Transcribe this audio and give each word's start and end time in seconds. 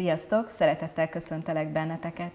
Sziasztok! 0.00 0.50
Szeretettel 0.50 1.08
köszöntelek 1.08 1.72
benneteket. 1.72 2.30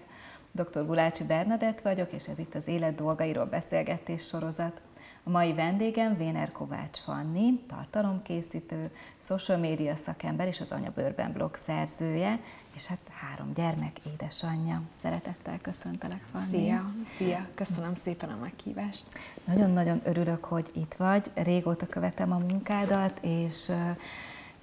Dr. 0.52 0.86
Gulácsi 0.86 1.24
Bernadett 1.24 1.80
vagyok, 1.80 2.12
és 2.12 2.28
ez 2.28 2.38
itt 2.38 2.54
az 2.54 2.68
Élet 2.68 2.94
dolgairól 2.94 3.44
beszélgetés 3.44 4.26
sorozat. 4.26 4.82
A 5.22 5.30
mai 5.30 5.54
vendégem 5.54 6.16
Véner 6.16 6.52
Kovács 6.52 6.98
Fanni, 6.98 7.60
tartalomkészítő, 7.68 8.90
social 9.18 9.58
média 9.58 9.96
szakember 9.96 10.46
és 10.46 10.60
az 10.60 10.70
Anyabőrben 10.70 11.32
blog 11.32 11.54
szerzője, 11.54 12.40
és 12.74 12.86
hát 12.86 12.98
három 13.08 13.52
gyermek 13.54 13.96
édesanyja. 14.12 14.82
Szeretettel 14.90 15.58
köszöntelek, 15.62 16.22
Fanni. 16.32 16.50
Szia! 16.50 16.84
Szia! 17.16 17.46
Köszönöm 17.54 17.94
szépen 18.04 18.28
a 18.28 18.36
meghívást. 18.40 19.04
Nagyon-nagyon 19.44 20.00
örülök, 20.04 20.44
hogy 20.44 20.70
itt 20.74 20.94
vagy. 20.94 21.30
Régóta 21.34 21.86
követem 21.86 22.32
a 22.32 22.38
munkádat, 22.38 23.18
és 23.22 23.70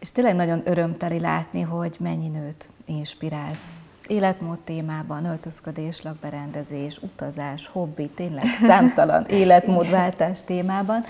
és 0.03 0.11
tényleg 0.11 0.35
nagyon 0.35 0.61
örömteli 0.65 1.19
látni, 1.19 1.61
hogy 1.61 1.95
mennyi 1.99 2.27
nőt 2.27 2.69
inspirálsz. 2.85 3.65
Életmód 4.07 4.59
témában, 4.59 5.25
öltözködés, 5.25 6.01
lakberendezés, 6.01 6.97
utazás, 7.01 7.67
hobbi, 7.67 8.07
tényleg 8.07 8.45
számtalan 8.67 9.25
életmódváltás 9.25 10.43
témában. 10.43 11.03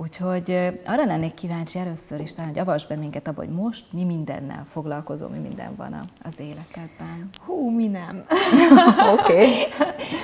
Úgyhogy 0.00 0.50
arra 0.86 1.04
lennék 1.04 1.34
kíváncsi 1.34 1.78
először 1.78 2.20
is, 2.20 2.34
talán, 2.34 2.50
hogy 2.50 2.58
avasd 2.58 2.88
be 2.88 2.94
minket 2.94 3.28
abban, 3.28 3.46
hogy 3.46 3.54
most 3.54 3.84
mi 3.92 4.04
mindennel 4.04 4.66
foglalkozó, 4.70 5.28
mi 5.28 5.38
minden 5.38 5.76
van 5.76 6.00
az 6.22 6.40
életedben. 6.40 7.28
Hú, 7.46 7.70
mi 7.70 7.86
nem. 7.86 8.24
Oké. 9.18 9.32
okay. 9.42 9.48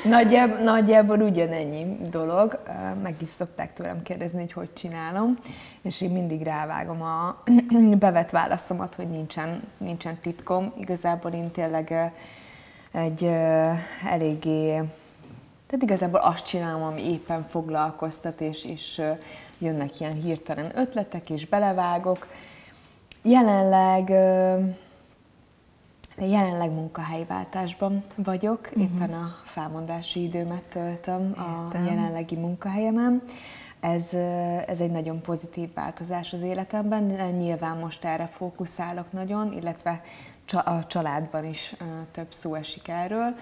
nagyjából, 0.04 0.58
nagyjából 0.58 1.20
ugyanennyi 1.20 1.96
dolog. 2.10 2.62
Meg 3.02 3.14
is 3.22 3.28
szokták 3.28 3.74
tőlem 3.74 4.02
kérdezni, 4.02 4.38
hogy 4.38 4.52
hogy 4.52 4.72
csinálom, 4.72 5.38
és 5.82 6.00
én 6.00 6.10
mindig 6.10 6.42
rávágom 6.42 7.02
a 7.02 7.42
bevett 7.98 8.30
válaszomat, 8.30 8.94
hogy 8.94 9.08
nincsen, 9.08 9.62
nincsen 9.78 10.18
titkom. 10.20 10.72
Igazából 10.78 11.30
én 11.30 11.50
tényleg 11.50 12.12
egy 12.92 13.24
eléggé 14.04 14.82
tehát 15.66 15.84
igazából 15.84 16.20
azt 16.20 16.44
csinálom, 16.44 16.82
ami 16.82 17.10
éppen 17.10 17.46
foglalkoztat, 17.48 18.40
és, 18.40 18.64
és 18.64 19.02
jönnek 19.58 20.00
ilyen 20.00 20.12
hirtelen 20.12 20.78
ötletek, 20.78 21.30
és 21.30 21.46
belevágok. 21.46 22.26
Jelenleg 23.22 24.10
jelenleg 26.18 26.70
munkahelyváltásban 26.70 28.04
vagyok, 28.16 28.60
uh-huh. 28.60 28.82
éppen 28.82 29.12
a 29.12 29.34
felmondási 29.44 30.22
időmet 30.22 30.62
töltöm 30.62 31.28
Értem. 31.28 31.82
a 31.82 31.90
jelenlegi 31.90 32.36
munkahelyemen. 32.36 33.22
Ez, 33.80 34.14
ez 34.66 34.80
egy 34.80 34.90
nagyon 34.90 35.20
pozitív 35.20 35.74
változás 35.74 36.32
az 36.32 36.42
életemben, 36.42 37.02
nyilván 37.38 37.76
most 37.76 38.04
erre 38.04 38.26
fókuszálok 38.26 39.12
nagyon, 39.12 39.52
illetve 39.52 40.02
a 40.52 40.86
családban 40.86 41.44
is 41.44 41.76
több 42.12 42.32
szó 42.32 42.54
esik 42.54 42.88
erről 42.88 43.34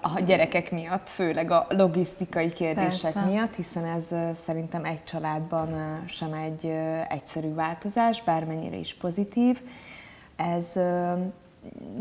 a 0.00 0.20
gyerekek 0.26 0.70
miatt, 0.70 1.08
főleg 1.08 1.50
a 1.50 1.66
logisztikai 1.68 2.48
kérdések 2.48 3.12
Persze. 3.12 3.30
miatt, 3.30 3.54
hiszen 3.54 3.84
ez 3.84 4.04
szerintem 4.44 4.84
egy 4.84 5.04
családban 5.04 6.00
sem 6.06 6.32
egy 6.32 6.66
egyszerű 7.08 7.54
változás, 7.54 8.22
bármennyire 8.22 8.76
is 8.76 8.94
pozitív. 8.94 9.60
Ez 10.36 10.72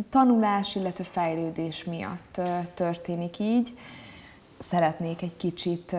tanulás, 0.09 0.75
illetve 0.75 1.03
fejlődés 1.03 1.83
miatt 1.83 2.41
történik 2.73 3.39
így. 3.39 3.77
Szeretnék 4.69 5.21
egy 5.21 5.37
kicsit 5.37 5.95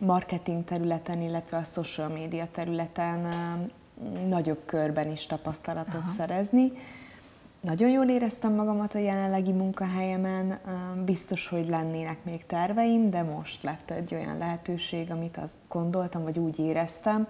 marketing 0.00 0.64
területen, 0.64 1.20
illetve 1.20 1.56
a 1.56 1.64
social 1.64 2.08
media 2.08 2.46
területen 2.52 3.28
nagyobb 4.28 4.62
körben 4.64 5.12
is 5.12 5.26
tapasztalatot 5.26 6.02
Aha. 6.02 6.12
szerezni 6.16 6.72
nagyon 7.66 7.90
jól 7.90 8.08
éreztem 8.08 8.52
magamat 8.52 8.94
a 8.94 8.98
jelenlegi 8.98 9.52
munkahelyemen, 9.52 10.58
biztos, 11.04 11.48
hogy 11.48 11.68
lennének 11.68 12.24
még 12.24 12.46
terveim, 12.46 13.10
de 13.10 13.22
most 13.22 13.62
lett 13.62 13.90
egy 13.90 14.14
olyan 14.14 14.38
lehetőség, 14.38 15.10
amit 15.10 15.36
azt 15.36 15.54
gondoltam, 15.68 16.22
vagy 16.22 16.38
úgy 16.38 16.58
éreztem, 16.58 17.28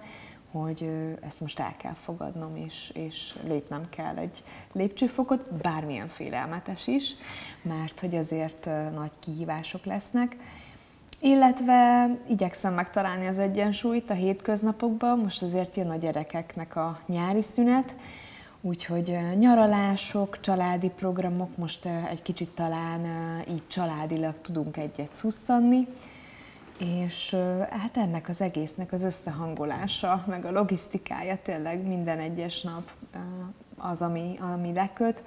hogy 0.51 0.89
ezt 1.21 1.39
most 1.41 1.59
el 1.59 1.73
kell 1.77 1.93
fogadnom, 1.93 2.55
és, 2.55 2.91
és 2.93 3.35
lépnem 3.47 3.89
kell 3.89 4.17
egy 4.17 4.43
lépcsőfokot, 4.71 5.53
bármilyen 5.53 6.07
félelmetes 6.07 6.87
is, 6.87 7.15
mert 7.61 7.99
hogy 7.99 8.15
azért 8.15 8.69
nagy 8.93 9.11
kihívások 9.19 9.85
lesznek. 9.85 10.35
Illetve 11.19 12.09
igyekszem 12.27 12.73
megtalálni 12.73 13.27
az 13.27 13.39
egyensúlyt 13.39 14.09
a 14.09 14.13
hétköznapokban, 14.13 15.19
most 15.19 15.41
azért 15.41 15.75
jön 15.75 15.89
a 15.89 15.95
gyerekeknek 15.95 16.75
a 16.75 16.99
nyári 17.05 17.41
szünet, 17.41 17.95
Úgyhogy 18.61 19.17
nyaralások, 19.39 20.39
családi 20.39 20.89
programok, 20.89 21.57
most 21.57 21.85
egy 21.85 22.21
kicsit 22.21 22.49
talán 22.49 23.05
így 23.49 23.67
családilag 23.67 24.33
tudunk 24.41 24.77
egyet 24.77 25.11
szusszanni, 25.11 25.87
és 26.79 27.35
hát 27.69 27.97
ennek 27.97 28.29
az 28.29 28.41
egésznek 28.41 28.91
az 28.91 29.03
összehangolása, 29.03 30.23
meg 30.27 30.45
a 30.45 30.51
logisztikája 30.51 31.37
tényleg 31.43 31.87
minden 31.87 32.19
egyes 32.19 32.61
nap 32.61 32.91
az, 33.77 34.01
ami, 34.01 34.37
ami 34.53 34.73
leköt, 34.73 35.23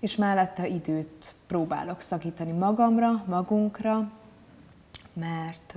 és 0.00 0.16
mellette 0.16 0.66
időt 0.66 1.34
próbálok 1.46 2.00
szakítani 2.00 2.52
magamra, 2.52 3.24
magunkra, 3.26 4.10
mert 5.12 5.74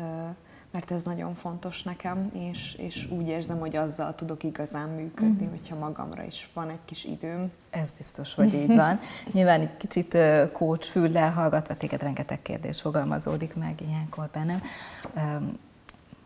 mert 0.76 0.92
ez 0.92 1.04
nagyon 1.04 1.36
fontos 1.36 1.84
nekem, 1.84 2.32
és, 2.34 2.74
és 2.78 3.08
úgy 3.12 3.28
érzem, 3.28 3.60
hogy 3.60 3.76
azzal 3.76 4.16
tudok 4.16 4.44
igazán 4.44 4.90
működni, 4.90 5.46
mm. 5.46 5.50
hogyha 5.50 5.76
magamra 5.76 6.24
is 6.24 6.50
van 6.54 6.70
egy 6.70 6.80
kis 6.86 7.04
időm. 7.04 7.52
Ez 7.70 7.92
biztos, 7.92 8.34
hogy 8.34 8.54
így 8.54 8.76
van. 8.84 9.00
Nyilván 9.32 9.62
egy 9.62 9.78
kicsit 9.78 10.18
kócs 10.52 10.86
füllel 10.86 11.32
hallgatva, 11.32 11.78
téged 11.78 12.02
rengeteg 12.02 12.42
kérdés 12.42 12.82
fogalmazódik 12.82 13.56
meg 13.56 13.82
ilyenkor 13.82 14.30
bennem. 14.34 14.62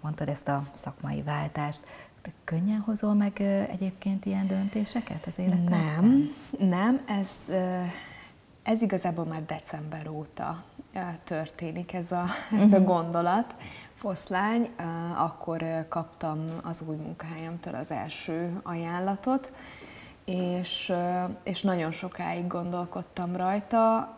Mondtad 0.01 0.29
ezt 0.29 0.47
a 0.47 0.63
szakmai 0.71 1.21
váltást. 1.21 1.81
Te 2.21 2.31
könnyen 2.43 2.79
hozol 2.79 3.13
meg 3.13 3.41
egyébként 3.71 4.25
ilyen 4.25 4.47
döntéseket 4.47 5.25
az 5.25 5.39
életedben? 5.39 5.79
Nem, 5.79 6.29
nem. 6.69 7.01
Ez, 7.07 7.29
ez 8.63 8.81
igazából 8.81 9.25
már 9.25 9.45
december 9.45 10.07
óta 10.07 10.63
történik 11.23 11.93
ez 11.93 12.11
a, 12.11 12.25
ez 12.51 12.73
a 12.73 12.79
mhm. 12.79 12.83
gondolat, 12.83 13.55
foszlány, 13.99 14.69
akkor 15.17 15.85
kaptam 15.89 16.45
az 16.63 16.83
új 16.87 16.95
munkahelyemtől 16.95 17.75
az 17.75 17.91
első 17.91 18.59
ajánlatot, 18.63 19.51
és, 20.25 20.93
és 21.43 21.61
nagyon 21.61 21.91
sokáig 21.91 22.47
gondolkodtam 22.47 23.35
rajta, 23.35 24.13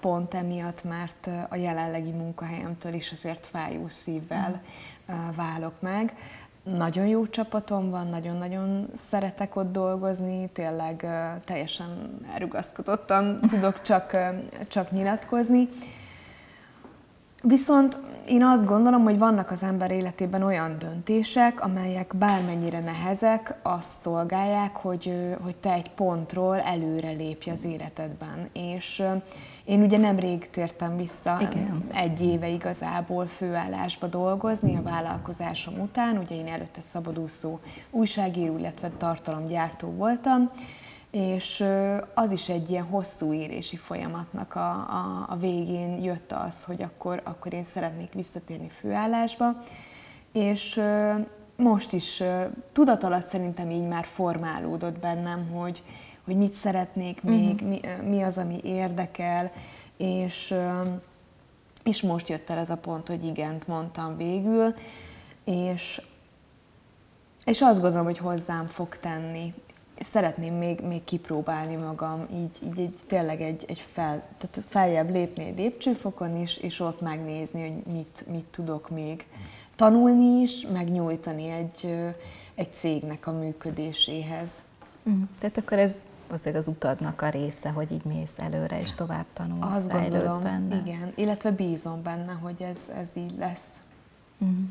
pont 0.00 0.34
emiatt, 0.34 0.84
mert 0.84 1.28
a 1.48 1.56
jelenlegi 1.56 2.10
munkahelyemtől 2.10 2.92
is 2.92 3.12
azért 3.12 3.46
fájó 3.46 3.88
szívvel 3.88 4.62
válok 5.36 5.80
meg. 5.80 6.16
Nagyon 6.62 7.06
jó 7.06 7.26
csapatom 7.26 7.90
van, 7.90 8.06
nagyon-nagyon 8.06 8.88
szeretek 8.96 9.56
ott 9.56 9.72
dolgozni, 9.72 10.48
tényleg 10.48 11.06
teljesen 11.44 12.20
elrugaszkodottan 12.32 13.40
tudok 13.40 13.82
csak, 13.82 14.16
csak 14.68 14.90
nyilatkozni. 14.90 15.68
Viszont 17.48 17.96
én 18.28 18.44
azt 18.44 18.64
gondolom, 18.64 19.02
hogy 19.02 19.18
vannak 19.18 19.50
az 19.50 19.62
ember 19.62 19.90
életében 19.90 20.42
olyan 20.42 20.76
döntések, 20.78 21.60
amelyek 21.60 22.12
bármennyire 22.16 22.80
nehezek, 22.80 23.54
azt 23.62 23.88
szolgálják, 24.02 24.76
hogy, 24.76 25.12
hogy 25.42 25.56
te 25.56 25.72
egy 25.72 25.90
pontról 25.90 26.60
előre 26.60 27.10
lépj 27.10 27.50
az 27.50 27.64
életedben. 27.64 28.48
És 28.52 29.02
én 29.64 29.82
ugye 29.82 29.98
nemrég 29.98 30.50
tértem 30.50 30.96
vissza 30.96 31.38
Igen. 31.40 31.84
egy 31.92 32.20
éve 32.20 32.48
igazából 32.48 33.26
főállásba 33.26 34.06
dolgozni 34.06 34.76
a 34.76 34.82
vállalkozásom 34.82 35.80
után, 35.80 36.18
ugye 36.18 36.34
én 36.34 36.46
előtte 36.46 36.80
szabadúszó 36.80 37.58
újságíró, 37.90 38.58
illetve 38.58 38.90
tartalomgyártó 38.98 39.88
voltam, 39.88 40.50
és 41.16 41.64
az 42.14 42.32
is 42.32 42.48
egy 42.48 42.70
ilyen 42.70 42.84
hosszú 42.84 43.32
érési 43.32 43.76
folyamatnak 43.76 44.54
a, 44.54 44.70
a, 44.70 45.26
a 45.28 45.36
végén 45.36 46.02
jött 46.02 46.32
az, 46.32 46.64
hogy 46.64 46.82
akkor, 46.82 47.20
akkor 47.24 47.52
én 47.52 47.64
szeretnék 47.64 48.12
visszatérni 48.12 48.68
főállásba, 48.68 49.62
és 50.32 50.80
most 51.56 51.92
is 51.92 52.22
tudat 52.72 53.04
alatt 53.04 53.26
szerintem 53.26 53.70
így 53.70 53.88
már 53.88 54.04
formálódott 54.04 54.98
bennem, 54.98 55.48
hogy, 55.48 55.82
hogy 56.24 56.36
mit 56.36 56.54
szeretnék 56.54 57.22
még, 57.22 57.52
uh-huh. 57.52 57.68
mi, 57.68 57.80
mi 58.08 58.22
az, 58.22 58.38
ami 58.38 58.60
érdekel, 58.64 59.52
és, 59.96 60.54
és 61.84 62.02
most 62.02 62.28
jött 62.28 62.50
el 62.50 62.58
ez 62.58 62.70
a 62.70 62.76
pont, 62.76 63.08
hogy 63.08 63.24
igent 63.24 63.66
mondtam 63.66 64.16
végül, 64.16 64.74
és, 65.44 66.02
és 67.44 67.60
azt 67.60 67.80
gondolom, 67.80 68.04
hogy 68.04 68.18
hozzám 68.18 68.66
fog 68.66 68.96
tenni 68.96 69.54
szeretném 69.98 70.54
még, 70.54 70.80
még 70.80 71.04
kipróbálni 71.04 71.74
magam, 71.74 72.26
így, 72.34 72.58
így, 72.64 72.78
így 72.78 72.96
tényleg 73.06 73.40
egy, 73.40 73.64
egy 73.68 73.86
fel, 73.92 74.22
tehát 74.38 74.66
feljebb 74.68 75.10
lépni 75.10 75.44
egy 75.44 75.56
lépcsőfokon 75.56 76.36
is, 76.36 76.56
és 76.56 76.80
ott 76.80 77.00
megnézni, 77.00 77.60
hogy 77.60 77.92
mit, 77.94 78.24
mit 78.30 78.44
tudok 78.44 78.90
még 78.90 79.26
tanulni 79.76 80.40
is, 80.40 80.66
megnyújtani 80.72 81.48
egy, 81.48 81.94
egy 82.54 82.72
cégnek 82.72 83.26
a 83.26 83.32
működéséhez. 83.32 84.48
Mm. 85.08 85.22
Tehát 85.38 85.58
akkor 85.58 85.78
ez 85.78 86.06
azért 86.28 86.56
az 86.56 86.66
utadnak 86.66 87.22
a 87.22 87.28
része, 87.28 87.68
hogy 87.68 87.92
így 87.92 88.04
mész 88.04 88.34
előre, 88.36 88.80
és 88.80 88.92
tovább 88.92 89.26
tanulsz, 89.32 89.76
Azt 89.76 89.90
fejlődsz 89.90 90.34
gondolom, 90.38 90.68
benne. 90.68 90.82
igen. 90.86 91.12
Illetve 91.14 91.50
bízom 91.50 92.02
benne, 92.02 92.32
hogy 92.32 92.62
ez, 92.62 92.78
ez 92.96 93.08
így 93.14 93.34
lesz. 93.38 93.66
Mm. 94.44 94.64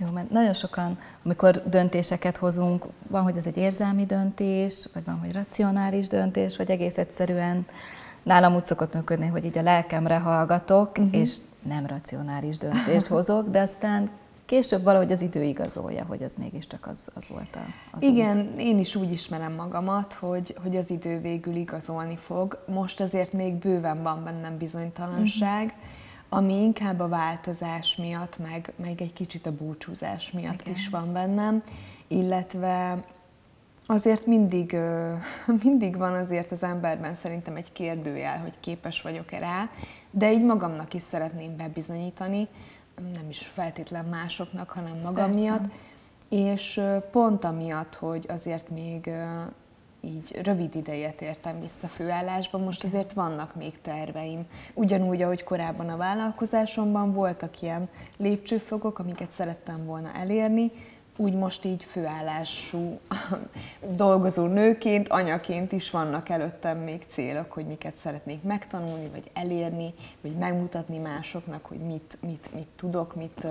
Jó, 0.00 0.06
mert 0.12 0.30
nagyon 0.30 0.52
sokan, 0.52 0.98
amikor 1.24 1.62
döntéseket 1.68 2.36
hozunk, 2.36 2.86
van, 3.08 3.22
hogy 3.22 3.36
ez 3.36 3.46
egy 3.46 3.56
érzelmi 3.56 4.06
döntés, 4.06 4.88
vagy 4.94 5.04
van, 5.04 5.18
hogy 5.18 5.32
racionális 5.32 6.06
döntés, 6.06 6.56
vagy 6.56 6.70
egész 6.70 6.98
egyszerűen 6.98 7.66
nálam 8.22 8.54
úgy 8.54 8.66
szokott 8.66 8.94
működni, 8.94 9.26
hogy 9.26 9.44
így 9.44 9.58
a 9.58 9.62
lelkemre 9.62 10.18
hallgatok, 10.18 10.90
uh-huh. 10.98 11.20
és 11.20 11.36
nem 11.62 11.86
racionális 11.86 12.56
döntést 12.58 13.06
hozok, 13.16 13.48
de 13.48 13.60
aztán 13.60 14.10
később 14.44 14.82
valahogy 14.82 15.12
az 15.12 15.22
idő 15.22 15.42
igazolja, 15.42 16.04
hogy 16.04 16.22
az 16.22 16.34
mégiscsak 16.38 16.86
az, 16.86 17.08
az 17.14 17.28
volt 17.28 17.56
a, 17.56 17.60
az 17.96 18.02
Igen, 18.02 18.38
út. 18.38 18.58
én 18.58 18.78
is 18.78 18.94
úgy 18.94 19.12
ismerem 19.12 19.52
magamat, 19.52 20.12
hogy, 20.12 20.56
hogy 20.62 20.76
az 20.76 20.90
idő 20.90 21.20
végül 21.20 21.54
igazolni 21.54 22.16
fog. 22.16 22.58
Most 22.66 23.00
azért 23.00 23.32
még 23.32 23.54
bőven 23.54 24.02
van 24.02 24.24
bennem 24.24 24.56
bizonytalanság, 24.58 25.64
uh-huh. 25.64 25.96
Ami 26.28 26.54
inkább 26.54 27.00
a 27.00 27.08
változás 27.08 27.96
miatt, 27.96 28.38
meg, 28.38 28.72
meg 28.76 29.00
egy 29.00 29.12
kicsit 29.12 29.46
a 29.46 29.52
búcsúzás 29.52 30.30
miatt 30.30 30.60
Igen. 30.60 30.74
is 30.74 30.88
van 30.88 31.12
bennem, 31.12 31.62
illetve 32.06 33.04
azért 33.86 34.26
mindig, 34.26 34.76
mindig 35.62 35.96
van 35.96 36.14
azért 36.14 36.52
az 36.52 36.62
emberben 36.62 37.14
szerintem 37.14 37.56
egy 37.56 37.72
kérdőjel, 37.72 38.38
hogy 38.38 38.54
képes 38.60 39.02
vagyok-e 39.02 39.38
rá, 39.38 39.70
de 40.10 40.32
így 40.32 40.44
magamnak 40.44 40.94
is 40.94 41.02
szeretném 41.02 41.56
bebizonyítani, 41.56 42.48
nem 43.14 43.28
is 43.28 43.38
feltétlen 43.38 44.04
másoknak, 44.04 44.70
hanem 44.70 44.96
magam 45.02 45.26
Persze. 45.26 45.40
miatt. 45.40 45.64
És 46.28 46.80
pont 47.10 47.44
amiatt, 47.44 47.94
hogy 47.94 48.26
azért 48.28 48.68
még 48.68 49.10
így 50.08 50.40
rövid 50.42 50.74
ideje 50.74 51.10
tértem 51.10 51.60
vissza 51.60 51.86
főállásba, 51.86 52.58
most 52.58 52.84
azért 52.84 53.12
vannak 53.12 53.54
még 53.54 53.80
terveim. 53.80 54.46
Ugyanúgy, 54.74 55.22
ahogy 55.22 55.44
korábban 55.44 55.88
a 55.88 55.96
vállalkozásomban 55.96 57.12
voltak 57.12 57.62
ilyen 57.62 57.88
lépcsőfokok, 58.16 58.98
amiket 58.98 59.30
szerettem 59.30 59.84
volna 59.84 60.12
elérni, 60.14 60.70
úgy 61.20 61.34
most 61.34 61.64
így 61.64 61.84
főállású 61.84 62.98
dolgozó 63.96 64.46
nőként, 64.46 65.08
anyaként 65.08 65.72
is 65.72 65.90
vannak 65.90 66.28
előttem 66.28 66.78
még 66.78 67.04
célok, 67.08 67.52
hogy 67.52 67.66
miket 67.66 67.96
szeretnék 67.96 68.42
megtanulni, 68.42 69.08
vagy 69.08 69.30
elérni, 69.32 69.94
vagy 70.20 70.32
megmutatni 70.32 70.98
másoknak, 70.98 71.64
hogy 71.66 71.78
mit, 71.78 72.18
mit, 72.20 72.50
mit 72.54 72.68
tudok, 72.76 73.14
mit, 73.14 73.46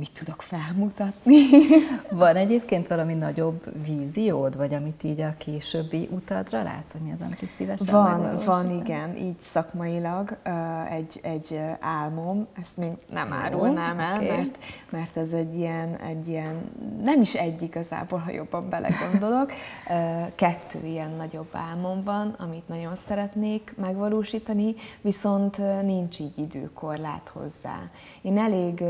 mit 0.00 0.12
tudok 0.12 0.42
felmutatni. 0.42 1.46
Van 2.10 2.36
egyébként 2.36 2.88
valami 2.88 3.14
nagyobb 3.14 3.84
víziód, 3.84 4.56
vagy 4.56 4.74
amit 4.74 5.02
így 5.02 5.20
a 5.20 5.34
későbbi 5.38 6.08
utadra 6.10 6.62
látsz, 6.62 6.92
hogy 6.92 7.00
mi 7.00 7.12
az, 7.12 7.20
amit 7.20 7.46
szívesen 7.46 7.94
Van, 7.94 8.36
van, 8.44 8.70
igen, 8.70 9.16
így 9.16 9.40
szakmailag 9.40 10.36
egy, 10.90 11.20
egy 11.22 11.60
álmom, 11.80 12.46
ezt 12.60 12.76
még 12.76 12.92
nem 13.12 13.32
árulnám 13.32 13.98
el, 13.98 14.14
okay. 14.14 14.36
mert, 14.36 14.58
mert 14.90 15.16
ez 15.16 15.32
egy 15.32 15.54
ilyen, 15.54 15.96
egy 15.96 16.28
ilyen, 16.28 16.60
nem 17.02 17.20
is 17.20 17.34
egy 17.34 17.62
igazából, 17.62 18.18
ha 18.18 18.30
jobban 18.30 18.68
belegondolok, 18.68 19.52
kettő 20.34 20.78
ilyen 20.84 21.10
nagyobb 21.10 21.50
álmom 21.52 22.04
van, 22.04 22.34
amit 22.38 22.68
nagyon 22.68 22.96
szeretnék 22.96 23.74
megvalósítani, 23.76 24.74
viszont 25.00 25.82
nincs 25.82 26.18
így 26.18 26.38
időkorlát 26.38 27.30
hozzá. 27.32 27.78
Én 28.22 28.38
elég 28.38 28.82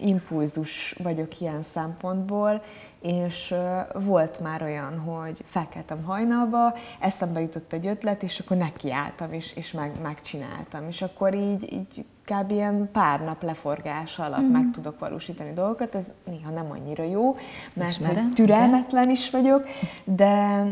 impulzus 0.00 0.94
vagyok 1.02 1.40
ilyen 1.40 1.62
szempontból, 1.62 2.62
és 3.00 3.54
volt 3.94 4.40
már 4.40 4.62
olyan, 4.62 4.98
hogy 4.98 5.44
felkeltem 5.44 6.02
hajnalba, 6.04 6.74
eszembe 6.98 7.40
jutott 7.40 7.72
egy 7.72 7.86
ötlet, 7.86 8.22
és 8.22 8.38
akkor 8.38 8.56
nekiálltam, 8.56 9.32
és, 9.32 9.56
és 9.56 9.72
meg, 9.72 9.92
megcsináltam. 10.02 10.88
És 10.88 11.02
akkor 11.02 11.34
így, 11.34 11.72
így 11.72 12.04
kb. 12.24 12.50
ilyen 12.50 12.88
pár 12.92 13.20
nap 13.24 13.42
leforgás 13.42 14.18
alatt 14.18 14.40
mm. 14.40 14.52
meg 14.52 14.70
tudok 14.72 14.98
valósítani 14.98 15.52
dolgokat, 15.52 15.94
ez 15.94 16.10
néha 16.24 16.50
nem 16.50 16.70
annyira 16.70 17.04
jó, 17.04 17.36
mert 17.74 17.90
Ismerem, 17.90 18.30
türelmetlen 18.30 19.02
igen. 19.02 19.14
is 19.14 19.30
vagyok, 19.30 19.64
de, 20.04 20.64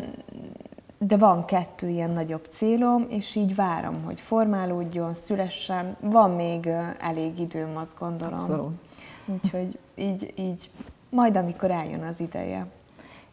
de 0.98 1.16
van 1.16 1.44
kettő 1.44 1.88
ilyen 1.88 2.10
nagyobb 2.10 2.48
célom, 2.50 3.06
és 3.08 3.34
így 3.34 3.54
várom, 3.54 4.02
hogy 4.04 4.20
formálódjon, 4.20 5.14
szülessen. 5.14 5.96
Van 6.00 6.30
még 6.30 6.68
elég 6.98 7.38
időm, 7.38 7.76
azt 7.76 7.98
gondolom. 7.98 8.34
Abszolút. 8.34 8.87
Úgyhogy 9.28 9.78
így, 9.94 10.32
így 10.36 10.70
majd 11.10 11.36
amikor 11.36 11.70
eljön 11.70 12.02
az 12.02 12.20
ideje. 12.20 12.66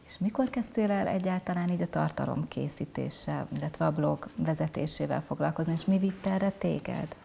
És 0.06 0.18
mikor 0.18 0.50
kezdtél 0.50 0.92
el 0.92 1.08
egyáltalán 1.08 1.70
így 1.70 1.82
a 1.82 1.88
tartalom 1.88 2.48
készítéssel, 2.48 3.48
illetve 3.58 3.86
a 3.86 3.92
blog 3.92 4.28
vezetésével 4.36 5.22
foglalkozni, 5.22 5.74
és 5.74 5.86
mi 5.86 5.98
vitte 5.98 6.32
erre 6.32 6.50
téged? 6.50 7.16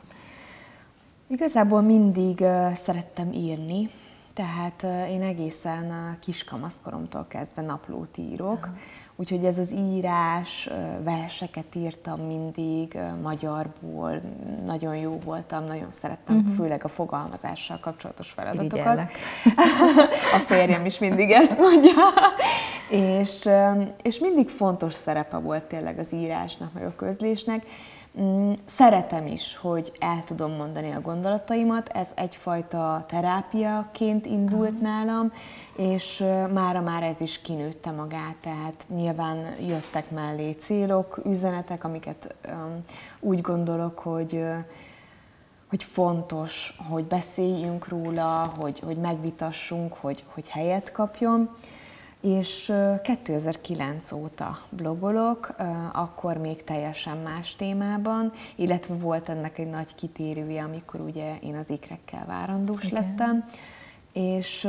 Igazából 1.26 1.80
mindig 1.80 2.40
uh, 2.40 2.72
szerettem 2.72 3.32
írni, 3.32 3.90
tehát 4.34 4.82
uh, 4.82 5.10
én 5.10 5.22
egészen 5.22 5.84
uh, 5.84 6.18
kiskamaszkoromtól 6.18 7.26
kezdve 7.28 7.62
naplót 7.62 8.18
írok. 8.18 8.58
Uh-huh. 8.58 8.78
Úgyhogy 9.20 9.44
ez 9.44 9.58
az 9.58 9.72
írás, 9.72 10.68
verseket 11.04 11.74
írtam 11.74 12.20
mindig, 12.20 12.98
magyarból, 13.22 14.20
nagyon 14.64 14.96
jó 14.96 15.18
voltam, 15.24 15.64
nagyon 15.64 15.90
szerettem, 15.90 16.36
uh-huh. 16.36 16.54
főleg 16.54 16.84
a 16.84 16.88
fogalmazással 16.88 17.78
kapcsolatos 17.80 18.30
feladatokat. 18.30 18.98
a 20.36 20.38
férjem 20.46 20.84
is 20.84 20.98
mindig 20.98 21.30
ezt 21.30 21.58
mondja. 21.58 21.92
és, 22.88 23.48
és 24.02 24.18
mindig 24.18 24.48
fontos 24.48 24.94
szerepe 24.94 25.36
volt 25.36 25.62
tényleg 25.62 25.98
az 25.98 26.12
írásnak, 26.12 26.72
meg 26.72 26.84
a 26.86 26.94
közlésnek. 26.96 27.66
Mm, 28.18 28.52
szeretem 28.64 29.26
is, 29.26 29.56
hogy 29.56 29.92
el 29.98 30.24
tudom 30.24 30.52
mondani 30.52 30.90
a 30.90 31.00
gondolataimat, 31.00 31.88
ez 31.88 32.08
egyfajta 32.14 33.04
terápiaként 33.08 34.26
indult 34.26 34.80
nálam, 34.80 35.32
és 35.76 36.24
mára 36.52 36.80
már 36.80 37.02
ez 37.02 37.20
is 37.20 37.40
kinőtte 37.40 37.90
magát, 37.90 38.36
tehát 38.40 38.84
nyilván 38.88 39.56
jöttek 39.60 40.10
mellé 40.10 40.50
célok, 40.50 41.20
üzenetek, 41.24 41.84
amiket 41.84 42.34
úgy 43.20 43.40
gondolok, 43.40 43.98
hogy 43.98 44.44
hogy 45.68 45.84
fontos, 45.84 46.76
hogy 46.88 47.04
beszéljünk 47.04 47.88
róla, 47.88 48.54
hogy, 48.58 48.78
hogy 48.78 48.96
megvitassunk, 48.96 49.92
hogy, 49.92 50.24
hogy 50.28 50.48
helyet 50.48 50.92
kapjon. 50.92 51.56
És 52.20 52.72
2009 53.02 54.12
óta 54.12 54.58
blogolok, 54.68 55.54
akkor 55.92 56.36
még 56.36 56.64
teljesen 56.64 57.16
más 57.16 57.56
témában, 57.56 58.32
illetve 58.56 58.94
volt 58.94 59.28
ennek 59.28 59.58
egy 59.58 59.70
nagy 59.70 59.94
kitérője, 59.94 60.62
amikor 60.62 61.00
ugye 61.00 61.36
én 61.42 61.56
az 61.56 61.70
ikrekkel 61.70 62.24
várandós 62.26 62.84
Igen. 62.84 63.02
lettem, 63.02 63.44
és 64.12 64.68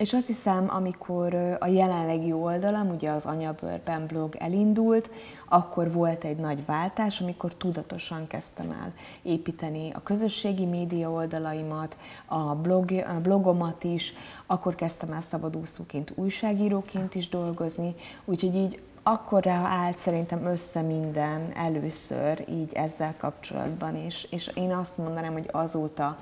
és 0.00 0.12
azt 0.12 0.26
hiszem, 0.26 0.66
amikor 0.68 1.34
a 1.58 1.66
jelenlegi 1.66 2.32
oldalam, 2.32 2.90
ugye 2.90 3.10
az 3.10 3.24
Anyabőrben 3.24 4.06
blog 4.06 4.36
elindult, 4.38 5.10
akkor 5.52 5.92
volt 5.92 6.24
egy 6.24 6.36
nagy 6.36 6.64
váltás, 6.64 7.20
amikor 7.20 7.54
tudatosan 7.54 8.26
kezdtem 8.26 8.70
el 8.70 8.92
építeni 9.22 9.90
a 9.94 10.02
közösségi 10.02 10.64
média 10.64 11.10
oldalaimat, 11.10 11.96
a, 12.26 12.54
blog, 12.54 12.90
a 12.90 13.20
blogomat 13.22 13.84
is, 13.84 14.14
akkor 14.46 14.74
kezdtem 14.74 15.12
el 15.12 15.22
szabadúszóként, 15.22 16.12
újságíróként 16.14 17.14
is 17.14 17.28
dolgozni, 17.28 17.94
úgyhogy 18.24 18.54
így 18.54 18.80
akkor 19.02 19.46
állt 19.48 19.98
szerintem 19.98 20.46
össze 20.46 20.80
minden 20.80 21.52
először 21.54 22.44
így 22.48 22.72
ezzel 22.72 23.14
kapcsolatban, 23.18 23.96
és, 23.96 24.26
és 24.30 24.50
én 24.54 24.70
azt 24.74 24.98
mondanám, 24.98 25.32
hogy 25.32 25.48
azóta 25.50 26.18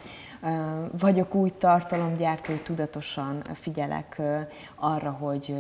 vagyok 0.99 1.35
úgy 1.35 1.55
tartalomgyártó, 1.55 2.53
hogy 2.53 2.63
tudatosan 2.63 3.43
figyelek 3.53 4.21
arra, 4.75 5.11
hogy, 5.11 5.55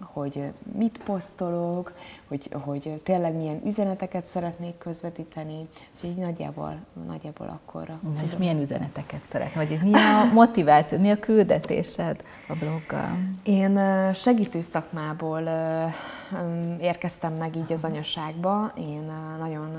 hogy 0.00 0.42
mit 0.72 1.00
posztolok, 1.04 1.92
hogy, 2.28 2.48
hogy 2.52 3.00
tényleg 3.04 3.34
milyen 3.34 3.60
üzeneteket 3.66 4.26
szeretnék 4.26 4.78
közvetíteni, 4.78 5.68
úgyhogy 5.94 6.14
nagyjából, 6.14 6.76
nagyjából 7.06 7.46
akkor. 7.46 7.86
Na, 7.86 8.22
és 8.26 8.36
milyen 8.36 8.58
üzeneteket 8.58 9.20
szeretnél? 9.24 9.66
Vagy 9.66 9.78
mi 9.82 9.92
a 9.94 10.32
motiváció, 10.32 10.98
mi 10.98 11.10
a 11.10 11.18
küldetésed 11.18 12.24
a 12.48 12.54
bloggal? 12.54 13.18
Én 13.42 13.80
segítő 14.14 14.60
szakmából 14.60 15.42
érkeztem 16.80 17.32
meg 17.32 17.56
így 17.56 17.72
az 17.72 17.84
anyaságba. 17.84 18.72
Én 18.76 19.12
nagyon 19.38 19.70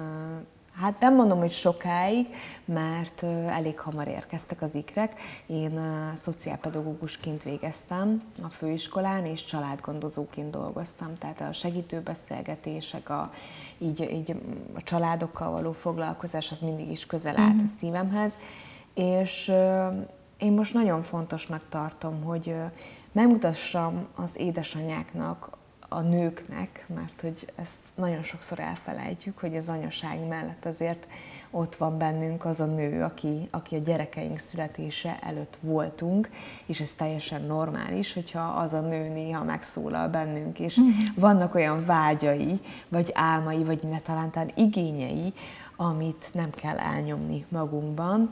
Hát 0.79 0.99
nem 0.99 1.15
mondom, 1.15 1.39
hogy 1.39 1.51
sokáig, 1.51 2.27
mert 2.65 3.23
elég 3.47 3.79
hamar 3.79 4.07
érkeztek 4.07 4.61
az 4.61 4.75
ikrek. 4.75 5.19
Én 5.45 5.81
szociálpedagógusként 6.15 7.43
végeztem 7.43 8.23
a 8.43 8.49
főiskolán, 8.49 9.25
és 9.25 9.45
családgondozóként 9.45 10.51
dolgoztam, 10.51 11.17
tehát 11.17 11.41
a 11.41 11.53
segítőbeszélgetések, 11.53 13.09
a, 13.09 13.33
így, 13.77 14.09
így 14.11 14.35
a 14.73 14.83
családokkal 14.83 15.51
való 15.51 15.71
foglalkozás 15.71 16.51
az 16.51 16.59
mindig 16.59 16.91
is 16.91 17.05
közel 17.05 17.37
állt 17.37 17.53
mm-hmm. 17.53 17.63
a 17.63 17.77
szívemhez, 17.79 18.37
és 18.93 19.51
én 20.37 20.51
most 20.51 20.73
nagyon 20.73 21.01
fontosnak 21.01 21.61
tartom, 21.69 22.23
hogy 22.23 22.55
megmutassam 23.11 24.07
az 24.15 24.31
édesanyáknak 24.37 25.59
a 25.93 26.01
nőknek, 26.01 26.85
mert 26.95 27.21
hogy 27.21 27.51
ezt 27.55 27.79
nagyon 27.95 28.23
sokszor 28.23 28.59
elfelejtjük, 28.59 29.37
hogy 29.37 29.55
az 29.55 29.67
anyaság 29.67 30.27
mellett 30.27 30.65
azért 30.65 31.07
ott 31.49 31.75
van 31.75 31.97
bennünk 31.97 32.45
az 32.45 32.59
a 32.59 32.65
nő, 32.65 33.03
aki, 33.03 33.47
aki 33.49 33.75
a 33.75 33.79
gyerekeink 33.79 34.37
születése 34.37 35.19
előtt 35.21 35.57
voltunk, 35.61 36.29
és 36.65 36.79
ez 36.79 36.93
teljesen 36.93 37.41
normális, 37.41 38.13
hogyha 38.13 38.39
az 38.39 38.73
a 38.73 38.79
nő 38.79 39.07
néha 39.07 39.43
megszólal 39.43 40.07
bennünk, 40.07 40.59
és 40.59 40.79
mm. 40.79 40.89
vannak 41.15 41.55
olyan 41.55 41.85
vágyai, 41.85 42.59
vagy 42.89 43.11
álmai, 43.13 43.63
vagy 43.63 43.83
ne 43.83 43.99
talán 43.99 44.51
igényei, 44.55 45.33
amit 45.75 46.29
nem 46.33 46.49
kell 46.49 46.77
elnyomni 46.77 47.45
magunkban. 47.49 48.31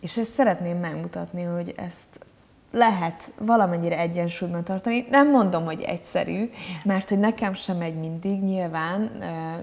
És 0.00 0.16
ezt 0.16 0.32
szeretném 0.32 0.78
megmutatni, 0.78 1.42
hogy 1.42 1.74
ezt 1.76 2.26
lehet 2.70 3.30
valamennyire 3.38 3.98
egyensúlyban 3.98 4.64
tartani. 4.64 5.06
Nem 5.10 5.30
mondom, 5.30 5.64
hogy 5.64 5.80
egyszerű, 5.80 6.50
mert 6.84 7.08
hogy 7.08 7.18
nekem 7.18 7.54
sem 7.54 7.76
megy 7.76 7.94
mindig, 7.94 8.42
nyilván 8.42 9.10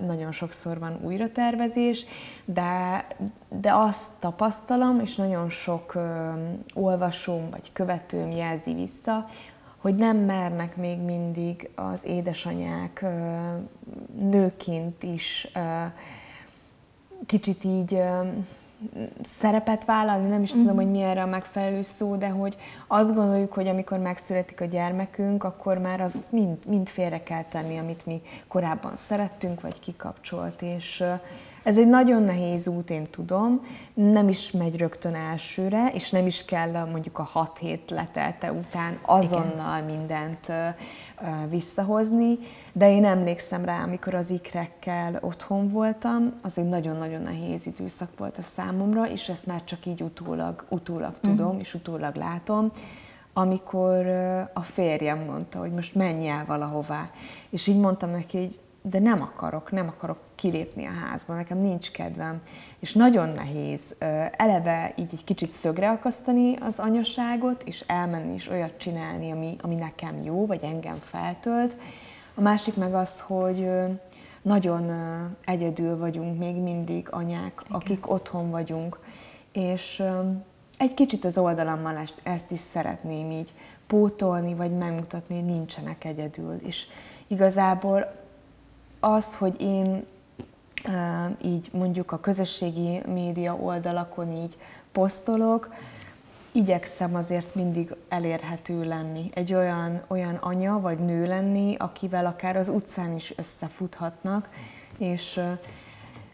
nagyon 0.05 0.31
sokszor 0.31 0.79
van 0.79 0.99
újratervezés, 1.01 2.05
de, 2.45 3.05
de 3.49 3.73
azt 3.73 4.05
tapasztalom, 4.19 4.99
és 4.99 5.15
nagyon 5.15 5.49
sok 5.49 5.93
olvasóm 6.73 7.49
vagy 7.49 7.71
követőm 7.73 8.31
jelzi 8.31 8.73
vissza, 8.73 9.27
hogy 9.77 9.95
nem 9.95 10.17
mernek 10.17 10.75
még 10.75 10.99
mindig 10.99 11.69
az 11.75 12.05
édesanyák 12.05 13.05
nőként 14.19 15.03
is 15.03 15.47
kicsit 17.25 17.63
így 17.63 18.01
szerepet 19.39 19.85
vállalni, 19.85 20.29
nem 20.29 20.43
is 20.43 20.55
mm. 20.55 20.57
tudom, 20.59 20.75
hogy 20.75 20.91
mi 20.91 21.01
erre 21.01 21.21
a 21.21 21.25
megfelelő 21.25 21.81
szó, 21.81 22.15
de 22.15 22.29
hogy 22.29 22.57
azt 22.87 23.13
gondoljuk, 23.15 23.53
hogy 23.53 23.67
amikor 23.67 23.99
megszületik 23.99 24.61
a 24.61 24.65
gyermekünk, 24.65 25.43
akkor 25.43 25.77
már 25.77 26.01
az 26.01 26.21
mind, 26.29 26.57
mind 26.67 26.87
félre 26.87 27.23
kell 27.23 27.43
tenni, 27.43 27.77
amit 27.77 28.05
mi 28.05 28.21
korábban 28.47 28.95
szerettünk, 28.95 29.61
vagy 29.61 29.79
kikapcsolt, 29.79 30.61
és 30.61 31.03
ez 31.65 31.77
egy 31.77 31.87
nagyon 31.87 32.23
nehéz 32.23 32.67
út, 32.67 32.89
én 32.89 33.09
tudom, 33.09 33.65
nem 33.93 34.29
is 34.29 34.51
megy 34.51 34.77
rögtön 34.77 35.15
elsőre, 35.15 35.91
és 35.93 36.09
nem 36.09 36.25
is 36.25 36.45
kell 36.45 36.85
mondjuk 36.91 37.19
a 37.19 37.23
hat 37.23 37.57
hét 37.57 37.89
letelte 37.89 38.51
után 38.51 38.99
azonnal 39.01 39.83
Igen. 39.83 39.95
mindent 39.95 40.47
visszahozni, 41.49 42.37
de 42.73 42.91
én 42.91 43.05
emlékszem 43.05 43.65
rá, 43.65 43.83
amikor 43.83 44.13
az 44.13 44.29
ikrekkel 44.29 45.17
otthon 45.21 45.69
voltam, 45.69 46.33
az 46.41 46.57
egy 46.57 46.69
nagyon-nagyon 46.69 47.21
nehéz 47.21 47.67
időszak 47.67 48.09
volt 48.17 48.37
a 48.37 48.41
számomra, 48.41 49.09
és 49.09 49.29
ezt 49.29 49.45
már 49.45 49.63
csak 49.63 49.85
így 49.85 50.01
utólag, 50.01 50.65
utólag 50.69 51.13
uh-huh. 51.13 51.35
tudom, 51.35 51.59
és 51.59 51.73
utólag 51.73 52.15
látom, 52.15 52.71
amikor 53.33 54.07
a 54.53 54.61
férjem 54.61 55.19
mondta, 55.19 55.59
hogy 55.59 55.71
most 55.71 55.95
menj 55.95 56.27
el 56.27 56.45
valahová. 56.45 57.09
És 57.49 57.67
így 57.67 57.79
mondtam 57.79 58.09
neki, 58.09 58.37
hogy 58.37 58.59
de 58.89 58.99
nem 58.99 59.21
akarok, 59.21 59.71
nem 59.71 59.87
akarok 59.87 60.17
kilépni 60.35 60.85
a 60.85 60.91
házból, 60.91 61.35
nekem 61.35 61.57
nincs 61.57 61.91
kedvem. 61.91 62.41
És 62.79 62.93
nagyon 62.93 63.29
nehéz 63.29 63.95
eleve 64.37 64.93
így 64.95 65.09
egy 65.11 65.23
kicsit 65.23 65.53
szögre 65.53 65.89
akasztani 65.89 66.55
az 66.55 66.79
anyaságot, 66.79 67.63
és 67.63 67.83
elmenni 67.87 68.33
és 68.33 68.49
olyat 68.49 68.77
csinálni, 68.77 69.31
ami, 69.31 69.55
ami 69.61 69.75
nekem 69.75 70.23
jó, 70.23 70.45
vagy 70.45 70.63
engem 70.63 70.97
feltölt. 71.03 71.75
A 72.35 72.41
másik 72.41 72.75
meg 72.75 72.93
az, 72.93 73.19
hogy 73.19 73.69
nagyon 74.41 74.91
egyedül 75.45 75.97
vagyunk 75.97 76.39
még 76.39 76.55
mindig 76.55 77.07
anyák, 77.11 77.61
Igen. 77.65 77.79
akik 77.79 78.11
otthon 78.11 78.49
vagyunk, 78.49 78.99
és 79.51 80.03
egy 80.77 80.93
kicsit 80.93 81.25
az 81.25 81.37
oldalammal 81.37 82.03
ezt 82.23 82.51
is 82.51 82.59
szeretném 82.59 83.31
így 83.31 83.53
pótolni, 83.87 84.53
vagy 84.53 84.71
megmutatni, 84.71 85.35
hogy 85.35 85.45
nincsenek 85.45 86.03
egyedül. 86.03 86.59
És 86.63 86.87
igazából 87.27 88.23
az, 89.05 89.35
hogy 89.35 89.61
én 89.61 90.05
így 91.41 91.69
mondjuk 91.73 92.11
a 92.11 92.19
közösségi 92.19 93.01
média 93.07 93.55
oldalakon 93.55 94.31
így 94.31 94.55
posztolok, 94.91 95.73
igyekszem 96.51 97.15
azért 97.15 97.55
mindig 97.55 97.95
elérhető 98.09 98.83
lenni. 98.83 99.29
Egy 99.33 99.53
olyan, 99.53 100.01
olyan 100.07 100.35
anya 100.35 100.79
vagy 100.79 100.99
nő 100.99 101.27
lenni, 101.27 101.75
akivel 101.79 102.25
akár 102.25 102.57
az 102.57 102.69
utcán 102.69 103.15
is 103.15 103.33
összefuthatnak, 103.37 104.49
és 104.97 105.41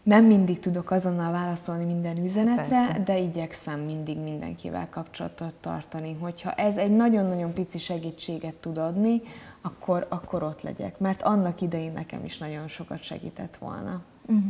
nem 0.02 0.24
mindig 0.24 0.60
tudok 0.60 0.90
azonnal 0.90 1.32
válaszolni 1.32 1.84
minden 1.84 2.16
üzenetre, 2.24 2.64
Persze. 2.64 3.02
de 3.04 3.18
igyekszem 3.18 3.80
mindig 3.80 4.18
mindenkivel 4.18 4.88
kapcsolatot 4.90 5.54
tartani. 5.60 6.16
Hogyha 6.20 6.52
ez 6.52 6.76
egy 6.76 6.96
nagyon-nagyon 6.96 7.52
pici 7.52 7.78
segítséget 7.78 8.54
tud 8.54 8.78
adni, 8.78 9.22
akkor, 9.62 10.06
akkor 10.08 10.42
ott 10.42 10.62
legyek. 10.62 10.98
Mert 10.98 11.22
annak 11.22 11.60
idején 11.60 11.92
nekem 11.92 12.24
is 12.24 12.38
nagyon 12.38 12.68
sokat 12.68 13.02
segített 13.02 13.56
volna. 13.56 14.02
Uh-huh. 14.26 14.44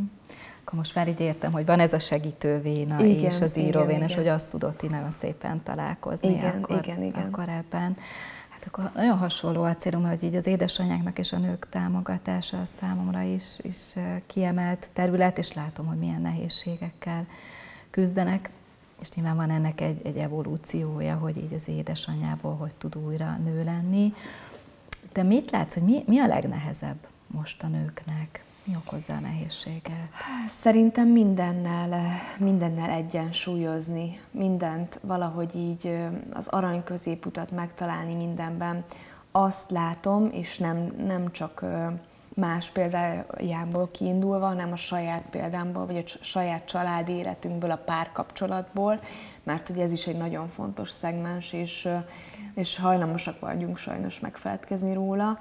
Akkor 0.61 0.77
most 0.77 0.95
már 0.95 1.07
így 1.07 1.19
értem, 1.19 1.51
hogy 1.51 1.65
van 1.65 1.79
ez 1.79 1.93
a 1.93 1.99
segítővéna 1.99 3.03
igen, 3.03 3.31
és 3.31 3.41
az 3.41 3.57
íróvéna, 3.57 4.05
és 4.05 4.15
hogy 4.15 4.27
azt 4.27 4.49
tudott 4.49 4.83
így 4.83 4.89
nagyon 4.89 5.11
szépen 5.11 5.63
találkozni 5.63 6.29
igen, 6.29 6.57
akkor, 6.57 6.77
igen, 6.77 7.03
igen. 7.03 7.21
akkor 7.21 7.49
ebben. 7.49 7.97
Hát 8.49 8.65
akkor 8.67 8.91
nagyon 8.95 9.17
hasonló 9.17 9.63
a 9.63 9.75
célom, 9.75 10.07
hogy 10.07 10.23
így 10.23 10.35
az 10.35 10.47
édesanyáknak 10.47 11.19
és 11.19 11.31
a 11.31 11.37
nők 11.37 11.69
támogatása 11.69 12.61
a 12.61 12.65
számomra 12.65 13.21
is, 13.21 13.59
is 13.61 13.95
kiemelt 14.25 14.89
terület, 14.93 15.37
és 15.37 15.53
látom, 15.53 15.85
hogy 15.85 15.97
milyen 15.97 16.21
nehézségekkel 16.21 17.27
küzdenek. 17.89 18.49
És 19.01 19.11
nyilván 19.11 19.35
van 19.35 19.49
ennek 19.49 19.81
egy, 19.81 20.01
egy 20.03 20.17
evolúciója, 20.17 21.15
hogy 21.15 21.37
így 21.37 21.53
az 21.53 21.67
édesanyából 21.67 22.55
hogy 22.55 22.75
tud 22.75 22.95
újra 22.95 23.37
nő 23.43 23.63
lenni. 23.63 24.13
De 25.13 25.23
mit 25.23 25.51
látsz, 25.51 25.73
hogy 25.73 25.83
mi, 25.83 26.03
mi 26.07 26.19
a 26.19 26.27
legnehezebb 26.27 27.07
most 27.27 27.63
a 27.63 27.67
nőknek? 27.67 28.43
Mi 28.63 28.73
okozza 28.85 29.13
a 29.13 29.19
nehézséget? 29.19 30.09
Szerintem 30.61 31.07
mindennel, 31.07 32.19
mindennel 32.37 32.89
egyensúlyozni, 32.89 34.19
mindent 34.31 34.99
valahogy 35.01 35.55
így 35.55 35.97
az 36.33 36.47
arany 36.47 36.83
középutat 36.83 37.51
megtalálni 37.51 38.13
mindenben. 38.13 38.83
Azt 39.31 39.71
látom, 39.71 40.29
és 40.31 40.57
nem, 40.57 40.93
nem 41.05 41.31
csak 41.31 41.65
más 42.33 42.69
példájából 42.69 43.89
kiindulva, 43.91 44.45
hanem 44.45 44.71
a 44.71 44.75
saját 44.75 45.23
példámból, 45.29 45.85
vagy 45.85 45.97
a 45.97 46.23
saját 46.23 46.65
családi 46.65 47.11
életünkből, 47.11 47.71
a 47.71 47.81
párkapcsolatból, 47.85 48.99
mert 49.43 49.69
ugye 49.69 49.83
ez 49.83 49.91
is 49.91 50.07
egy 50.07 50.17
nagyon 50.17 50.49
fontos 50.49 50.89
szegmens, 50.89 51.53
és, 51.53 51.87
és 52.53 52.79
hajlamosak 52.79 53.39
vagyunk 53.39 53.77
sajnos 53.77 54.19
megfeledkezni 54.19 54.93
róla, 54.93 55.39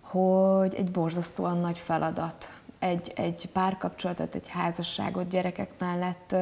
hogy 0.00 0.74
egy 0.74 0.90
borzasztóan 0.90 1.58
nagy 1.58 1.78
feladat 1.78 2.50
egy, 2.78 3.12
egy 3.14 3.48
párkapcsolatot, 3.52 4.34
egy 4.34 4.48
házasságot 4.48 5.28
gyerekek 5.28 5.70
mellett 5.78 6.34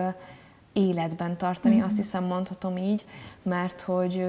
életben 0.73 1.37
tartani, 1.37 1.75
mm-hmm. 1.75 1.85
azt 1.85 1.97
hiszem 1.97 2.25
mondhatom 2.25 2.77
így, 2.77 3.05
mert 3.43 3.81
hogy 3.81 4.27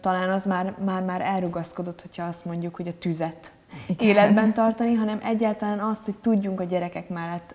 talán 0.00 0.30
az 0.30 0.44
már, 0.44 0.74
már, 0.84 1.02
már 1.02 1.20
elrugaszkodott, 1.20 2.00
hogyha 2.00 2.24
azt 2.24 2.44
mondjuk, 2.44 2.74
hogy 2.74 2.88
a 2.88 2.98
tüzet 2.98 3.52
Igen. 3.86 4.08
életben 4.08 4.52
tartani, 4.52 4.94
hanem 4.94 5.20
egyáltalán 5.22 5.78
azt, 5.78 6.04
hogy 6.04 6.14
tudjunk 6.14 6.60
a 6.60 6.64
gyerekek 6.64 7.08
mellett 7.08 7.54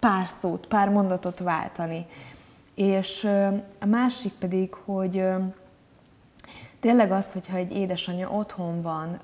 pár 0.00 0.28
szót, 0.40 0.66
pár 0.66 0.88
mondatot 0.88 1.38
váltani. 1.38 2.06
És 2.74 3.24
a 3.80 3.86
másik 3.86 4.32
pedig, 4.32 4.74
hogy 4.74 5.24
tényleg 6.82 7.10
az, 7.10 7.32
hogyha 7.32 7.56
egy 7.56 7.76
édesanyja 7.76 8.30
otthon 8.30 8.82
van 8.82 9.20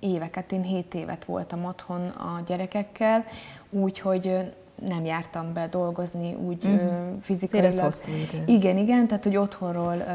éveket, 0.00 0.52
én 0.52 0.62
7 0.62 0.94
évet 0.94 1.24
voltam 1.24 1.64
otthon 1.64 2.08
a 2.08 2.42
gyerekekkel, 2.46 3.24
úgyhogy 3.70 4.52
nem 4.88 5.04
jártam 5.04 5.52
be 5.52 5.66
dolgozni 5.66 6.34
úgy 6.34 6.66
mm. 6.66 7.18
fizikailag. 7.20 7.70
Ez 7.70 7.80
hosszú 7.80 8.10
idő. 8.12 8.44
Igen, 8.46 8.76
igen, 8.76 9.06
tehát 9.06 9.24
hogy 9.24 9.36
otthonról 9.36 9.96
ö, 9.96 10.10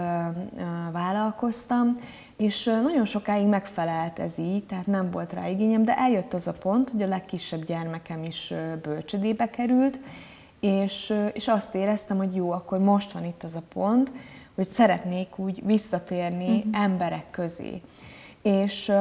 ö, 0.57 0.63
vállalkoztam, 0.91 1.97
és 2.37 2.63
nagyon 2.83 3.05
sokáig 3.05 3.47
megfelelt 3.47 4.19
ez 4.19 4.37
így, 4.37 4.63
tehát 4.63 4.87
nem 4.87 5.11
volt 5.11 5.33
rá 5.33 5.47
igényem, 5.47 5.83
de 5.83 5.97
eljött 5.97 6.33
az 6.33 6.47
a 6.47 6.53
pont, 6.53 6.89
hogy 6.89 7.01
a 7.01 7.07
legkisebb 7.07 7.65
gyermekem 7.65 8.23
is 8.23 8.53
bölcsödébe 8.81 9.49
került, 9.49 9.99
és, 10.59 11.13
és 11.33 11.47
azt 11.47 11.75
éreztem, 11.75 12.17
hogy 12.17 12.35
jó, 12.35 12.51
akkor 12.51 12.79
most 12.79 13.11
van 13.11 13.25
itt 13.25 13.43
az 13.43 13.55
a 13.55 13.61
pont, 13.73 14.11
hogy 14.55 14.69
szeretnék 14.69 15.37
úgy 15.37 15.65
visszatérni 15.65 16.57
uh-huh. 16.57 16.83
emberek 16.83 17.29
közé. 17.31 17.81
És 18.41 18.91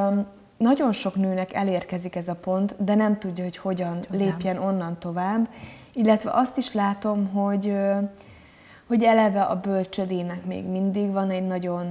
nagyon 0.57 0.93
sok 0.93 1.15
nőnek 1.15 1.53
elérkezik 1.53 2.17
ez 2.17 2.29
a 2.29 2.35
pont, 2.35 2.85
de 2.85 2.95
nem 2.95 3.19
tudja, 3.19 3.45
hogy 3.45 3.57
hogyan 3.57 4.01
Tudom. 4.01 4.21
lépjen 4.21 4.59
onnan 4.59 4.99
tovább, 4.99 5.49
illetve 5.93 6.31
azt 6.33 6.57
is 6.59 6.73
látom, 6.73 7.29
hogy 7.29 7.77
hogy 8.87 9.03
eleve 9.03 9.43
a 9.43 9.61
bölcsödének 9.61 10.45
még 10.45 10.65
mindig 10.65 11.13
van 11.13 11.31
egy 11.31 11.47
nagyon, 11.47 11.89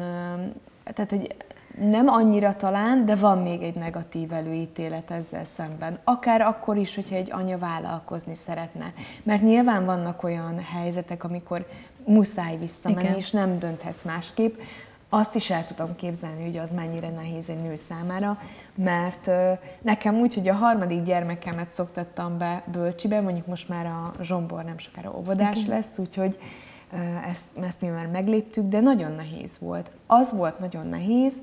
tehát 0.83 1.11
egy 1.11 1.35
nem 1.79 2.07
annyira 2.07 2.55
talán, 2.55 3.05
de 3.05 3.15
van 3.15 3.37
még 3.37 3.61
egy 3.61 3.75
negatív 3.75 4.33
előítélet 4.33 5.11
ezzel 5.11 5.45
szemben. 5.45 5.99
Akár 6.03 6.41
akkor 6.41 6.77
is, 6.77 6.95
hogyha 6.95 7.15
egy 7.15 7.31
anya 7.31 7.57
vállalkozni 7.57 8.35
szeretne. 8.35 8.93
Mert 9.23 9.41
nyilván 9.41 9.85
vannak 9.85 10.23
olyan 10.23 10.59
helyzetek, 10.59 11.23
amikor 11.23 11.67
muszáj 12.05 12.57
visszamenni, 12.57 13.01
Igen. 13.01 13.15
és 13.15 13.31
nem 13.31 13.59
dönthetsz 13.59 14.03
másképp. 14.03 14.59
azt 15.09 15.35
is 15.35 15.49
el 15.49 15.65
tudom 15.65 15.95
képzelni, 15.95 16.43
hogy 16.43 16.57
az 16.57 16.71
mennyire 16.71 17.09
nehéz 17.09 17.49
egy 17.49 17.61
nő 17.61 17.75
számára, 17.75 18.41
mert 18.75 19.29
nekem 19.81 20.15
úgy, 20.15 20.33
hogy 20.33 20.47
a 20.47 20.53
harmadik 20.53 21.03
gyermekemet 21.03 21.69
szoktattam 21.69 22.37
be 22.37 22.63
bölcsibe, 22.71 23.21
mondjuk 23.21 23.47
most 23.47 23.69
már 23.69 23.85
a 23.85 24.13
Zsombor 24.21 24.63
nem 24.63 24.77
sokára 24.77 25.13
óvodás 25.17 25.55
okay. 25.55 25.67
lesz, 25.67 25.97
úgyhogy 25.97 26.37
ezt, 27.29 27.45
ezt 27.67 27.81
mi 27.81 27.87
már 27.87 28.07
megléptük, 28.07 28.67
de 28.67 28.79
nagyon 28.79 29.11
nehéz 29.11 29.59
volt. 29.59 29.91
Az 30.07 30.31
volt 30.31 30.59
nagyon 30.59 30.87
nehéz, 30.87 31.33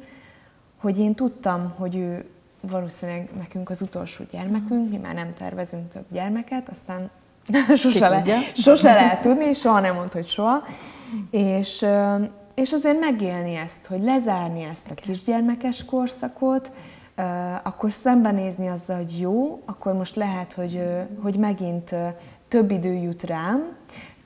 hogy 0.78 0.98
én 0.98 1.14
tudtam, 1.14 1.74
hogy 1.76 1.96
ő 1.96 2.24
valószínűleg 2.60 3.28
nekünk 3.38 3.70
az 3.70 3.82
utolsó 3.82 4.24
gyermekünk, 4.30 4.90
mi 4.90 4.96
már 4.96 5.14
nem 5.14 5.34
tervezünk 5.38 5.90
több 5.90 6.04
gyermeket, 6.10 6.68
aztán 6.68 7.10
sose, 7.76 8.08
le, 8.08 8.22
sose 8.56 8.92
lehet 8.92 9.20
tudni, 9.20 9.54
soha 9.54 9.80
nem 9.80 9.94
mond, 9.94 10.12
hogy 10.12 10.28
soha. 10.28 10.62
És, 11.30 11.86
és 12.54 12.72
azért 12.72 13.00
megélni 13.00 13.54
ezt, 13.54 13.86
hogy 13.86 14.02
lezárni 14.02 14.62
ezt 14.62 14.90
a 14.90 14.94
kisgyermekes 14.94 15.84
korszakot, 15.84 16.70
akkor 17.62 17.92
szembenézni 17.92 18.68
azzal, 18.68 18.96
hogy 18.96 19.20
jó, 19.20 19.62
akkor 19.64 19.92
most 19.92 20.16
lehet, 20.16 20.52
hogy, 20.52 20.82
hogy 21.22 21.36
megint 21.36 21.94
több 22.48 22.70
idő 22.70 22.92
jut 22.92 23.22
rám, 23.22 23.76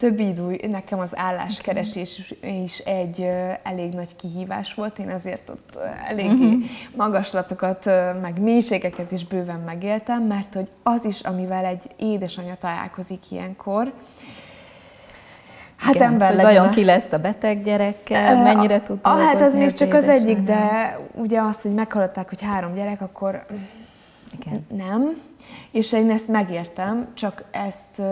több 0.03 0.21
idő, 0.21 0.61
nekem 0.71 0.99
az 0.99 1.11
álláskeresés 1.15 2.35
is 2.65 2.79
egy 2.79 3.29
elég 3.63 3.93
nagy 3.93 4.17
kihívás 4.17 4.75
volt, 4.75 4.99
én 4.99 5.11
azért 5.11 5.49
ott 5.49 5.79
eléggé 6.09 6.45
uh-huh. 6.45 6.63
magaslatokat, 6.97 7.85
meg 8.23 8.41
mélységeket 8.41 9.13
is 9.13 9.27
bőven 9.27 9.61
megéltem, 9.61 10.23
mert 10.23 10.55
hogy 10.55 10.69
az 10.83 11.05
is, 11.05 11.21
amivel 11.21 11.65
egy 11.65 11.83
édesanyja 11.97 12.55
találkozik 12.55 13.31
ilyenkor, 13.31 13.93
Hát 15.77 15.95
Igen, 15.95 16.13
ember 16.13 16.35
hogy 16.35 16.43
vajon 16.43 16.71
ki 16.71 16.85
lesz 16.85 17.13
a 17.13 17.19
beteg 17.19 17.63
gyerekkel, 17.63 18.43
mennyire 18.43 18.83
tud 18.83 19.01
dolgozni 19.01 19.27
Hát 19.27 19.41
az 19.41 19.55
még 19.55 19.73
csak 19.73 19.95
az 19.95 20.09
egyik, 20.09 20.39
de 20.39 20.99
ugye 21.15 21.41
az, 21.41 21.63
hogy 21.63 21.75
meghallották, 21.75 22.29
hogy 22.29 22.43
három 22.43 22.75
gyerek, 22.75 23.01
akkor 23.01 23.45
Igen. 24.41 24.67
nem. 24.69 25.23
És 25.71 25.93
én 25.93 26.11
ezt 26.11 26.29
megértem, 26.29 27.09
csak 27.15 27.45
ezt 27.51 28.03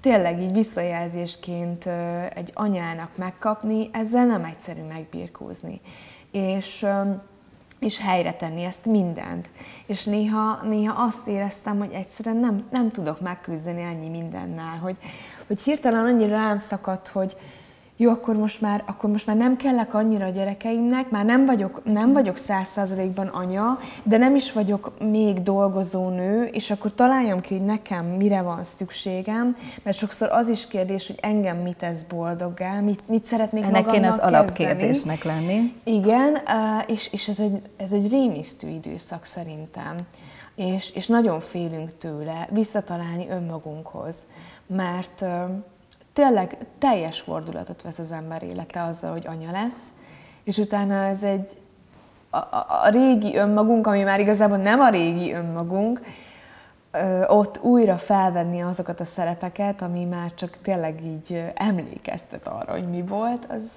tényleg 0.00 0.42
így 0.42 0.52
visszajelzésként 0.52 1.86
egy 2.34 2.50
anyának 2.54 3.16
megkapni, 3.16 3.90
ezzel 3.92 4.26
nem 4.26 4.44
egyszerű 4.44 4.82
megbírkózni. 4.82 5.80
És 6.30 6.86
és 7.78 7.98
helyre 7.98 8.32
tenni 8.32 8.64
ezt 8.64 8.84
mindent. 8.84 9.48
És 9.86 10.04
néha, 10.04 10.60
néha 10.62 11.02
azt 11.02 11.26
éreztem, 11.26 11.78
hogy 11.78 11.92
egyszerűen 11.92 12.36
nem, 12.36 12.66
nem 12.70 12.90
tudok 12.90 13.20
megküzdeni 13.20 13.82
ennyi 13.82 14.08
mindennel, 14.08 14.78
hogy, 14.78 14.96
hogy 15.46 15.60
hirtelen 15.60 16.04
annyira 16.04 16.36
rám 16.36 16.58
szakadt, 16.58 17.08
hogy, 17.08 17.36
jó, 18.00 18.10
akkor 18.10 18.36
most 18.36 18.60
már, 18.60 18.82
akkor 18.86 19.10
most 19.10 19.26
már 19.26 19.36
nem 19.36 19.56
kellek 19.56 19.94
annyira 19.94 20.26
a 20.26 20.30
gyerekeimnek, 20.30 21.10
már 21.10 21.24
nem 21.24 21.46
vagyok, 21.46 21.80
nem 21.84 22.12
vagyok 22.12 22.36
száz 22.36 22.68
százalékban 22.68 23.26
anya, 23.26 23.78
de 24.02 24.16
nem 24.16 24.34
is 24.34 24.52
vagyok 24.52 24.92
még 25.10 25.42
dolgozó 25.42 26.08
nő, 26.08 26.44
és 26.44 26.70
akkor 26.70 26.94
találjam 26.94 27.40
ki, 27.40 27.54
hogy 27.56 27.64
nekem 27.64 28.06
mire 28.06 28.42
van 28.42 28.64
szükségem, 28.64 29.56
mert 29.82 29.96
sokszor 29.96 30.28
az 30.30 30.48
is 30.48 30.66
kérdés, 30.66 31.06
hogy 31.06 31.18
engem 31.20 31.56
mit 31.56 31.76
tesz 31.76 32.02
boldoggá, 32.02 32.80
mit, 32.80 33.08
mit 33.08 33.24
szeretnék 33.24 33.62
Ennek 33.62 33.84
magamnak 33.84 33.94
kéne 33.94 34.08
az 34.08 34.18
kezdeni. 34.18 34.36
alapkérdésnek 34.36 35.24
lenni. 35.24 35.74
Igen, 35.84 36.38
és, 36.86 37.12
és 37.12 37.28
ez, 37.28 37.40
egy, 37.40 37.62
ez 37.76 37.92
egy 37.92 38.08
rémisztő 38.10 38.68
időszak 38.68 39.24
szerintem. 39.24 39.96
És, 40.54 40.90
és 40.94 41.06
nagyon 41.06 41.40
félünk 41.40 41.98
tőle 41.98 42.48
visszatalálni 42.50 43.28
önmagunkhoz, 43.30 44.16
mert 44.66 45.24
tényleg 46.18 46.56
teljes 46.78 47.20
fordulatot 47.20 47.82
vesz 47.82 47.98
az 47.98 48.12
ember 48.12 48.42
élete 48.42 48.82
azzal, 48.82 49.12
hogy 49.12 49.26
anya 49.26 49.50
lesz, 49.50 49.78
és 50.44 50.56
utána 50.56 50.94
ez 50.94 51.22
egy 51.22 51.56
a, 52.30 52.36
a, 52.36 52.66
a 52.84 52.88
régi 52.88 53.36
önmagunk, 53.36 53.86
ami 53.86 54.02
már 54.02 54.20
igazából 54.20 54.56
nem 54.56 54.80
a 54.80 54.88
régi 54.88 55.32
önmagunk, 55.32 56.00
ott 57.26 57.62
újra 57.62 57.98
felvenni 57.98 58.62
azokat 58.62 59.00
a 59.00 59.04
szerepeket, 59.04 59.82
ami 59.82 60.04
már 60.04 60.34
csak 60.34 60.56
tényleg 60.62 61.04
így 61.04 61.52
emlékeztet 61.54 62.48
arra, 62.48 62.72
hogy 62.72 62.88
mi 62.88 63.02
volt, 63.02 63.46
az, 63.48 63.70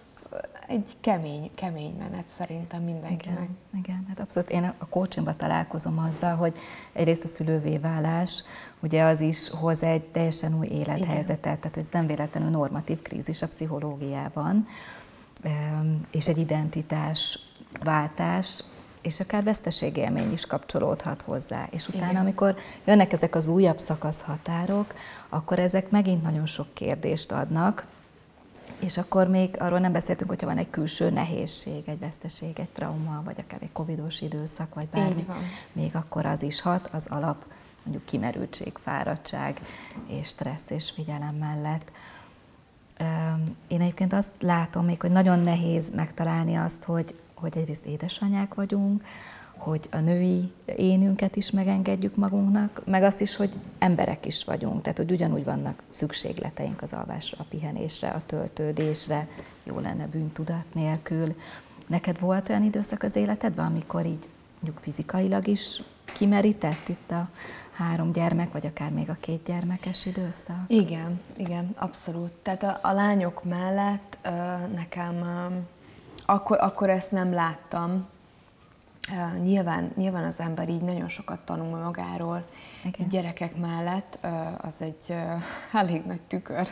egy 0.67 0.97
kemény, 1.01 1.51
kemény 1.55 1.95
menet 1.99 2.27
szerintem 2.37 2.81
mindenkinek. 2.83 3.37
Igen, 3.37 3.57
igen, 3.73 4.05
hát 4.07 4.19
abszolút 4.19 4.49
én 4.49 4.73
a 4.77 4.87
coachingban 4.89 5.37
találkozom 5.37 5.99
azzal, 5.99 6.35
hogy 6.35 6.57
egyrészt 6.93 7.23
a 7.23 7.27
szülővé 7.27 7.77
válás, 7.77 8.43
ugye 8.79 9.03
az 9.03 9.19
is 9.19 9.49
hoz 9.49 9.83
egy 9.83 10.03
teljesen 10.03 10.57
új 10.57 10.67
élethelyzetet, 10.67 11.59
tehát 11.59 11.77
ez 11.77 11.89
nem 11.91 12.07
véletlenül 12.07 12.49
normatív 12.49 13.01
krízis 13.01 13.41
a 13.41 13.47
pszichológiában, 13.47 14.67
és 16.11 16.27
egy 16.27 16.37
identitás 16.37 17.39
váltás, 17.83 18.63
és 19.01 19.19
akár 19.19 19.43
veszteségélmény 19.43 20.31
is 20.31 20.45
kapcsolódhat 20.45 21.21
hozzá. 21.21 21.67
És 21.69 21.87
utána, 21.87 22.09
Igen. 22.09 22.21
amikor 22.21 22.55
jönnek 22.85 23.11
ezek 23.11 23.35
az 23.35 23.47
újabb 23.47 23.79
szakaszhatárok, 23.79 24.93
akkor 25.29 25.59
ezek 25.59 25.89
megint 25.89 26.21
nagyon 26.21 26.45
sok 26.45 26.73
kérdést 26.73 27.31
adnak, 27.31 27.85
és 28.81 28.97
akkor 28.97 29.27
még 29.27 29.55
arról 29.59 29.79
nem 29.79 29.91
beszéltünk, 29.91 30.29
hogyha 30.29 30.47
van 30.47 30.57
egy 30.57 30.69
külső 30.69 31.09
nehézség, 31.09 31.83
egy 31.85 31.99
veszteség, 31.99 32.59
egy 32.59 32.69
trauma, 32.69 33.21
vagy 33.25 33.35
akár 33.39 33.59
egy 33.61 33.71
covidos 33.71 34.21
időszak, 34.21 34.73
vagy 34.73 34.87
bármi, 34.87 35.25
még 35.71 35.95
akkor 35.95 36.25
az 36.25 36.41
is 36.41 36.61
hat, 36.61 36.89
az 36.91 37.07
alap 37.09 37.45
mondjuk 37.83 38.05
kimerültség, 38.05 38.77
fáradtság 38.83 39.59
és 40.07 40.27
stressz 40.27 40.69
és 40.69 40.91
figyelem 40.91 41.35
mellett. 41.35 41.91
Én 43.67 43.81
egyébként 43.81 44.13
azt 44.13 44.31
látom 44.39 44.85
még, 44.85 45.01
hogy 45.01 45.11
nagyon 45.11 45.39
nehéz 45.39 45.91
megtalálni 45.95 46.55
azt, 46.55 46.83
hogy, 46.83 47.15
hogy 47.33 47.57
egyrészt 47.57 47.85
édesanyák 47.85 48.53
vagyunk, 48.53 49.03
hogy 49.61 49.87
a 49.91 49.97
női 49.97 50.51
énünket 50.75 51.35
is 51.35 51.51
megengedjük 51.51 52.15
magunknak, 52.15 52.81
meg 52.85 53.03
azt 53.03 53.21
is, 53.21 53.35
hogy 53.35 53.53
emberek 53.79 54.25
is 54.25 54.43
vagyunk, 54.43 54.81
tehát 54.81 54.97
hogy 54.97 55.11
ugyanúgy 55.11 55.43
vannak 55.43 55.83
szükségleteink 55.89 56.81
az 56.81 56.93
alvásra, 56.93 57.37
a 57.39 57.45
pihenésre, 57.49 58.09
a 58.09 58.21
töltődésre, 58.25 59.27
jó 59.63 59.79
lenne 59.79 60.07
bűntudat 60.07 60.73
nélkül. 60.73 61.35
Neked 61.87 62.19
volt 62.19 62.49
olyan 62.49 62.63
időszak 62.63 63.03
az 63.03 63.15
életedben, 63.15 63.65
amikor 63.65 64.05
így 64.05 64.29
mondjuk 64.59 64.83
fizikailag 64.83 65.47
is 65.47 65.81
kimerített 66.13 66.87
itt 66.87 67.11
a 67.11 67.29
három 67.71 68.11
gyermek, 68.11 68.51
vagy 68.51 68.65
akár 68.65 68.91
még 68.91 69.09
a 69.09 69.17
két 69.19 69.43
gyermekes 69.43 70.05
időszak? 70.05 70.63
Igen, 70.67 71.19
igen, 71.37 71.75
abszolút. 71.75 72.31
Tehát 72.31 72.63
a, 72.63 72.79
a 72.81 72.91
lányok 72.91 73.43
mellett 73.43 74.17
ö, 74.21 74.29
nekem 74.75 75.15
ö, 75.15 75.55
akkor, 76.25 76.57
akkor 76.59 76.89
ezt 76.89 77.11
nem 77.11 77.33
láttam, 77.33 78.07
Nyilván, 79.43 79.91
nyilván 79.95 80.23
az 80.23 80.39
ember 80.39 80.69
így 80.69 80.81
nagyon 80.81 81.09
sokat 81.09 81.39
tanul 81.39 81.79
magáról, 81.79 82.43
Igen. 82.83 83.07
gyerekek 83.07 83.55
mellett 83.55 84.17
az 84.61 84.81
egy 84.81 85.15
elég 85.81 86.05
nagy 86.05 86.21
tükör, 86.21 86.67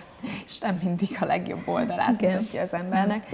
és 0.46 0.60
nem 0.60 0.80
mindig 0.84 1.18
a 1.20 1.26
legjobb 1.26 1.68
oldalát 1.68 2.22
Igen. 2.22 2.38
mutatja 2.38 2.62
az 2.62 2.74
embernek. 2.74 3.28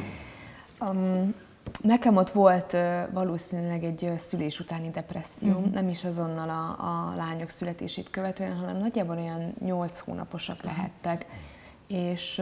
Um, 0.79 1.33
nekem 1.81 2.15
ott 2.17 2.29
volt 2.29 2.77
valószínűleg 3.11 3.83
egy 3.83 4.11
szülés 4.17 4.59
utáni 4.59 4.89
depresszió, 4.89 5.49
uh-huh. 5.49 5.71
nem 5.73 5.89
is 5.89 6.03
azonnal 6.03 6.49
a, 6.49 6.85
a 6.85 7.15
lányok 7.15 7.49
születését 7.49 8.09
követően, 8.09 8.55
hanem 8.55 8.77
nagyjából 8.77 9.17
olyan 9.17 9.53
8 9.59 9.99
hónaposak 9.99 10.63
lehettek, 10.63 11.25
és 11.87 12.41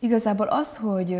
Igazából 0.00 0.46
az, 0.46 0.76
hogy 0.76 1.16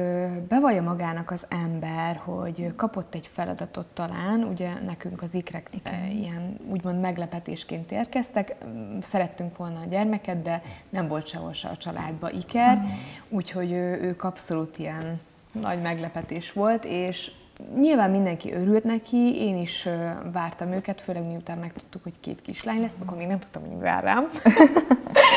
bevallja 0.49 0.83
magának 0.83 1.31
az 1.31 1.47
ember, 1.49 2.21
hogy 2.25 2.73
kapott 2.77 3.15
egy 3.15 3.31
feladatot 3.33 3.87
talán, 3.87 4.45
ugye 4.45 4.73
nekünk 4.87 5.23
az 5.23 5.35
ikrek 5.35 5.69
Igen. 5.71 6.11
ilyen 6.11 6.57
úgymond 6.71 7.01
meglepetésként 7.01 7.93
érkeztek, 7.93 8.57
szerettünk 9.03 9.57
volna 9.57 9.81
a 9.81 9.89
gyermeket, 9.89 10.43
de 10.43 10.63
nem 10.89 11.09
volt 11.09 11.27
sehol 11.27 11.53
se 11.53 11.69
a 11.69 11.77
családba 11.77 12.31
iker, 12.31 12.77
uh-huh. 12.77 12.91
úgyhogy 13.29 13.73
ők 13.73 14.25
abszolút 14.25 14.79
ilyen 14.79 15.21
nagy 15.53 15.83
meglepetés 15.83 16.53
volt, 16.53 16.85
és 16.85 17.31
Nyilván 17.77 18.11
mindenki 18.11 18.53
örült 18.53 18.85
neki, 18.85 19.37
én 19.37 19.57
is 19.57 19.89
vártam 20.33 20.73
őket, 20.73 21.01
főleg 21.01 21.27
miután 21.27 21.59
megtudtuk, 21.59 22.03
hogy 22.03 22.13
két 22.21 22.43
kislány 22.43 22.81
lesz, 22.81 22.95
akkor 22.99 23.17
még 23.17 23.27
nem 23.27 23.39
tudtam, 23.39 23.63
hogy 23.63 23.79
vár 23.79 24.03
rám. 24.03 24.25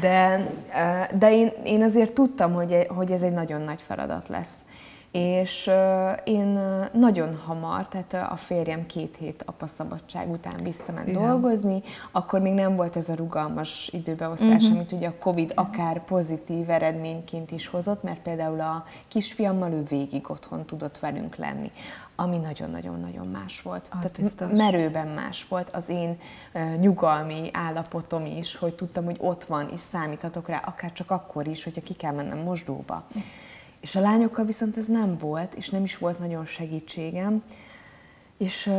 de 0.00 0.46
de 1.18 1.32
én, 1.32 1.52
én 1.64 1.82
azért 1.82 2.12
tudtam, 2.12 2.52
hogy, 2.52 2.86
hogy 2.88 3.10
ez 3.10 3.22
egy 3.22 3.32
nagyon 3.32 3.60
nagy 3.60 3.80
feladat 3.86 4.28
lesz. 4.28 4.54
És 5.12 5.70
én 6.24 6.58
nagyon 6.92 7.36
hamar, 7.36 7.88
tehát 7.88 8.30
a 8.32 8.36
férjem 8.36 8.86
két 8.86 9.16
hét 9.18 9.42
apaszabadság 9.46 10.30
után 10.30 10.62
visszament 10.62 11.08
Igen. 11.08 11.22
dolgozni, 11.22 11.82
akkor 12.10 12.40
még 12.40 12.52
nem 12.52 12.76
volt 12.76 12.96
ez 12.96 13.08
a 13.08 13.14
rugalmas 13.14 13.88
időbeosztás, 13.92 14.62
uh-huh. 14.62 14.76
amit 14.76 14.92
ugye 14.92 15.08
a 15.08 15.18
Covid 15.18 15.52
akár 15.54 16.04
pozitív 16.04 16.70
eredményként 16.70 17.50
is 17.50 17.66
hozott, 17.66 18.02
mert 18.02 18.20
például 18.20 18.60
a 18.60 18.84
kisfiammal 19.08 19.72
ő 19.72 19.82
végig 19.82 20.30
otthon 20.30 20.64
tudott 20.64 20.98
velünk 20.98 21.36
lenni 21.36 21.70
ami 22.16 22.36
nagyon-nagyon-nagyon 22.36 23.26
más 23.26 23.62
volt. 23.62 23.82
Az 23.82 23.88
Tehát 23.88 24.16
biztos. 24.20 24.50
merőben 24.52 25.08
más 25.08 25.48
volt 25.48 25.70
az 25.70 25.88
én 25.88 26.18
uh, 26.54 26.76
nyugalmi 26.76 27.50
állapotom 27.52 28.26
is, 28.26 28.56
hogy 28.56 28.74
tudtam, 28.74 29.04
hogy 29.04 29.16
ott 29.20 29.44
van, 29.44 29.68
és 29.72 29.80
számíthatok 29.80 30.48
rá, 30.48 30.62
akár 30.66 30.92
csak 30.92 31.10
akkor 31.10 31.46
is, 31.46 31.64
hogyha 31.64 31.80
ki 31.80 31.94
kell 31.94 32.12
mennem 32.12 32.38
mosdóba. 32.38 33.06
És 33.82 33.96
a 33.96 34.00
lányokkal 34.00 34.44
viszont 34.44 34.76
ez 34.76 34.86
nem 34.86 35.18
volt, 35.18 35.54
és 35.54 35.70
nem 35.70 35.84
is 35.84 35.98
volt 35.98 36.18
nagyon 36.18 36.44
segítségem, 36.44 37.42
és 38.36 38.72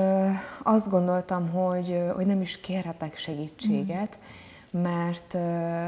azt 0.64 0.90
gondoltam, 0.90 1.50
hogy, 1.50 2.02
hogy 2.16 2.26
nem 2.26 2.42
is 2.42 2.60
kérhetek 2.60 3.18
segítséget, 3.18 4.18
mert, 4.70 5.34
ö, 5.34 5.88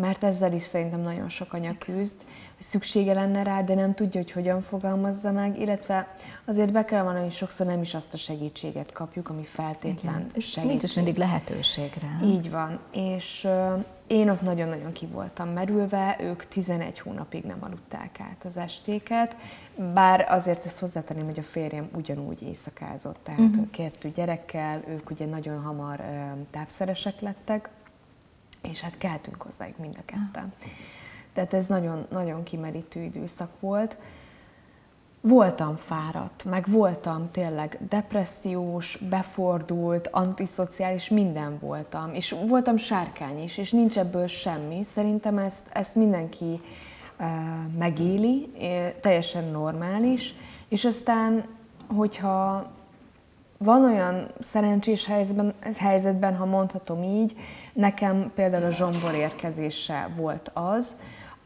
mert 0.00 0.24
ezzel 0.24 0.52
is 0.52 0.62
szerintem 0.62 1.00
nagyon 1.00 1.28
sok 1.28 1.52
anya 1.52 1.78
küzd, 1.78 2.24
szüksége 2.58 3.12
lenne 3.12 3.42
rá, 3.42 3.62
de 3.62 3.74
nem 3.74 3.94
tudja, 3.94 4.20
hogy 4.20 4.32
hogyan 4.32 4.62
fogalmazza 4.62 5.32
meg, 5.32 5.60
illetve 5.60 6.14
azért 6.44 6.72
be 6.72 6.84
kell 6.84 7.02
mondani, 7.02 7.24
hogy 7.24 7.34
sokszor 7.34 7.66
nem 7.66 7.82
is 7.82 7.94
azt 7.94 8.14
a 8.14 8.16
segítséget 8.16 8.92
kapjuk, 8.92 9.28
ami 9.28 9.44
feltétlen 9.44 10.14
Igen. 10.14 10.26
És 10.34 10.44
segítség. 10.44 10.64
nincs 10.64 10.82
is 10.82 10.94
mindig 10.94 11.16
lehetőségre. 11.16 12.20
Így 12.24 12.50
van, 12.50 12.80
és 12.92 13.44
uh, 13.44 13.84
én 14.06 14.30
ott 14.30 14.40
nagyon-nagyon 14.40 14.92
ki 14.92 15.06
voltam 15.06 15.48
merülve, 15.48 16.16
ők 16.20 16.46
11 16.46 17.00
hónapig 17.00 17.44
nem 17.44 17.58
aludták 17.60 18.20
át 18.20 18.44
az 18.44 18.56
estéket, 18.56 19.36
bár 19.94 20.26
azért 20.28 20.66
ezt 20.66 20.78
hozzátenném, 20.78 21.24
hogy 21.24 21.38
a 21.38 21.42
férjem 21.42 21.88
ugyanúgy 21.94 22.42
éjszakázott, 22.42 23.18
tehát 23.22 23.40
uh-huh. 23.40 23.70
kettő 23.70 24.10
gyerekkel, 24.10 24.82
ők 24.88 25.10
ugye 25.10 25.26
nagyon 25.26 25.62
hamar 25.62 26.00
uh, 26.00 26.46
távszeresek 26.50 27.20
lettek, 27.20 27.68
és 28.62 28.80
hát 28.80 28.98
keltünk 28.98 29.42
hozzájuk 29.42 29.78
mind 29.78 29.94
a 29.98 30.04
ketten. 30.04 30.52
Uh-huh. 30.56 30.72
Tehát 31.38 31.54
ez 31.54 31.66
nagyon, 31.66 32.06
nagyon 32.10 32.42
kimerítő 32.42 33.00
időszak 33.00 33.50
volt. 33.60 33.96
Voltam 35.20 35.76
fáradt, 35.76 36.44
meg 36.44 36.70
voltam 36.70 37.30
tényleg 37.30 37.78
depressziós, 37.88 38.98
befordult, 39.10 40.08
antiszociális, 40.08 41.08
minden 41.08 41.58
voltam. 41.60 42.14
És 42.14 42.34
voltam 42.46 42.76
sárkány 42.76 43.42
is, 43.42 43.58
és 43.58 43.70
nincs 43.70 43.98
ebből 43.98 44.26
semmi. 44.26 44.82
Szerintem 44.82 45.38
ezt, 45.38 45.66
ezt 45.72 45.94
mindenki 45.94 46.60
uh, 47.20 47.26
megéli, 47.78 48.52
teljesen 49.00 49.44
normális. 49.44 50.34
És 50.68 50.84
aztán, 50.84 51.44
hogyha 51.86 52.70
van 53.58 53.84
olyan 53.84 54.28
szerencsés 54.40 55.06
helyzetben, 55.06 55.54
helyzetben, 55.76 56.36
ha 56.36 56.44
mondhatom 56.44 57.02
így, 57.02 57.36
nekem 57.72 58.32
például 58.34 58.64
a 58.64 58.70
zsombor 58.70 59.14
érkezése 59.14 60.10
volt 60.16 60.50
az, 60.54 60.86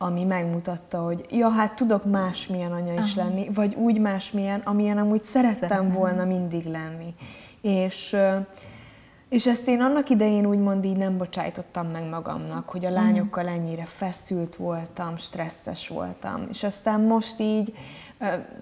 ami 0.02 0.24
megmutatta, 0.24 0.98
hogy 0.98 1.26
ja, 1.30 1.48
hát 1.48 1.74
tudok 1.74 2.04
másmilyen 2.04 2.72
anya 2.72 2.92
is 2.92 3.16
Aha. 3.16 3.28
lenni, 3.28 3.50
vagy 3.54 3.74
úgy 3.74 4.00
másmilyen, 4.00 4.60
amilyen 4.64 4.98
amúgy 4.98 5.24
szerettem 5.24 5.68
Szeretem. 5.68 5.92
volna 5.92 6.24
mindig 6.24 6.64
lenni. 6.64 7.14
És, 7.60 8.16
és 9.28 9.46
ezt 9.46 9.68
én 9.68 9.80
annak 9.80 10.08
idején 10.08 10.46
úgymond 10.46 10.84
így 10.84 10.96
nem 10.96 11.16
bocsájtottam 11.16 11.86
meg 11.86 12.08
magamnak, 12.08 12.68
hogy 12.68 12.84
a 12.84 12.90
mhm. 12.90 12.98
lányokkal 12.98 13.48
ennyire 13.48 13.84
feszült 13.84 14.56
voltam, 14.56 15.16
stresszes 15.16 15.88
voltam. 15.88 16.46
És 16.50 16.62
aztán 16.62 17.00
most 17.00 17.40
így, 17.40 17.74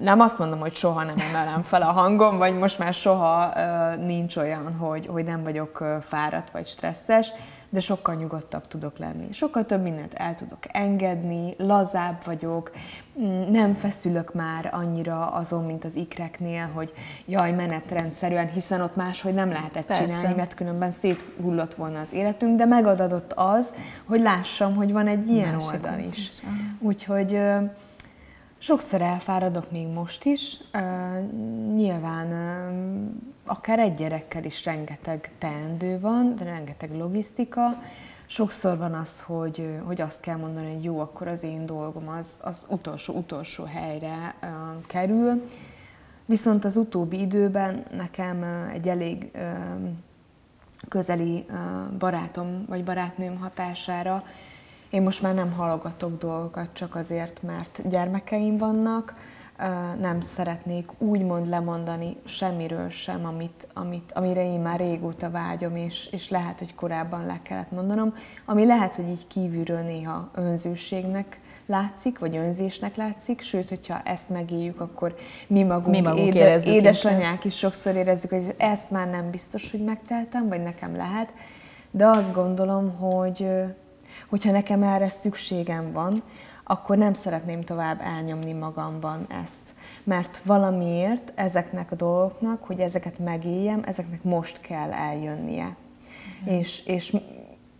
nem 0.00 0.20
azt 0.20 0.38
mondom, 0.38 0.58
hogy 0.58 0.74
soha 0.74 1.04
nem 1.04 1.18
emelem 1.30 1.62
fel 1.62 1.82
a 1.82 1.92
hangom, 1.92 2.38
vagy 2.38 2.58
most 2.58 2.78
már 2.78 2.94
soha 2.94 3.52
nincs 3.96 4.36
olyan, 4.36 4.76
hogy, 4.76 5.06
hogy 5.06 5.24
nem 5.24 5.42
vagyok 5.42 5.84
fáradt 6.02 6.50
vagy 6.50 6.66
stresszes, 6.66 7.32
de 7.72 7.80
sokkal 7.80 8.14
nyugodtabb 8.14 8.68
tudok 8.68 8.98
lenni. 8.98 9.32
Sokkal 9.32 9.66
több 9.66 9.82
mindent 9.82 10.14
el 10.14 10.34
tudok 10.34 10.58
engedni, 10.68 11.54
lazább 11.58 12.24
vagyok, 12.24 12.70
mm, 13.20 13.50
nem 13.50 13.74
feszülök 13.74 14.34
már 14.34 14.70
annyira 14.72 15.26
azon, 15.26 15.64
mint 15.64 15.84
az 15.84 15.94
ikreknél, 15.94 16.66
hogy 16.66 16.92
jaj, 17.26 17.52
menetrendszerűen, 17.52 18.48
hiszen 18.48 18.80
ott 18.80 18.96
máshogy 18.96 19.34
nem 19.34 19.48
lehetett 19.48 19.84
Persze. 19.86 20.04
csinálni, 20.06 20.34
mert 20.34 20.54
különben 20.54 20.92
széthullott 20.92 21.74
volna 21.74 22.00
az 22.00 22.12
életünk, 22.12 22.58
de 22.58 22.64
megadott 22.64 23.32
az, 23.34 23.74
hogy 24.04 24.20
lássam, 24.20 24.74
hogy 24.74 24.92
van 24.92 25.06
egy 25.06 25.30
ilyen 25.30 25.52
Másik 25.52 25.72
oldal 25.72 25.98
is. 25.98 26.18
is. 26.18 26.42
Úgyhogy 26.78 27.40
Sokszor 28.62 29.00
elfáradok 29.00 29.70
még 29.70 29.86
most 29.86 30.24
is. 30.24 30.56
Uh, 30.74 30.80
nyilván 31.74 32.26
uh, 32.26 33.39
akár 33.50 33.78
egy 33.78 33.94
gyerekkel 33.94 34.44
is 34.44 34.64
rengeteg 34.64 35.30
teendő 35.38 36.00
van, 36.00 36.34
de 36.36 36.44
rengeteg 36.44 36.96
logisztika. 36.96 37.82
Sokszor 38.26 38.78
van 38.78 38.94
az, 38.94 39.20
hogy, 39.20 39.80
hogy 39.84 40.00
azt 40.00 40.20
kell 40.20 40.36
mondani, 40.36 40.72
hogy 40.72 40.84
jó, 40.84 41.00
akkor 41.00 41.26
az 41.26 41.42
én 41.42 41.66
dolgom 41.66 42.08
az, 42.08 42.38
az 42.42 42.66
utolsó-utolsó 42.68 43.64
helyre 43.64 44.34
uh, 44.42 44.48
kerül. 44.86 45.48
Viszont 46.26 46.64
az 46.64 46.76
utóbbi 46.76 47.20
időben 47.20 47.84
nekem 47.96 48.42
egy 48.72 48.88
elég 48.88 49.30
uh, 49.34 49.40
közeli 50.88 51.44
uh, 51.48 51.56
barátom 51.98 52.64
vagy 52.68 52.84
barátnőm 52.84 53.36
hatására 53.38 54.24
én 54.90 55.02
most 55.02 55.22
már 55.22 55.34
nem 55.34 55.52
halogatok 55.52 56.18
dolgokat 56.18 56.68
csak 56.72 56.94
azért, 56.94 57.42
mert 57.42 57.88
gyermekeim 57.88 58.58
vannak, 58.58 59.14
nem 60.00 60.20
szeretnék 60.20 60.90
úgymond 60.98 61.48
lemondani 61.48 62.16
semmiről 62.24 62.88
sem, 62.88 63.26
amit, 63.26 63.66
amit, 63.74 64.12
amire 64.14 64.44
én 64.44 64.60
már 64.60 64.78
régóta 64.78 65.30
vágyom, 65.30 65.76
és, 65.76 66.08
és 66.12 66.28
lehet, 66.28 66.58
hogy 66.58 66.74
korábban 66.74 67.26
le 67.26 67.40
kellett 67.42 67.70
mondanom, 67.70 68.14
ami 68.44 68.66
lehet, 68.66 68.94
hogy 68.94 69.08
így 69.08 69.26
kívülről 69.26 69.80
néha 69.80 70.30
önzőségnek 70.34 71.40
látszik, 71.66 72.18
vagy 72.18 72.36
önzésnek 72.36 72.96
látszik, 72.96 73.40
sőt, 73.40 73.68
hogyha 73.68 74.00
ezt 74.04 74.28
megéljük, 74.28 74.80
akkor 74.80 75.14
mi 75.46 75.62
magunk, 75.62 75.86
mi 75.86 76.00
magunk 76.00 76.26
éde, 76.26 76.60
édesanyák 76.64 77.44
is 77.44 77.56
sokszor 77.56 77.94
érezzük, 77.94 78.30
hogy 78.30 78.54
ezt 78.56 78.90
már 78.90 79.08
nem 79.10 79.30
biztos, 79.30 79.70
hogy 79.70 79.84
megteltem, 79.84 80.48
vagy 80.48 80.62
nekem 80.62 80.96
lehet, 80.96 81.32
de 81.90 82.06
azt 82.06 82.32
gondolom, 82.32 82.96
hogy 82.96 83.46
hogyha 84.28 84.50
nekem 84.50 84.82
erre 84.82 85.08
szükségem 85.08 85.92
van, 85.92 86.22
akkor 86.70 86.96
nem 86.96 87.12
szeretném 87.12 87.62
tovább 87.62 88.00
elnyomni 88.00 88.52
magamban 88.52 89.26
ezt. 89.44 89.74
Mert 90.04 90.40
valamiért 90.44 91.32
ezeknek 91.34 91.92
a 91.92 91.94
dolgoknak, 91.94 92.64
hogy 92.64 92.80
ezeket 92.80 93.18
megéljem, 93.18 93.82
ezeknek 93.84 94.22
most 94.22 94.60
kell 94.60 94.92
eljönnie. 94.92 95.64
Mm. 95.64 96.46
És, 96.46 96.82
és 96.86 97.16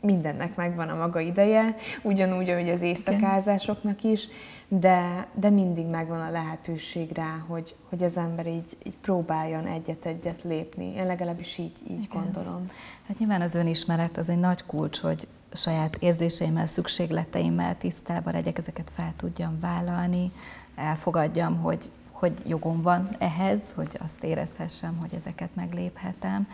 mindennek 0.00 0.56
megvan 0.56 0.88
a 0.88 0.96
maga 0.96 1.20
ideje, 1.20 1.76
ugyanúgy, 2.02 2.48
ahogy 2.48 2.70
az 2.70 2.80
éjszakázásoknak 2.80 4.02
is, 4.02 4.28
de, 4.68 5.26
de 5.34 5.50
mindig 5.50 5.86
megvan 5.86 6.20
a 6.20 6.30
lehetőség 6.30 7.12
rá, 7.12 7.44
hogy, 7.48 7.74
hogy 7.88 8.02
az 8.02 8.16
ember 8.16 8.46
így, 8.46 8.76
így 8.82 8.96
próbáljon 9.00 9.66
egyet-egyet 9.66 10.42
lépni. 10.42 10.94
Én 10.96 11.06
legalábbis 11.06 11.58
így, 11.58 11.74
így 11.90 12.02
Igen. 12.02 12.22
gondolom. 12.22 12.66
Hát 13.06 13.18
nyilván 13.18 13.40
az 13.40 13.54
önismeret 13.54 14.16
az 14.16 14.28
egy 14.28 14.38
nagy 14.38 14.66
kulcs, 14.66 15.00
hogy 15.00 15.28
saját 15.52 15.96
érzéseimmel, 15.96 16.66
szükségleteimmel 16.66 17.76
tisztában 17.76 18.32
legyek, 18.32 18.58
ezeket 18.58 18.90
fel 18.94 19.12
tudjam 19.16 19.60
vállalni, 19.60 20.32
elfogadjam, 20.74 21.56
hogy, 21.56 21.90
hogy 22.10 22.32
jogom 22.46 22.82
van 22.82 23.08
ehhez, 23.18 23.62
hogy 23.74 23.98
azt 23.98 24.24
érezhessem, 24.24 24.96
hogy 24.96 25.14
ezeket 25.14 25.54
megléphetem, 25.54 26.48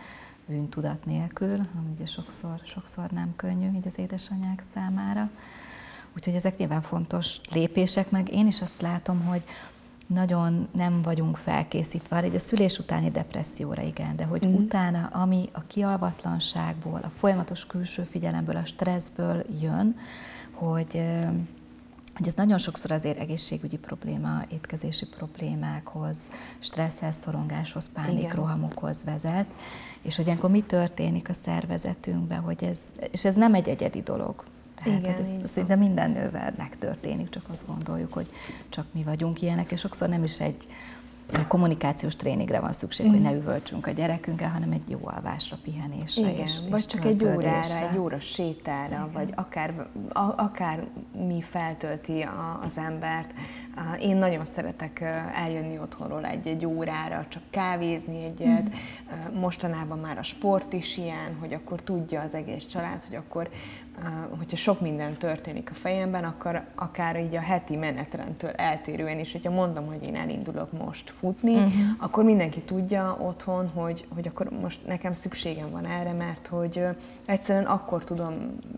bűntudat 0.45 1.05
nélkül, 1.05 1.53
ami 1.53 1.89
ugye 1.93 2.05
sokszor, 2.05 2.61
sokszor 2.63 3.09
nem 3.09 3.33
könnyű 3.35 3.75
így 3.75 3.87
az 3.87 3.97
édesanyák 3.97 4.63
számára. 4.73 5.29
Úgyhogy 6.15 6.35
ezek 6.35 6.57
nyilván 6.57 6.81
fontos 6.81 7.41
lépések, 7.51 8.09
meg 8.09 8.31
én 8.31 8.47
is 8.47 8.61
azt 8.61 8.81
látom, 8.81 9.25
hogy 9.25 9.43
nagyon 10.07 10.67
nem 10.71 11.01
vagyunk 11.01 11.37
felkészítve 11.37 12.17
arra, 12.17 12.33
a 12.33 12.39
szülés 12.39 12.79
utáni 12.79 13.11
depresszióra 13.11 13.81
igen, 13.81 14.15
de 14.15 14.25
hogy 14.25 14.45
mm. 14.45 14.53
utána, 14.53 15.09
ami 15.11 15.49
a 15.51 15.61
kialvatlanságból, 15.67 16.99
a 17.03 17.11
folyamatos 17.15 17.65
külső 17.65 18.03
figyelemből, 18.03 18.55
a 18.55 18.65
stresszből 18.65 19.43
jön, 19.61 19.95
hogy 20.51 21.01
hogy 22.17 22.27
ez 22.27 22.33
nagyon 22.33 22.57
sokszor 22.57 22.91
azért 22.91 23.19
egészségügyi 23.19 23.77
probléma, 23.77 24.41
étkezési 24.51 25.05
problémákhoz, 25.05 26.17
stresszhez, 26.59 27.15
szorongáshoz, 27.15 27.91
pánikrohamokhoz 27.93 29.03
vezet, 29.03 29.45
és 30.01 30.15
hogy 30.15 30.25
ilyenkor 30.25 30.49
mi 30.49 30.61
történik 30.61 31.29
a 31.29 31.33
szervezetünkben, 31.33 32.39
hogy 32.39 32.63
ez, 32.63 32.79
és 33.11 33.25
ez 33.25 33.35
nem 33.35 33.53
egy 33.53 33.69
egyedi 33.69 34.01
dolog. 34.01 34.43
Tehát 34.83 34.99
Igen, 34.99 35.21
ez, 35.21 35.29
ez 35.43 35.51
szinte 35.51 35.75
minden 35.75 36.11
nővel 36.11 36.53
megtörténik, 36.57 37.29
csak 37.29 37.43
azt 37.49 37.67
gondoljuk, 37.67 38.13
hogy 38.13 38.29
csak 38.69 38.85
mi 38.91 39.03
vagyunk 39.03 39.41
ilyenek, 39.41 39.71
és 39.71 39.79
sokszor 39.79 40.09
nem 40.09 40.23
is 40.23 40.39
egy 40.39 40.67
kommunikációs 41.47 42.15
tréningre 42.15 42.59
van 42.59 42.71
szükség, 42.71 43.05
mm. 43.05 43.09
hogy 43.09 43.21
ne 43.21 43.33
üvöltsünk 43.33 43.87
a 43.87 43.91
gyerekünkkel, 43.91 44.49
hanem 44.49 44.71
egy 44.71 44.89
jó 44.89 44.99
alvásra, 45.03 45.57
pihenésre. 45.63 46.29
Igen, 46.29 46.41
és, 46.41 46.59
vagy 46.69 46.79
és 46.79 46.85
csak 46.85 47.05
egy 47.05 47.25
órára, 47.25 47.89
egy 47.91 47.97
óra 47.97 48.19
sétára, 48.19 48.93
Igen. 48.93 49.11
vagy 49.13 49.33
akár, 49.35 49.87
a, 50.09 50.33
akár 50.37 50.87
mi 51.27 51.41
feltölti 51.41 52.21
a, 52.21 52.59
az 52.65 52.77
embert. 52.77 53.33
Én 53.99 54.17
nagyon 54.17 54.45
szeretek 54.45 55.01
eljönni 55.33 55.79
otthonról 55.79 56.25
egy-egy 56.25 56.65
órára, 56.65 57.25
csak 57.27 57.43
kávézni 57.49 58.23
egyet. 58.23 58.69
Mm. 58.69 59.39
Mostanában 59.39 59.99
már 59.99 60.17
a 60.17 60.23
sport 60.23 60.73
is 60.73 60.97
ilyen, 60.97 61.35
hogy 61.39 61.53
akkor 61.53 61.81
tudja 61.81 62.21
az 62.21 62.33
egész 62.33 62.65
család, 62.65 63.03
hogy 63.03 63.15
akkor 63.15 63.49
hogyha 64.37 64.57
sok 64.57 64.81
minden 64.81 65.13
történik 65.13 65.69
a 65.71 65.73
fejemben, 65.73 66.23
akkor 66.23 66.63
akár 66.75 67.19
így 67.19 67.35
a 67.35 67.39
heti 67.39 67.75
menetrendtől 67.75 68.49
eltérően 68.49 69.19
is, 69.19 69.31
hogyha 69.31 69.51
mondom, 69.51 69.85
hogy 69.85 70.03
én 70.03 70.15
elindulok 70.15 70.71
most 70.71 71.13
futni, 71.19 71.55
uh-huh. 71.55 71.71
akkor 71.97 72.23
mindenki 72.23 72.61
tudja 72.61 73.17
otthon, 73.19 73.69
hogy, 73.73 74.05
hogy 74.15 74.27
akkor 74.27 74.49
most 74.61 74.87
nekem 74.87 75.13
szükségem 75.13 75.71
van 75.71 75.85
erre, 75.85 76.13
mert 76.13 76.47
hogy 76.47 76.83
egyszerűen 77.25 77.65
akkor 77.65 78.03
tudom 78.03 78.33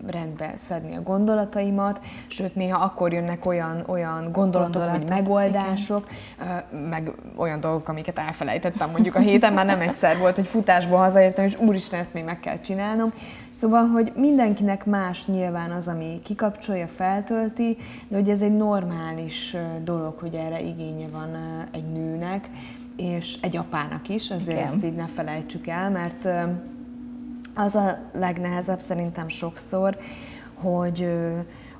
rendbe 0.07 0.53
szedni 0.57 0.95
a 0.95 1.01
gondolataimat, 1.01 1.99
sőt 2.27 2.55
néha 2.55 2.83
akkor 2.83 3.13
jönnek 3.13 3.45
olyan, 3.45 3.83
olyan 3.87 4.31
gondolatok, 4.31 4.73
gondolatok 4.73 5.07
vagy 5.07 5.09
megoldások, 5.09 6.07
igen. 6.41 6.63
meg 6.89 7.11
olyan 7.35 7.59
dolgok, 7.59 7.87
amiket 7.87 8.17
elfelejtettem 8.17 8.89
mondjuk 8.89 9.15
a 9.15 9.19
héten, 9.19 9.53
már 9.53 9.65
nem 9.65 9.81
egyszer 9.81 10.17
volt, 10.17 10.35
hogy 10.35 10.47
futásból 10.47 10.97
hazaértem, 10.97 11.45
és 11.45 11.57
úristen, 11.59 11.99
ezt 11.99 12.13
még 12.13 12.23
meg 12.23 12.39
kell 12.39 12.59
csinálnom. 12.59 13.13
Szóval, 13.59 13.87
hogy 13.87 14.11
mindenkinek 14.15 14.85
más 14.85 15.25
nyilván 15.25 15.71
az, 15.71 15.87
ami 15.87 16.19
kikapcsolja, 16.23 16.87
feltölti, 16.87 17.77
de 18.07 18.15
hogy 18.15 18.29
ez 18.29 18.41
egy 18.41 18.55
normális 18.55 19.55
dolog, 19.83 20.17
hogy 20.19 20.33
erre 20.33 20.61
igénye 20.61 21.07
van 21.07 21.35
egy 21.71 21.91
nőnek, 21.91 22.49
és 22.95 23.37
egy 23.41 23.57
apának 23.57 24.09
is, 24.09 24.29
azért 24.29 24.57
Igen. 24.57 24.63
ezt 24.63 24.83
így 24.83 24.95
ne 24.95 25.07
felejtsük 25.07 25.67
el, 25.67 25.89
mert 25.89 26.27
az 27.53 27.75
a 27.75 27.97
legnehezebb 28.13 28.79
szerintem 28.79 29.29
sokszor, 29.29 29.97
hogy 30.53 31.09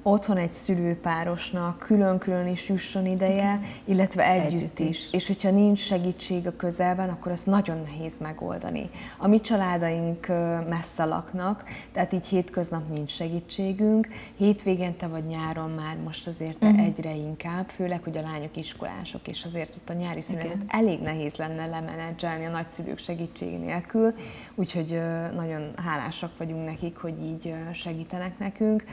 otthon 0.02 0.38
egy 0.38 0.52
szülőpárosnak 0.52 1.80
külön-külön 1.80 2.48
is 2.48 2.70
jusson 2.70 3.06
ideje, 3.06 3.60
illetve 3.84 4.26
együtt, 4.26 4.52
együtt 4.52 4.80
is. 4.80 4.88
is. 4.88 5.14
És 5.14 5.28
hogyha 5.28 5.52
nincs 5.52 5.80
segítség 5.80 6.48
a 6.48 6.56
közelben, 6.56 7.10
akkor 7.10 7.32
ezt 7.32 7.46
nagyon 7.46 7.82
nehéz 7.82 8.20
megoldani. 8.20 8.90
A 9.18 9.28
mi 9.28 9.42
családaink 9.42 10.28
messze 10.70 11.06
laknak, 11.06 11.64
tehát 11.92 12.14
így 12.14 12.28
hétköznap 12.28 12.90
nincs 12.90 13.12
segítségünk. 13.12 14.08
Hétvégente 14.38 15.08
vagy 15.08 15.26
nyáron 15.26 15.70
már 15.70 15.98
most 16.04 16.28
azért 16.28 16.64
uh-huh. 16.64 16.86
egyre 16.86 17.16
inkább, 17.16 17.70
főleg, 17.70 18.04
hogy 18.04 18.18
a 18.18 18.22
lányok 18.22 18.58
iskolások, 18.58 19.28
és 19.28 19.44
azért 19.46 19.76
ott 19.76 19.90
a 19.90 19.94
nyári 19.94 20.22
szünetet 20.22 20.58
elég 20.68 21.00
nehéz 21.00 21.36
lenne 21.36 21.66
lemenedzselni 21.66 22.46
a 22.46 22.50
nagyszülők 22.50 22.98
segítség 23.00 23.60
nélkül, 23.60 24.14
úgyhogy 24.56 25.02
nagyon 25.36 25.72
hálásak 25.76 26.32
vagyunk 26.38 26.66
nekik, 26.66 26.98
hogy 26.98 27.24
így 27.24 27.54
segítenek 27.74 28.38
nekünk 28.38 28.84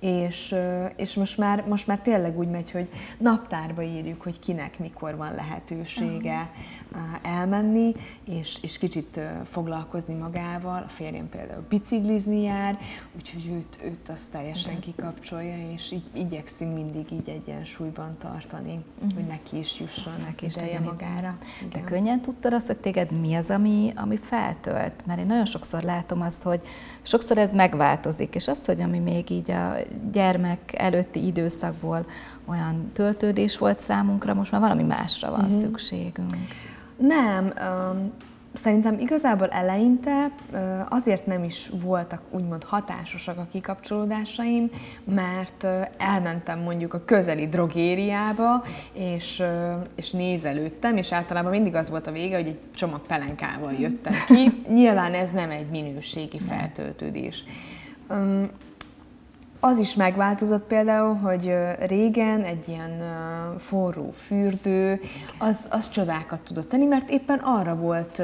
és, 0.00 0.54
és 0.96 1.14
most, 1.14 1.38
már, 1.38 1.64
most 1.66 1.86
már 1.86 2.00
tényleg 2.00 2.38
úgy 2.38 2.48
megy, 2.48 2.70
hogy 2.70 2.88
naptárba 3.18 3.82
írjuk, 3.82 4.22
hogy 4.22 4.38
kinek 4.38 4.78
mikor 4.78 5.16
van 5.16 5.34
lehetősége 5.34 6.50
elmenni, 7.22 7.94
és, 8.24 8.58
és 8.62 8.78
kicsit 8.78 9.20
foglalkozni 9.50 10.14
magával. 10.14 10.82
A 10.86 10.88
férjem 10.88 11.28
például 11.28 11.64
biciklizni 11.68 12.42
jár, 12.42 12.78
úgyhogy 13.16 13.46
őt, 13.52 13.78
őt 13.84 14.08
azt 14.08 14.30
teljesen 14.30 14.80
kikapcsolja, 14.80 15.72
és 15.72 15.92
így 15.92 16.04
igyekszünk 16.12 16.74
mindig 16.74 17.12
így 17.12 17.28
egyensúlyban 17.28 18.16
tartani, 18.18 18.84
uh-huh. 18.94 19.14
hogy 19.14 19.26
neki 19.26 19.58
is 19.58 19.80
jusson 19.80 20.12
neki 20.24 20.44
is 20.44 20.56
ideje 20.56 20.80
magára. 20.80 21.38
De 21.72 21.80
könnyen 21.80 22.20
tudtad 22.20 22.52
azt, 22.52 22.66
hogy 22.66 22.78
téged 22.78 23.20
mi 23.20 23.34
az, 23.34 23.50
ami, 23.50 23.92
ami 23.96 24.16
feltölt? 24.16 25.06
Mert 25.06 25.18
én 25.18 25.26
nagyon 25.26 25.46
sokszor 25.46 25.82
látom 25.82 26.20
azt, 26.20 26.42
hogy 26.42 26.60
sokszor 27.02 27.38
ez 27.38 27.52
megváltozik, 27.52 28.34
és 28.34 28.48
az, 28.48 28.64
hogy 28.64 28.80
ami 28.80 28.98
még 28.98 29.30
így 29.30 29.50
a 29.50 29.76
gyermek 30.12 30.60
előtti 30.76 31.26
időszakból 31.26 32.06
olyan 32.44 32.90
töltődés 32.92 33.58
volt 33.58 33.78
számunkra, 33.78 34.34
most 34.34 34.52
már 34.52 34.60
valami 34.60 34.82
másra 34.82 35.30
van 35.30 35.44
uh-huh. 35.44 35.60
szükségünk. 35.60 36.34
Nem, 36.96 37.52
um, 37.90 38.12
szerintem 38.62 38.98
igazából 38.98 39.48
eleinte 39.48 40.30
azért 40.88 41.26
nem 41.26 41.44
is 41.44 41.70
voltak 41.82 42.22
úgymond 42.30 42.64
hatásosak 42.64 43.38
a 43.38 43.46
kikapcsolódásaim, 43.50 44.70
mert 45.04 45.66
elmentem 45.98 46.58
mondjuk 46.58 46.94
a 46.94 47.04
közeli 47.04 47.48
drogériába, 47.48 48.64
és, 48.92 49.42
és 49.94 50.10
nézelődtem, 50.10 50.96
és 50.96 51.12
általában 51.12 51.50
mindig 51.50 51.74
az 51.74 51.90
volt 51.90 52.06
a 52.06 52.12
vége, 52.12 52.36
hogy 52.36 52.46
egy 52.46 52.58
csomag 52.74 53.00
pelenkával 53.00 53.72
jöttem 53.72 54.12
ki. 54.26 54.62
Nyilván 54.74 55.14
ez 55.14 55.30
nem 55.30 55.50
egy 55.50 55.66
minőségi 55.70 56.38
feltöltődés. 56.38 57.44
Az 59.60 59.78
is 59.78 59.94
megváltozott 59.94 60.62
például, 60.62 61.14
hogy 61.14 61.54
régen 61.86 62.42
egy 62.42 62.68
ilyen 62.68 63.02
forró 63.58 64.14
fürdő, 64.26 65.00
az, 65.38 65.58
az 65.68 65.90
csodákat 65.90 66.40
tudott 66.40 66.68
tenni, 66.68 66.84
mert 66.84 67.10
éppen 67.10 67.38
arra 67.38 67.76
volt 67.76 68.22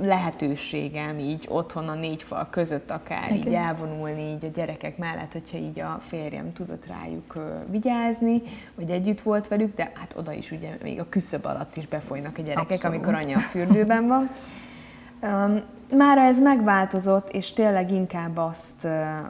lehetőségem 0.00 1.18
így 1.18 1.46
otthon 1.48 1.88
a 1.88 1.94
négy 1.94 2.22
fal 2.22 2.46
között 2.50 2.90
akár 2.90 3.24
okay. 3.24 3.36
így 3.36 3.52
elvonulni 3.52 4.22
így 4.22 4.44
a 4.44 4.48
gyerekek 4.54 4.98
mellett, 4.98 5.32
hogyha 5.32 5.58
így 5.58 5.80
a 5.80 6.00
férjem 6.06 6.52
tudott 6.52 6.86
rájuk 6.86 7.34
vigyázni, 7.70 8.42
vagy 8.74 8.90
együtt 8.90 9.20
volt 9.20 9.48
velük, 9.48 9.74
de 9.74 9.90
hát 9.94 10.14
oda 10.16 10.32
is 10.32 10.50
ugye 10.50 10.76
még 10.82 11.00
a 11.00 11.08
küszöb 11.08 11.44
alatt 11.46 11.76
is 11.76 11.86
befolynak 11.86 12.38
a 12.38 12.42
gyerekek, 12.42 12.70
Abszolút. 12.70 12.96
amikor 12.96 13.14
anya 13.14 13.36
a 13.36 13.40
fürdőben 13.40 14.06
van. 14.06 14.30
Um, 15.22 15.62
Mára 15.94 16.20
ez 16.20 16.40
megváltozott, 16.40 17.28
és 17.28 17.52
tényleg 17.52 17.92
inkább 17.92 18.36
azt 18.36 18.88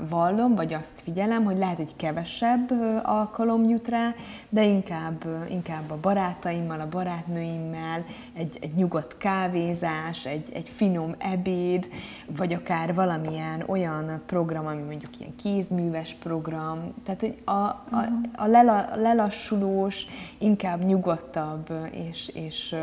vallom, 0.08 0.54
vagy 0.54 0.72
azt 0.72 1.00
figyelem, 1.00 1.44
hogy 1.44 1.58
lehet, 1.58 1.76
hogy 1.76 1.96
kevesebb 1.96 2.72
alkalom 3.02 3.64
jut 3.64 3.88
rá, 3.88 4.14
de 4.48 4.64
inkább, 4.64 5.24
inkább 5.50 5.90
a 5.90 5.98
barátaimmal, 6.00 6.80
a 6.80 6.88
barátnőimmel, 6.88 8.04
egy, 8.34 8.58
egy 8.60 8.74
nyugodt 8.74 9.16
kávézás, 9.18 10.26
egy, 10.26 10.48
egy 10.52 10.68
finom 10.68 11.14
ebéd, 11.18 11.88
vagy 12.26 12.52
akár 12.52 12.94
valamilyen 12.94 13.64
olyan 13.66 14.22
program, 14.26 14.66
ami 14.66 14.82
mondjuk 14.82 15.20
ilyen 15.20 15.36
kézműves 15.36 16.14
program, 16.14 16.94
tehát 17.04 17.20
hogy 17.20 17.38
a, 17.44 17.50
a, 17.50 18.08
a, 18.36 18.46
lela, 18.46 18.88
lelassulós, 18.94 20.06
inkább 20.38 20.84
nyugodtabb, 20.84 21.72
és, 21.90 22.28
és 22.34 22.76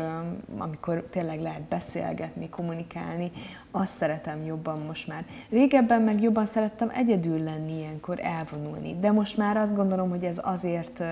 amikor 0.58 1.04
tényleg 1.10 1.40
lehet 1.40 1.62
beszélgetni, 1.62 2.48
kommunikálni, 2.48 3.30
azt 3.74 3.96
szeretem 3.98 4.44
jobban 4.44 4.78
most 4.78 5.08
már. 5.08 5.24
Régebben 5.50 6.02
meg 6.02 6.22
jobban 6.22 6.46
szerettem 6.46 6.90
egyedül 6.94 7.42
lenni 7.42 7.78
ilyenkor, 7.78 8.20
elvonulni. 8.20 8.96
De 9.00 9.12
most 9.12 9.36
már 9.36 9.56
azt 9.56 9.74
gondolom, 9.74 10.10
hogy 10.10 10.24
ez 10.24 10.40
azért 10.42 11.02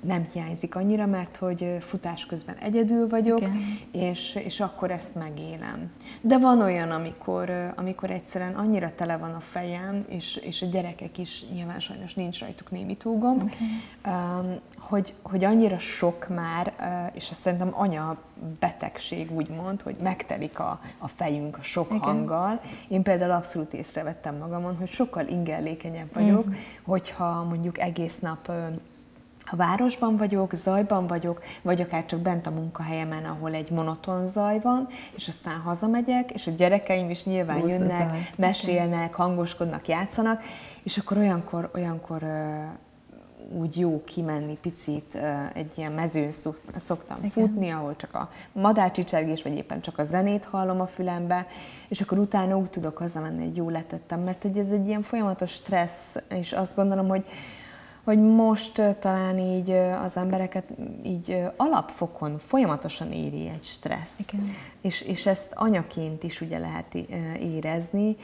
nem 0.00 0.26
hiányzik 0.32 0.74
annyira, 0.74 1.06
mert 1.06 1.36
hogy 1.36 1.76
futás 1.80 2.26
közben 2.26 2.56
egyedül 2.56 3.08
vagyok, 3.08 3.40
és, 3.92 4.34
és 4.44 4.60
akkor 4.60 4.90
ezt 4.90 5.14
megélem. 5.14 5.90
De 6.20 6.38
van 6.38 6.60
olyan, 6.60 6.90
amikor, 6.90 7.72
amikor 7.76 8.10
egyszerűen 8.10 8.54
annyira 8.54 8.92
tele 8.94 9.16
van 9.16 9.34
a 9.34 9.40
fejem, 9.40 10.04
és, 10.08 10.36
és 10.36 10.62
a 10.62 10.66
gyerekek 10.66 11.18
is 11.18 11.44
nyilván 11.52 11.80
sajnos 11.80 12.14
nincs 12.14 12.40
rajtuk 12.40 12.70
némi 12.70 12.96
túgom, 12.96 13.36
okay. 13.36 14.60
Hogy, 14.88 15.14
hogy 15.22 15.44
annyira 15.44 15.78
sok 15.78 16.28
már, 16.28 16.72
és 17.12 17.30
ezt 17.30 17.40
szerintem 17.40 17.70
anya 17.72 18.16
betegség 18.60 19.30
úgymond, 19.30 19.82
hogy 19.82 19.96
megtelik 20.02 20.58
a, 20.58 20.80
a 20.98 21.08
fejünk 21.08 21.56
a 21.56 21.62
sok 21.62 21.86
Igen. 21.86 22.00
hanggal. 22.00 22.60
Én 22.88 23.02
például 23.02 23.32
abszolút 23.32 23.72
észrevettem 23.72 24.36
magamon, 24.36 24.76
hogy 24.76 24.88
sokkal 24.88 25.26
ingerlékenyebb 25.26 26.14
vagyok, 26.14 26.48
mm. 26.48 26.52
hogyha 26.84 27.44
mondjuk 27.44 27.78
egész 27.78 28.18
nap 28.18 28.52
ha 29.44 29.56
városban 29.56 30.16
vagyok, 30.16 30.54
zajban 30.54 31.06
vagyok, 31.06 31.42
vagy 31.62 31.80
akár 31.80 32.06
csak 32.06 32.20
bent 32.20 32.46
a 32.46 32.50
munkahelyemen, 32.50 33.24
ahol 33.24 33.54
egy 33.54 33.70
monoton 33.70 34.26
zaj 34.26 34.60
van, 34.60 34.86
és 35.16 35.28
aztán 35.28 35.60
hazamegyek, 35.60 36.30
és 36.30 36.46
a 36.46 36.50
gyerekeim 36.50 37.10
is 37.10 37.24
nyilván 37.24 37.58
Plusz 37.58 37.78
jönnek, 37.78 38.30
mesélnek, 38.36 39.14
hangoskodnak, 39.14 39.88
játszanak, 39.88 40.42
és 40.82 40.98
akkor 40.98 41.16
olyankor, 41.16 41.70
olyankor 41.74 42.22
úgy 43.56 43.78
jó 43.78 44.02
kimenni 44.04 44.58
picit, 44.60 45.18
egy 45.52 45.70
ilyen 45.74 45.92
mezőn 45.92 46.30
szoktam 46.76 47.16
Igen. 47.16 47.30
futni, 47.30 47.70
ahol 47.70 47.96
csak 47.96 48.14
a 48.14 48.30
madárcsicsergés, 48.52 49.42
vagy 49.42 49.56
éppen 49.56 49.80
csak 49.80 49.98
a 49.98 50.04
zenét 50.04 50.44
hallom 50.44 50.80
a 50.80 50.86
fülembe, 50.86 51.46
és 51.88 52.00
akkor 52.00 52.18
utána 52.18 52.56
úgy 52.56 52.70
tudok 52.70 52.96
hazamenni, 52.96 53.44
egy 53.44 53.56
jó 53.56 53.68
letettem, 53.68 54.20
mert 54.20 54.42
hogy 54.42 54.58
ez 54.58 54.70
egy 54.70 54.86
ilyen 54.86 55.02
folyamatos 55.02 55.52
stressz, 55.52 56.16
és 56.28 56.52
azt 56.52 56.74
gondolom, 56.74 57.08
hogy 57.08 57.24
hogy 58.04 58.18
most 58.22 58.82
talán 58.98 59.38
így 59.38 59.70
az 60.04 60.16
embereket 60.16 60.64
így 61.02 61.42
alapfokon 61.56 62.38
folyamatosan 62.38 63.12
éri 63.12 63.48
egy 63.48 63.64
stressz. 63.64 64.18
Igen. 64.18 64.54
És, 64.80 65.00
és 65.00 65.26
ezt 65.26 65.52
anyaként 65.54 66.22
is 66.22 66.40
ugye 66.40 66.58
lehet 66.58 66.94
érezni, 67.40 68.16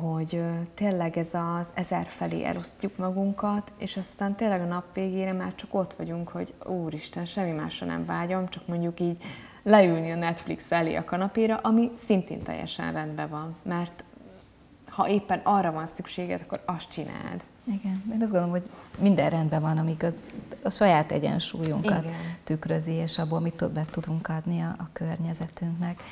hogy 0.00 0.42
tényleg 0.74 1.18
ez 1.18 1.28
az 1.32 1.68
ezer 1.74 2.06
felé 2.06 2.44
elosztjuk 2.44 2.96
magunkat, 2.96 3.72
és 3.78 3.96
aztán 3.96 4.36
tényleg 4.36 4.60
a 4.60 4.64
nap 4.64 4.94
végére 4.94 5.32
már 5.32 5.54
csak 5.54 5.74
ott 5.74 5.94
vagyunk, 5.94 6.28
hogy 6.28 6.54
úristen, 6.66 7.24
semmi 7.24 7.50
másra 7.50 7.86
nem 7.86 8.06
vágyom, 8.06 8.48
csak 8.48 8.66
mondjuk 8.66 9.00
így 9.00 9.22
leülni 9.62 10.10
a 10.10 10.16
Netflix 10.16 10.72
elé 10.72 10.94
a 10.94 11.04
kanapéra, 11.04 11.56
ami 11.56 11.90
szintén 11.96 12.42
teljesen 12.42 12.92
rendben 12.92 13.28
van, 13.28 13.56
mert 13.62 14.04
ha 14.88 15.08
éppen 15.08 15.40
arra 15.42 15.72
van 15.72 15.86
szükséged, 15.86 16.40
akkor 16.40 16.62
azt 16.66 16.88
csináld. 16.88 17.44
Igen, 17.64 18.02
én 18.12 18.22
azt 18.22 18.32
gondolom, 18.32 18.50
hogy 18.50 18.68
minden 18.98 19.30
rendben 19.30 19.60
van, 19.60 19.78
amíg 19.78 20.04
az, 20.04 20.14
a 20.62 20.70
saját 20.70 21.12
egyensúlyunkat 21.12 22.04
Igen. 22.04 22.14
tükrözi, 22.44 22.92
és 22.92 23.18
abból 23.18 23.40
mit 23.40 23.54
többet 23.54 23.90
tudunk 23.90 24.28
adni 24.28 24.60
a, 24.60 24.74
a 24.78 24.88
környezetünknek. 24.92 26.02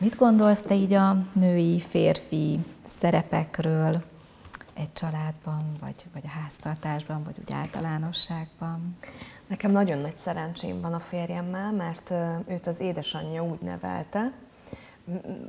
Mit 0.00 0.16
gondolsz 0.16 0.62
te 0.62 0.74
így 0.74 0.92
a 0.92 1.16
női, 1.32 1.80
férfi 1.80 2.58
szerepekről 2.84 4.02
egy 4.74 4.92
családban, 4.92 5.76
vagy, 5.80 6.04
vagy 6.12 6.22
a 6.24 6.28
háztartásban, 6.28 7.22
vagy 7.24 7.34
úgy 7.38 7.52
általánosságban? 7.52 8.96
Nekem 9.46 9.70
nagyon 9.70 9.98
nagy 9.98 10.16
szerencsém 10.16 10.80
van 10.80 10.92
a 10.92 11.00
férjemmel, 11.00 11.72
mert 11.72 12.12
őt 12.48 12.66
az 12.66 12.80
édesanyja 12.80 13.44
úgy 13.44 13.60
nevelte, 13.60 14.32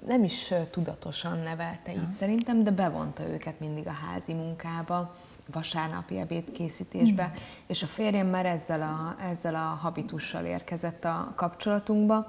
nem 0.08 0.24
is 0.24 0.54
tudatosan 0.72 1.38
nevelte 1.38 1.92
így 1.92 2.10
szerintem, 2.10 2.64
de 2.64 2.72
bevonta 2.72 3.28
őket 3.28 3.60
mindig 3.60 3.88
a 3.88 3.98
házi 4.08 4.34
munkába, 4.34 5.16
vasárnapi 5.52 6.18
ebéd 6.18 6.52
készítésbe, 6.52 7.26
mm. 7.28 7.38
és 7.68 7.84
a 7.84 7.88
férjem 7.88 8.28
már 8.28 8.46
ezzel 8.46 8.82
a, 8.82 9.24
ezzel 9.24 9.56
a 9.56 9.78
habitussal 9.82 10.46
érkezett 10.46 11.06
a 11.06 11.34
kapcsolatunkba. 11.36 12.28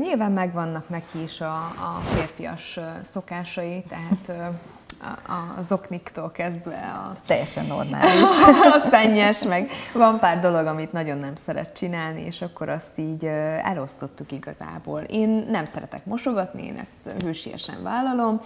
Nyilván 0.00 0.32
megvannak 0.32 0.88
neki 0.88 1.22
is 1.22 1.40
a, 1.40 1.54
a 1.56 2.00
férfias 2.04 2.78
szokásai, 3.02 3.84
tehát 3.88 4.52
a, 5.00 5.32
a 5.32 5.62
zokniktól 5.62 6.30
kezdve 6.30 6.76
a... 6.76 7.16
Teljesen 7.26 7.66
normális. 7.66 8.22
a 8.76 8.78
szennyes, 8.90 9.42
meg 9.42 9.70
van 9.92 10.18
pár 10.18 10.40
dolog, 10.40 10.66
amit 10.66 10.92
nagyon 10.92 11.18
nem 11.18 11.34
szeret 11.46 11.76
csinálni, 11.76 12.24
és 12.24 12.42
akkor 12.42 12.68
azt 12.68 12.98
így 12.98 13.24
elosztottuk 13.62 14.32
igazából. 14.32 15.00
Én 15.00 15.46
nem 15.50 15.64
szeretek 15.64 16.04
mosogatni, 16.04 16.64
én 16.64 16.76
ezt 16.76 17.22
hősiesen 17.22 17.82
vállalom, 17.82 18.40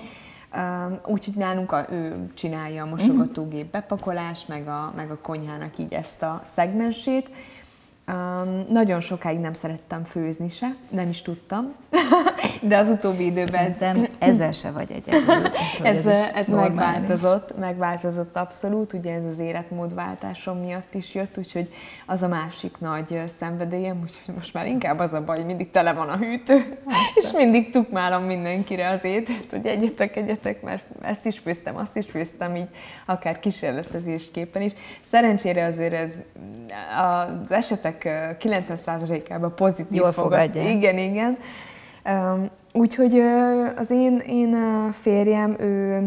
Úgyhogy 1.07 1.35
nálunk 1.35 1.73
a, 1.73 1.87
ő 1.91 2.31
csinálja 2.35 2.83
a 2.83 2.87
mosogatógép 2.87 3.71
bepakolást, 3.71 4.49
meg 4.49 4.69
a, 4.69 4.93
meg 4.97 5.11
a 5.11 5.19
konyhának 5.19 5.79
így 5.79 5.93
ezt 5.93 6.23
a 6.23 6.43
szegmensét. 6.55 7.31
Um, 8.09 8.65
nagyon 8.69 9.01
sokáig 9.01 9.39
nem 9.39 9.53
szerettem 9.53 10.05
főzni 10.05 10.49
se, 10.49 10.75
nem 10.91 11.09
is 11.09 11.23
tudtam, 11.23 11.75
de 12.69 12.77
az 12.77 12.89
utóbbi 12.89 13.25
időben... 13.25 13.73
Szerintem 13.73 14.07
ezzel 14.19 14.53
se 14.53 14.71
vagy 14.71 14.91
egyedül. 14.91 15.35
ez, 15.83 16.07
ez, 16.07 16.31
ez 16.35 16.47
megváltozott, 16.49 17.59
megváltozott 17.59 18.37
abszolút, 18.37 18.93
ugye 18.93 19.15
ez 19.15 19.25
az 19.33 19.39
életmódváltásom 19.39 20.59
miatt 20.59 20.95
is 20.95 21.15
jött, 21.15 21.39
úgyhogy 21.39 21.73
az 22.07 22.23
a 22.23 22.29
másik 22.29 22.79
nagy 22.79 23.21
szenvedélyem, 23.39 24.01
úgyhogy 24.03 24.35
most 24.35 24.55
már 24.55 24.67
inkább 24.67 24.99
az 24.99 25.13
a 25.13 25.25
baj, 25.25 25.37
hogy 25.37 25.47
mindig 25.47 25.71
tele 25.71 25.93
van 25.93 26.09
a 26.09 26.17
hűtő, 26.17 26.55
Aztán. 26.55 27.03
és 27.15 27.33
mindig 27.33 27.71
tukmálom 27.71 28.23
mindenkire 28.23 28.89
az 28.89 29.05
ételt, 29.05 29.51
hogy 29.51 29.67
egyetek, 29.67 30.17
egyetek, 30.17 30.63
mert 30.63 30.85
ezt 31.03 31.27
is 31.27 31.39
főztem, 31.39 31.77
azt 31.77 31.97
is 31.97 32.07
főztem, 32.07 32.57
így 32.57 32.69
akár 33.07 33.39
kísérletezésképpen 33.39 34.63
is. 34.63 34.73
Szerencsére 35.11 35.65
azért 35.65 35.93
ez 35.93 36.19
az 36.97 37.51
esetek 37.51 37.92
esetek 38.01 38.37
90%-ában 38.43 39.55
pozitív 39.55 40.01
Jól 40.01 40.13
fogadja. 40.13 40.71
Igen, 40.71 40.99
igen. 40.99 41.39
Úgyhogy 42.73 43.19
az 43.77 43.91
én, 43.91 44.23
én 44.27 44.57
férjem, 44.93 45.57
ő, 45.61 46.01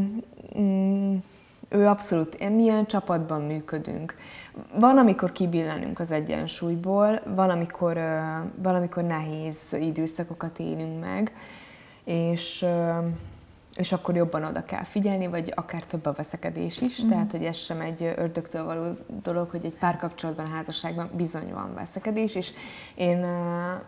mm, 0.60 1.16
ő 1.70 1.88
abszolút, 1.88 2.50
milyen 2.56 2.86
csapatban 2.86 3.42
működünk. 3.42 4.16
Van, 4.80 4.98
amikor 4.98 5.32
kibillenünk 5.32 6.00
az 6.00 6.12
egyensúlyból, 6.12 7.20
van, 7.36 7.50
amikor, 7.50 8.00
valamikor 8.56 9.04
nehéz 9.04 9.76
időszakokat 9.80 10.60
élünk 10.60 11.00
meg, 11.00 11.32
és 12.04 12.66
és 13.76 13.92
akkor 13.92 14.16
jobban 14.16 14.44
oda 14.44 14.66
kell 14.66 14.84
figyelni, 14.84 15.28
vagy 15.28 15.52
akár 15.56 15.84
több 15.84 16.06
a 16.06 16.12
veszekedés 16.12 16.82
is, 16.82 17.04
mm. 17.04 17.10
tehát 17.10 17.32
hogy 17.32 17.44
ez 17.44 17.58
sem 17.58 17.82
egy 17.82 18.14
ördögtől 18.16 18.64
való 18.64 18.98
dolog, 19.24 19.50
hogy 19.50 19.66
egy 19.66 19.76
párkapcsolatban, 19.80 20.52
házasságban 20.52 21.10
bizony 21.14 21.54
van 21.54 21.74
veszekedés, 21.76 22.36
és 22.36 22.52
én, 22.96 23.26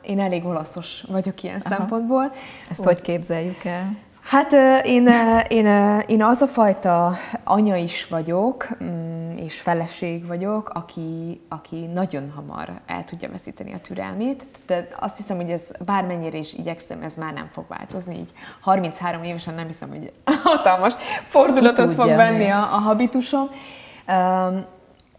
én 0.02 0.19
elég 0.19 0.45
olaszos 0.45 1.04
vagyok 1.08 1.43
ilyen 1.43 1.62
Aha. 1.63 1.76
szempontból. 1.76 2.32
Ezt 2.69 2.80
Úgy, 2.80 2.86
hogy 2.86 3.02
képzeljük 3.02 3.63
el? 3.63 3.95
Hát 4.21 4.52
én, 4.86 5.10
én, 5.47 5.65
én 6.08 6.23
az 6.23 6.41
a 6.41 6.47
fajta 6.47 7.17
anya 7.43 7.76
is 7.76 8.08
vagyok, 8.10 8.67
mm, 8.84 9.16
és 9.47 9.62
feleség 9.62 10.25
vagyok, 10.25 10.69
aki, 10.73 11.41
aki 11.49 11.86
nagyon 11.86 12.31
hamar 12.36 12.71
el 12.86 13.03
tudja 13.03 13.29
veszíteni 13.29 13.73
a 13.73 13.79
türelmét, 13.79 14.45
de 14.65 14.88
azt 14.99 15.17
hiszem, 15.17 15.36
hogy 15.36 15.49
ez 15.49 15.71
bármennyire 15.86 16.38
is 16.38 16.53
igyekszem, 16.53 17.01
ez 17.01 17.15
már 17.15 17.33
nem 17.33 17.49
fog 17.51 17.65
változni. 17.67 18.15
Így 18.15 18.31
33 18.62 19.23
évesen 19.23 19.53
nem 19.53 19.67
hiszem, 19.67 19.89
hogy 19.89 20.12
hatalmas 20.43 20.93
fordulatot 21.27 21.93
fog 21.93 22.07
venni 22.07 22.49
a, 22.49 22.60
a 22.60 22.77
habitusom. 22.77 23.49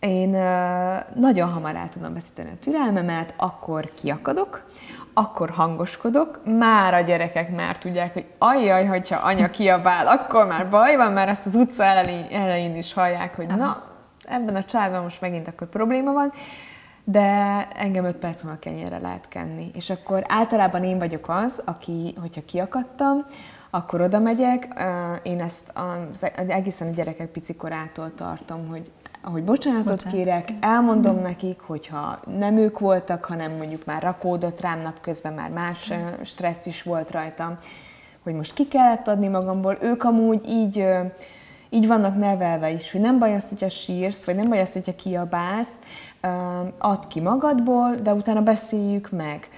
Én 0.01 0.31
nagyon 1.15 1.53
hamar 1.53 1.77
el 1.77 1.89
tudom 1.89 2.15
veszíteni 2.15 2.51
a 2.51 2.59
türelmemet, 2.65 3.35
akkor 3.37 3.93
kiakadok, 3.95 4.65
akkor 5.15 5.51
hangoskodok, 5.51 6.41
már 6.59 6.95
a 6.95 7.01
gyerekek 7.01 7.55
már 7.55 7.79
tudják, 7.79 8.13
hogy 8.13 8.25
ajjaj, 8.39 8.87
hogyha 8.87 9.27
anya 9.27 9.51
kiabál, 9.51 10.07
akkor 10.07 10.47
már 10.47 10.69
baj 10.69 10.97
van, 10.97 11.13
mert 11.13 11.29
ezt 11.29 11.47
az 11.47 11.55
utca 11.55 11.85
elején, 11.85 12.27
elején 12.31 12.77
is 12.77 12.93
hallják, 12.93 13.37
hogy 13.37 13.47
Aha. 13.49 13.57
na, 13.57 13.89
ebben 14.29 14.57
a 14.57 14.65
családban 14.65 15.03
most 15.03 15.21
megint 15.21 15.49
akkor 15.49 15.69
probléma 15.69 16.13
van, 16.13 16.33
de 17.05 17.69
engem 17.75 18.05
öt 18.05 18.17
perc 18.17 18.43
múlva 18.43 18.59
kenyérre 18.59 18.99
lehet 18.99 19.29
kenni. 19.29 19.71
És 19.75 19.91
akkor 19.91 20.25
általában 20.27 20.85
én 20.85 20.99
vagyok 20.99 21.29
az, 21.29 21.63
aki, 21.65 22.15
hogyha 22.21 22.45
kiakadtam, 22.45 23.25
akkor 23.71 24.01
oda 24.01 24.19
megyek. 24.19 24.69
Én 25.23 25.41
ezt 25.41 25.73
az, 25.75 26.31
egészen 26.49 26.89
a 26.89 26.91
gyerekek 26.91 27.29
picikorától 27.29 28.15
tartom, 28.15 28.69
hogy 28.69 28.91
ahogy 29.23 29.45
bocsánatot 29.45 30.05
Bocsánat. 30.05 30.19
kérek, 30.19 30.53
elmondom 30.61 31.17
mm. 31.17 31.23
nekik, 31.23 31.61
hogyha 31.61 32.21
nem 32.39 32.57
ők 32.57 32.79
voltak, 32.79 33.25
hanem 33.25 33.53
mondjuk 33.53 33.85
már 33.85 34.03
rakódott 34.03 34.61
rám 34.61 34.81
napközben, 34.81 35.33
már 35.33 35.51
más 35.51 35.93
mm. 35.93 36.23
stressz 36.23 36.67
is 36.67 36.83
volt 36.83 37.11
rajtam, 37.11 37.59
hogy 38.23 38.35
most 38.35 38.55
ki 38.55 38.69
kellett 38.69 39.09
adni 39.09 39.29
magamból. 39.29 39.79
Ők 39.81 40.05
amúgy 40.05 40.49
így, 40.49 40.85
így 41.71 41.87
vannak 41.87 42.17
nevelve 42.17 42.71
is, 42.71 42.93
hogy 42.93 43.01
nem 43.01 43.19
baj 43.19 43.35
az, 43.35 43.49
hogyha 43.49 43.69
sírsz, 43.69 44.25
vagy 44.25 44.35
nem 44.35 44.49
baj 44.49 44.61
az, 44.61 44.73
hogyha 44.73 44.95
kiabálsz, 44.95 45.81
add 46.79 47.09
ki 47.09 47.21
magadból, 47.21 47.95
de 47.95 48.15
utána 48.15 48.43
beszéljük 48.43 49.11
meg. 49.11 49.49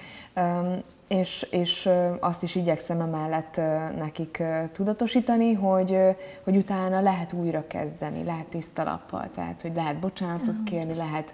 És, 1.07 1.47
és 1.51 1.89
azt 2.19 2.43
is 2.43 2.55
igyekszem 2.55 3.01
emellett 3.01 3.61
nekik 3.97 4.43
tudatosítani, 4.73 5.53
hogy, 5.53 5.97
hogy 6.43 6.55
utána 6.55 7.01
lehet 7.01 7.33
újra 7.33 7.63
kezdeni, 7.67 8.23
lehet 8.23 8.45
tiszta 8.45 8.83
lappal, 8.83 9.29
tehát 9.35 9.61
hogy 9.61 9.71
lehet 9.75 9.99
bocsánatot 9.99 10.63
kérni, 10.63 10.95
lehet 10.95 11.33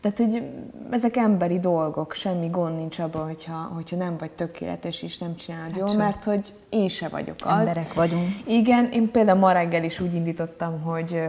tehát, 0.00 0.18
hogy 0.18 0.42
ezek 0.90 1.16
emberi 1.16 1.60
dolgok, 1.60 2.12
semmi 2.12 2.48
gond 2.48 2.76
nincs 2.76 2.98
abban, 2.98 3.26
hogyha, 3.26 3.70
hogyha 3.74 3.96
nem 3.96 4.16
vagy 4.18 4.30
tökéletes 4.30 5.02
és 5.02 5.18
nem 5.18 5.36
csinálod 5.36 5.68
hát 5.68 5.78
jól, 5.78 5.88
sem. 5.88 5.96
mert 5.96 6.24
hogy 6.24 6.54
én 6.68 6.88
se 6.88 7.08
vagyok 7.08 7.36
az. 7.44 7.58
Emberek 7.58 7.94
vagyunk. 7.94 8.28
Igen, 8.44 8.90
én 8.90 9.10
például 9.10 9.38
ma 9.38 9.52
reggel 9.52 9.84
is 9.84 10.00
úgy 10.00 10.14
indítottam, 10.14 10.80
hogy, 10.80 11.20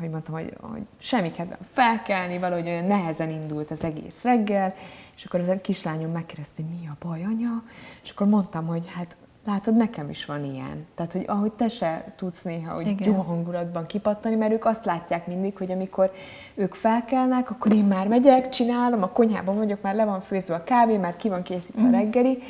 hogy 0.00 0.10
mondtam, 0.10 0.34
hogy, 0.34 0.52
hogy 0.60 0.82
semmi 0.98 1.30
kedvem 1.30 1.58
felkelni, 1.72 2.38
valahogy 2.38 2.66
olyan 2.66 2.84
nehezen 2.84 3.30
indult 3.30 3.70
az 3.70 3.84
egész 3.84 4.22
reggel, 4.22 4.74
és 5.16 5.24
akkor 5.24 5.40
az 5.40 5.48
a 5.48 5.60
kislányom 5.60 6.10
megkérdezte, 6.10 6.62
mi 6.62 6.86
a 6.86 7.06
baj, 7.06 7.24
anya? 7.24 7.62
És 8.02 8.10
akkor 8.10 8.26
mondtam, 8.26 8.66
hogy 8.66 8.84
hát 8.94 9.16
látod, 9.48 9.76
nekem 9.76 10.10
is 10.10 10.24
van 10.24 10.44
ilyen. 10.44 10.86
Tehát, 10.94 11.12
hogy 11.12 11.24
ahogy 11.26 11.52
te 11.52 11.68
se 11.68 12.12
tudsz 12.16 12.42
néha 12.42 12.74
hogy 12.74 12.86
Igen. 12.86 13.08
jó 13.08 13.14
hangulatban 13.14 13.86
kipattani, 13.86 14.36
mert 14.36 14.52
ők 14.52 14.64
azt 14.64 14.84
látják 14.84 15.26
mindig, 15.26 15.56
hogy 15.56 15.70
amikor 15.70 16.12
ők 16.54 16.74
felkelnek, 16.74 17.50
akkor 17.50 17.72
én 17.72 17.84
már 17.84 18.08
megyek, 18.08 18.48
csinálom, 18.48 19.02
a 19.02 19.08
konyhában 19.08 19.56
vagyok, 19.56 19.80
már 19.80 19.94
le 19.94 20.04
van 20.04 20.20
főzve 20.20 20.54
a 20.54 20.64
kávé, 20.64 20.96
már 20.96 21.16
ki 21.16 21.28
van 21.28 21.42
készítve 21.42 21.86
a 21.86 21.90
reggeli, 21.90 22.42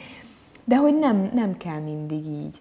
de 0.65 0.77
hogy 0.77 0.99
nem, 0.99 1.31
nem 1.35 1.57
kell 1.57 1.81
mindig 1.81 2.27
így. 2.27 2.61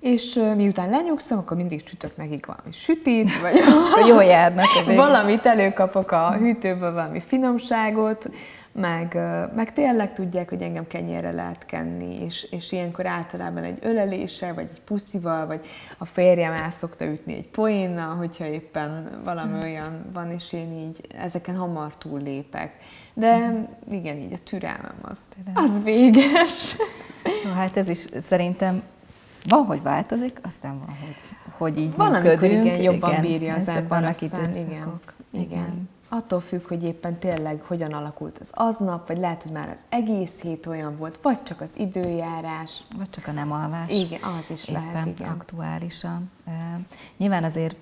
És 0.00 0.40
miután 0.56 0.90
lenyugszom, 0.90 1.38
akkor 1.38 1.56
mindig 1.56 1.88
sütök 1.88 2.16
nekik 2.16 2.46
valami 2.46 2.72
sütit, 2.72 3.40
vagy 3.40 3.54
jó 4.08 4.20
járnak. 4.20 4.66
Valamit 4.96 5.46
előkapok 5.46 6.10
a 6.12 6.32
hűtőből, 6.32 6.92
valami 6.92 7.20
finomságot, 7.20 8.30
meg, 8.74 9.18
meg 9.54 9.72
tényleg 9.72 10.12
tudják, 10.12 10.48
hogy 10.48 10.62
engem 10.62 10.86
kenyérre 10.86 11.30
lehet 11.30 11.66
kenni, 11.66 12.22
és, 12.24 12.46
és 12.50 12.72
ilyenkor 12.72 13.06
általában 13.06 13.62
egy 13.62 13.78
öleléssel, 13.82 14.54
vagy 14.54 14.68
egy 14.72 14.80
puszival, 14.80 15.46
vagy 15.46 15.66
a 15.98 16.04
férjem 16.04 16.52
el 16.52 16.70
szokta 16.70 17.04
ütni 17.04 17.34
egy 17.34 17.48
poénnal, 17.48 18.16
hogyha 18.16 18.46
éppen 18.46 19.20
valami 19.24 19.58
mm. 19.58 19.60
olyan 19.60 20.04
van, 20.12 20.30
és 20.30 20.52
én 20.52 20.72
így 20.72 21.00
ezeken 21.16 21.56
hamar 21.56 21.96
túllépek. 21.96 22.72
De 23.14 23.66
igen, 23.90 24.16
így 24.16 24.32
a 24.32 24.38
türelmem 24.44 24.98
az, 25.02 25.18
az 25.54 25.82
véges. 25.82 26.76
No, 27.44 27.52
hát 27.52 27.76
ez 27.76 27.88
is 27.88 28.06
szerintem 28.20 28.82
van, 29.48 29.64
hogy 29.64 29.82
változik, 29.82 30.38
aztán 30.42 30.78
van, 30.78 30.96
hogy, 31.00 31.16
hogy 31.58 31.78
így 31.78 31.96
van, 31.96 32.12
működünk. 32.12 32.64
igen, 32.64 32.80
jobban 32.80 33.10
igen, 33.10 33.22
bírja 33.22 33.54
az 33.54 33.68
ember, 33.68 34.04
aztán, 34.04 34.50
igen, 34.50 34.66
igen. 34.66 35.00
igen. 35.30 35.88
Attól 36.16 36.40
függ, 36.40 36.66
hogy 36.66 36.82
éppen 36.82 37.18
tényleg 37.18 37.60
hogyan 37.66 37.92
alakult 37.92 38.38
az 38.38 38.50
aznap, 38.52 39.08
vagy 39.08 39.18
lehet, 39.18 39.42
hogy 39.42 39.52
már 39.52 39.68
az 39.68 39.80
egész 39.88 40.40
hét 40.40 40.66
olyan 40.66 40.96
volt, 40.96 41.18
vagy 41.22 41.42
csak 41.42 41.60
az 41.60 41.68
időjárás. 41.76 42.82
Vagy 42.96 43.10
csak 43.10 43.26
a 43.26 43.32
nem 43.32 43.52
alvás. 43.52 43.88
Igen, 43.88 44.20
az 44.22 44.50
is 44.50 44.68
éppen 44.68 44.92
lehet, 44.92 45.06
igen. 45.06 45.30
aktuálisan. 45.30 46.30
Nyilván 47.16 47.44
azért 47.44 47.76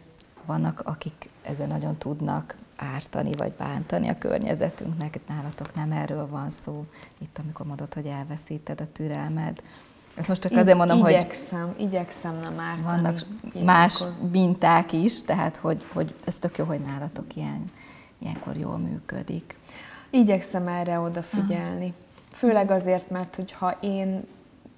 vannak, 0.46 0.80
akik 0.84 1.28
ezzel 1.42 1.66
nagyon 1.66 1.96
tudnak 1.96 2.54
ártani 2.76 3.34
vagy 3.34 3.52
bántani 3.52 4.08
a 4.08 4.18
környezetünknek. 4.18 5.20
Nálatok 5.28 5.74
nem 5.74 5.92
erről 5.92 6.28
van 6.28 6.50
szó. 6.50 6.84
Itt, 7.18 7.38
amikor 7.42 7.66
mondod, 7.66 7.94
hogy 7.94 8.06
elveszíted 8.06 8.80
a 8.80 8.86
türelmed, 8.92 9.62
Ezt 10.16 10.28
most 10.28 10.40
csak 10.40 10.52
azért 10.52 10.76
mondom, 10.76 11.06
igyekszem, 11.06 11.66
hogy 11.66 11.80
igyekszem 11.80 12.38
nem 12.42 12.60
ártani. 12.60 13.02
Vannak 13.02 13.20
más 13.64 14.04
minták 14.30 14.92
is, 14.92 15.22
tehát 15.22 15.56
hogy, 15.56 15.86
hogy 15.92 16.14
ez 16.24 16.38
tök 16.38 16.58
jó, 16.58 16.64
hogy 16.64 16.80
nálatok 16.80 17.36
ilyen, 17.36 17.64
ilyenkor 18.22 18.56
jól 18.56 18.78
működik. 18.78 19.56
Igyekszem 20.10 20.68
erre 20.68 20.98
odafigyelni. 20.98 21.84
Aha. 21.84 21.96
Főleg 22.32 22.70
azért, 22.70 23.10
mert 23.10 23.36
hogyha 23.36 23.76
én 23.80 24.24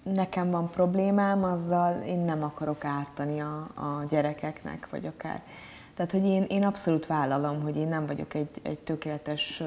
nekem 0.02 0.50
van 0.50 0.70
problémám, 0.70 1.44
azzal 1.44 2.02
én 2.06 2.18
nem 2.18 2.42
akarok 2.42 2.84
ártani 2.84 3.40
a, 3.40 3.68
a 3.74 4.04
gyerekeknek, 4.08 4.90
vagy 4.90 5.06
akár. 5.06 5.42
Tehát, 5.94 6.12
hogy 6.12 6.24
én, 6.24 6.44
én 6.48 6.64
abszolút 6.64 7.06
vállalom, 7.06 7.62
hogy 7.62 7.76
én 7.76 7.88
nem 7.88 8.06
vagyok 8.06 8.34
egy, 8.34 8.60
egy 8.62 8.78
tökéletes 8.78 9.62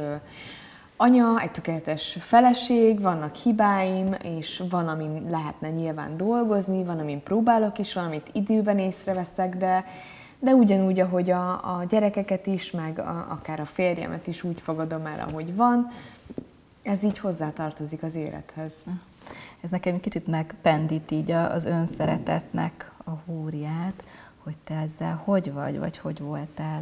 anya, 0.98 1.40
egy 1.42 1.52
tökéletes 1.52 2.18
feleség, 2.20 3.02
vannak 3.02 3.36
hibáim, 3.36 4.16
és 4.24 4.64
van, 4.70 4.88
amin 4.88 5.24
lehetne 5.30 5.70
nyilván 5.70 6.18
dolgozni, 6.18 6.84
van, 6.84 7.00
amin 7.00 7.24
próbálok 7.24 7.78
is, 7.78 7.94
van, 7.94 8.06
amit 8.06 8.30
időben 8.34 8.80
észreveszek, 8.80 9.56
de, 9.56 9.86
de 10.40 10.52
ugyanúgy, 10.54 11.00
ahogy 11.00 11.30
a, 11.30 11.50
a 11.80 11.84
gyerekeket 11.90 12.48
is, 12.48 12.72
meg 12.72 13.00
a, 13.00 13.26
akár 13.30 13.60
a 13.60 13.66
férjemet 13.66 14.28
is 14.28 14.44
úgy 14.44 14.62
fogadom 14.62 15.06
el, 15.06 15.28
ahogy 15.30 15.56
van, 15.56 15.92
ez 16.84 17.04
így 17.04 17.20
hozzátartozik 17.20 18.04
az 18.04 18.16
élethez. 18.16 18.74
Ez 19.62 19.70
nekem 19.70 19.94
egy 19.94 20.00
kicsit 20.00 20.28
megpendít 20.28 21.12
így 21.12 21.32
az 21.32 21.66
önszeretetnek 21.66 22.92
a 23.04 23.12
húrját, 23.12 24.04
hogy 24.44 24.56
te 24.64 24.76
ezzel 24.76 25.22
hogy 25.24 25.54
vagy, 25.54 25.80
vagy 25.80 25.98
hogy 25.98 26.20
voltál 26.20 26.82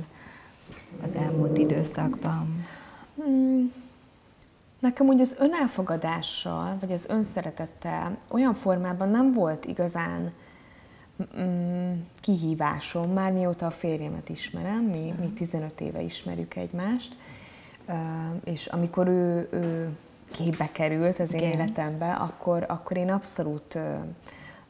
az 1.03 1.15
elmúlt 1.15 1.57
időszakban? 1.57 2.65
Hmm. 3.15 3.73
Nekem 4.79 5.07
úgy 5.07 5.21
az 5.21 5.35
önelfogadással, 5.39 6.77
vagy 6.79 6.91
az 6.91 7.05
önszeretettel 7.09 8.17
olyan 8.27 8.53
formában 8.53 9.09
nem 9.09 9.33
volt 9.33 9.65
igazán 9.65 10.31
kihívásom, 12.21 13.11
már 13.11 13.31
mióta 13.31 13.65
a 13.65 13.71
férjemet 13.71 14.29
ismerem, 14.29 14.83
mi, 14.83 15.13
mi 15.19 15.27
15 15.27 15.81
éve 15.81 16.01
ismerjük 16.01 16.55
egymást, 16.55 17.15
és 18.43 18.65
amikor 18.65 19.07
ő, 19.07 19.47
ő 19.51 19.89
képbe 20.31 20.69
került 20.71 21.19
az 21.19 21.33
én 21.33 21.39
Igen. 21.39 21.51
életembe, 21.51 22.11
akkor, 22.13 22.65
akkor 22.67 22.97
én 22.97 23.09
abszolút 23.09 23.77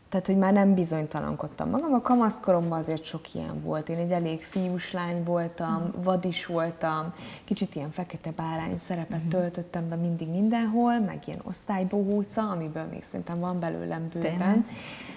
tehát, 0.10 0.26
hogy 0.26 0.38
már 0.38 0.54
nem 0.54 0.74
bizonytalankodtam 0.74 1.70
magam. 1.70 1.94
A 1.94 2.02
kamaszkoromban 2.02 2.80
azért 2.80 3.06
sok 3.06 3.34
ilyen 3.34 3.62
volt. 3.62 3.90
Én 3.90 3.98
egy 3.98 4.12
elég 4.12 4.44
fiús 4.44 4.92
lány 4.92 5.24
voltam, 5.24 5.82
mm. 5.82 6.02
vadis 6.04 6.46
voltam, 6.46 7.14
kicsit 7.44 7.76
ilyen 7.76 7.92
fekete 7.92 8.32
bárány 8.36 8.78
szerepet 8.78 9.24
mm. 9.26 9.30
töltöttem 9.30 9.90
be 9.90 9.96
mindig 9.96 10.30
mindenhol, 10.30 11.00
meg 11.00 11.24
ilyen 11.26 11.40
osztálybohóca, 11.44 12.42
amiből 12.42 12.86
még 12.92 13.04
szerintem 13.04 13.36
van 13.40 13.60
belőlem 13.60 14.08
bőven. 14.14 14.68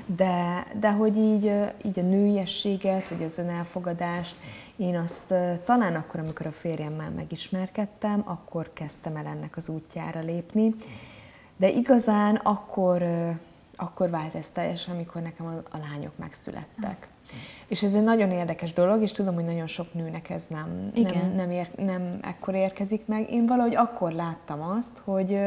De, 0.06 0.66
de 0.80 0.90
hogy 0.90 1.16
így, 1.16 1.52
így 1.84 1.98
a 1.98 2.02
nőiességet, 2.02 3.08
vagy 3.08 3.22
az 3.22 3.38
önelfogadást, 3.38 4.36
én 4.76 4.96
azt 4.96 5.34
talán 5.64 5.94
akkor, 5.94 6.20
amikor 6.20 6.46
a 6.46 6.52
férjemmel 6.52 7.10
megismerkedtem, 7.10 8.22
akkor 8.24 8.70
kezdtem 8.72 9.16
el 9.16 9.26
ennek 9.26 9.56
az 9.56 9.68
útjára 9.68 10.20
lépni. 10.20 10.74
De 11.56 11.70
igazán 11.70 12.34
akkor 12.34 13.02
akkor 13.80 14.10
vált 14.10 14.34
ez 14.34 14.48
teljesen, 14.48 14.94
amikor 14.94 15.22
nekem 15.22 15.46
a, 15.46 15.76
a 15.76 15.78
lányok 15.90 16.16
megszülettek. 16.16 17.08
És 17.66 17.82
ez 17.82 17.94
egy 17.94 18.02
nagyon 18.02 18.30
érdekes 18.30 18.72
dolog, 18.72 19.02
és 19.02 19.12
tudom, 19.12 19.34
hogy 19.34 19.44
nagyon 19.44 19.66
sok 19.66 19.94
nőnek 19.94 20.30
ez 20.30 20.46
nem, 20.48 20.90
Igen. 20.94 21.26
nem, 21.26 21.34
nem, 21.34 21.50
ér, 21.50 21.70
nem 21.76 22.18
ekkor 22.22 22.54
érkezik 22.54 23.06
meg. 23.06 23.30
Én 23.30 23.46
valahogy 23.46 23.74
akkor 23.74 24.12
láttam 24.12 24.62
azt, 24.62 24.98
hogy, 25.04 25.40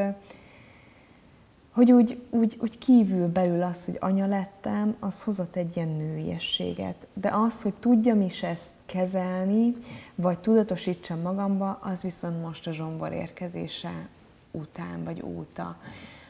hogy 1.71 1.91
úgy, 1.91 2.21
úgy, 2.29 2.57
úgy 2.61 2.77
kívül 2.77 3.27
belül 3.27 3.63
az, 3.63 3.85
hogy 3.85 3.97
anya 3.99 4.25
lettem, 4.25 4.95
az 4.99 5.23
hozott 5.23 5.55
egy 5.55 5.75
ilyen 5.75 5.89
nőiességet. 5.89 7.07
De 7.13 7.29
az, 7.33 7.61
hogy 7.61 7.73
tudjam 7.73 8.21
is 8.21 8.43
ezt 8.43 8.71
kezelni, 8.85 9.75
vagy 10.15 10.39
tudatosítsam 10.39 11.19
magamba, 11.19 11.79
az 11.81 12.01
viszont 12.01 12.41
most 12.41 12.67
a 12.67 12.71
zsombor 12.71 13.11
érkezése 13.11 14.07
után, 14.51 15.03
vagy 15.03 15.23
óta. 15.23 15.77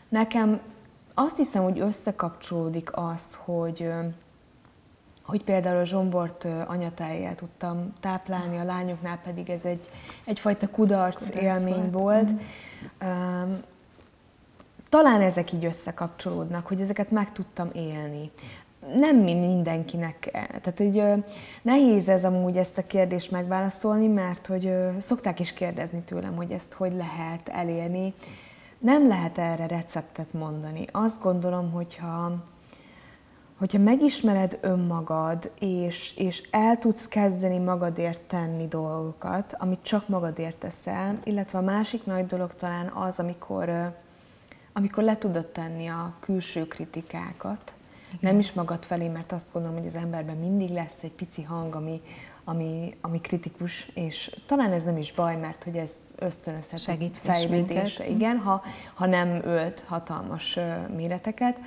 Nekem 0.09 0.59
azt 1.13 1.37
hiszem, 1.37 1.63
hogy 1.63 1.79
összekapcsolódik 1.79 2.97
az, 2.97 3.37
hogy 3.43 3.91
hogy 5.31 5.43
például 5.43 5.79
a 5.79 5.85
zsombort 5.85 6.47
anyatájjel 6.67 7.35
tudtam 7.35 7.93
táplálni, 7.99 8.57
a 8.57 8.63
lányoknál 8.63 9.19
pedig 9.23 9.49
ez 9.49 9.65
egy, 9.65 9.89
egyfajta 10.25 10.69
kudarc, 10.69 11.17
kudarc 11.17 11.41
élmény 11.41 11.91
volt. 11.91 12.29
volt. 12.29 12.31
Mm. 12.31 13.53
Talán 14.89 15.21
ezek 15.21 15.51
így 15.51 15.65
összekapcsolódnak, 15.65 16.67
hogy 16.67 16.81
ezeket 16.81 17.11
meg 17.11 17.31
tudtam 17.31 17.69
élni. 17.73 18.31
Nem 18.95 19.17
mindenkinek, 19.17 20.29
e, 20.31 20.45
tehát 20.45 20.77
hogy 20.77 21.23
nehéz 21.61 22.09
ez 22.09 22.25
amúgy 22.25 22.57
ezt 22.57 22.77
a 22.77 22.83
kérdést 22.83 23.31
megválaszolni, 23.31 24.07
mert 24.07 24.47
hogy 24.47 24.73
szokták 24.99 25.39
is 25.39 25.53
kérdezni 25.53 26.01
tőlem, 26.01 26.35
hogy 26.35 26.51
ezt 26.51 26.73
hogy 26.73 26.93
lehet 26.93 27.49
elérni 27.49 28.13
nem 28.81 29.07
lehet 29.07 29.37
erre 29.37 29.67
receptet 29.67 30.33
mondani. 30.33 30.85
Azt 30.91 31.21
gondolom, 31.21 31.71
hogyha, 31.71 32.43
hogyha 33.57 33.79
megismered 33.79 34.57
önmagad, 34.61 35.51
és, 35.59 36.17
és 36.17 36.47
el 36.51 36.77
tudsz 36.77 37.07
kezdeni 37.07 37.57
magadért 37.57 38.21
tenni 38.21 38.67
dolgokat, 38.67 39.55
amit 39.57 39.83
csak 39.83 40.07
magadért 40.07 40.57
teszel, 40.57 41.19
illetve 41.23 41.57
a 41.57 41.61
másik 41.61 42.05
nagy 42.05 42.25
dolog 42.25 42.55
talán 42.55 42.87
az, 42.87 43.19
amikor, 43.19 43.95
amikor 44.73 45.03
le 45.03 45.17
tudod 45.17 45.47
tenni 45.47 45.87
a 45.87 46.13
külső 46.19 46.67
kritikákat, 46.67 47.73
Igen. 48.07 48.31
nem 48.31 48.39
is 48.39 48.53
magad 48.53 48.83
felé, 48.83 49.07
mert 49.07 49.31
azt 49.31 49.51
gondolom, 49.53 49.77
hogy 49.77 49.87
az 49.87 49.95
emberben 49.95 50.37
mindig 50.37 50.69
lesz 50.69 51.03
egy 51.03 51.11
pici 51.11 51.43
hang, 51.43 51.75
ami, 51.75 52.01
ami, 52.43 52.97
ami 53.01 53.21
kritikus, 53.21 53.91
és 53.93 54.41
talán 54.45 54.71
ez 54.71 54.83
nem 54.83 54.97
is 54.97 55.13
baj, 55.13 55.35
mert 55.35 55.63
hogy 55.63 55.77
ez 55.77 55.91
ösztönözhet 56.21 56.79
Segít 56.79 57.17
fejlődésre, 57.23 58.09
igen, 58.09 58.37
ha, 58.37 58.63
ha 58.93 59.05
nem 59.05 59.41
ölt 59.43 59.83
hatalmas 59.87 60.59
méreteket. 60.95 61.57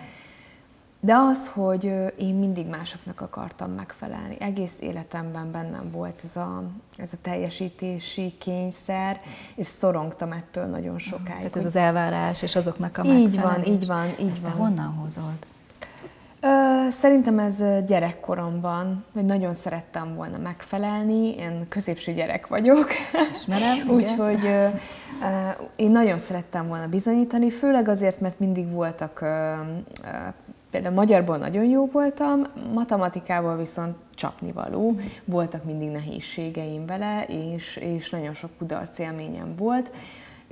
De 1.00 1.14
az, 1.14 1.48
hogy 1.48 1.84
én 2.18 2.34
mindig 2.34 2.66
másoknak 2.66 3.20
akartam 3.20 3.70
megfelelni. 3.70 4.36
Egész 4.40 4.76
életemben 4.80 5.50
bennem 5.50 5.90
volt 5.90 6.20
ez 6.24 6.36
a, 6.36 6.62
ez 6.96 7.12
a 7.12 7.16
teljesítési 7.22 8.34
kényszer, 8.38 9.20
és 9.54 9.66
szorongtam 9.66 10.32
ettől 10.32 10.64
nagyon 10.64 10.98
sokáig. 10.98 11.36
Tehát 11.36 11.56
ez 11.56 11.64
az 11.64 11.76
elvárás, 11.76 12.42
és 12.42 12.56
azoknak 12.56 12.98
a 12.98 13.04
megfelelés. 13.04 13.34
Így 13.34 13.40
van, 13.40 13.64
így 13.64 13.86
van, 13.86 14.06
így 14.20 14.30
Ezt 14.30 14.42
van. 14.42 14.50
te 14.50 14.56
honnan 14.56 14.92
hozod? 14.92 15.46
Szerintem 16.90 17.38
ez 17.38 17.62
gyerekkoromban, 17.86 19.04
hogy 19.12 19.24
nagyon 19.24 19.54
szerettem 19.54 20.14
volna 20.14 20.38
megfelelni. 20.38 21.36
Én 21.36 21.66
középső 21.68 22.12
gyerek 22.12 22.46
vagyok. 22.46 22.88
Ismerem. 23.30 23.88
Úgyhogy 23.96 24.50
én 25.76 25.90
nagyon 25.90 26.18
szerettem 26.18 26.68
volna 26.68 26.86
bizonyítani, 26.86 27.50
főleg 27.50 27.88
azért, 27.88 28.20
mert 28.20 28.38
mindig 28.38 28.72
voltak, 28.72 29.24
például 30.70 30.94
magyarból 30.94 31.36
nagyon 31.36 31.64
jó 31.64 31.86
voltam, 31.92 32.42
matematikával 32.72 33.56
viszont 33.56 33.96
csapnivaló, 34.14 34.96
voltak 35.24 35.64
mindig 35.64 35.88
nehézségeim 35.88 36.86
vele, 36.86 37.24
és, 37.26 37.76
és 37.76 38.10
nagyon 38.10 38.34
sok 38.34 38.50
kudarc 38.58 38.98
élményem 38.98 39.54
volt 39.56 39.90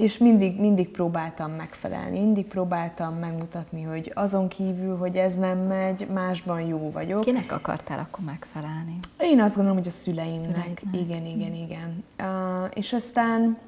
és 0.03 0.18
mindig, 0.18 0.61
mindig 0.61 0.88
próbáltam 0.88 1.50
megfelelni, 1.53 2.18
mindig 2.18 2.46
próbáltam 2.46 3.14
megmutatni, 3.14 3.82
hogy 3.82 4.12
azon 4.14 4.48
kívül, 4.48 4.96
hogy 4.96 5.16
ez 5.16 5.34
nem 5.34 5.59
megy, 5.59 6.07
másban 6.12 6.61
jó 6.61 6.90
vagyok. 6.90 7.20
Kinek 7.20 7.53
akartál 7.53 7.98
akkor 7.98 8.24
megfelelni? 8.24 8.98
Én 9.18 9.40
azt 9.40 9.55
gondolom, 9.55 9.78
hogy 9.78 9.86
a 9.86 9.90
szüleimnek. 9.90 10.42
szüleimnek. 10.42 10.82
Igen, 10.92 11.26
igen, 11.26 11.55
igen. 11.55 12.05
Uh, 12.20 12.70
és 12.74 12.92
aztán, 12.92 13.59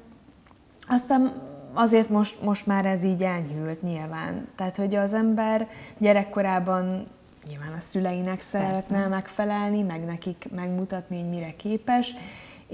aztán 0.87 1.33
azért 1.73 2.09
most, 2.09 2.41
most 2.41 2.65
már 2.65 2.85
ez 2.85 3.03
így 3.03 3.21
enyhült 3.21 3.81
nyilván. 3.81 4.47
Tehát, 4.55 4.75
hogy 4.75 4.95
az 4.95 5.13
ember 5.13 5.67
gyerekkorában 5.97 7.03
nyilván 7.47 7.73
a 7.77 7.79
szüleinek 7.79 8.41
szeretne 8.41 8.95
Persze. 8.95 9.07
megfelelni, 9.07 9.81
meg 9.81 10.05
nekik 10.05 10.47
megmutatni, 10.55 11.19
hogy 11.19 11.29
mire 11.29 11.55
képes, 11.55 12.13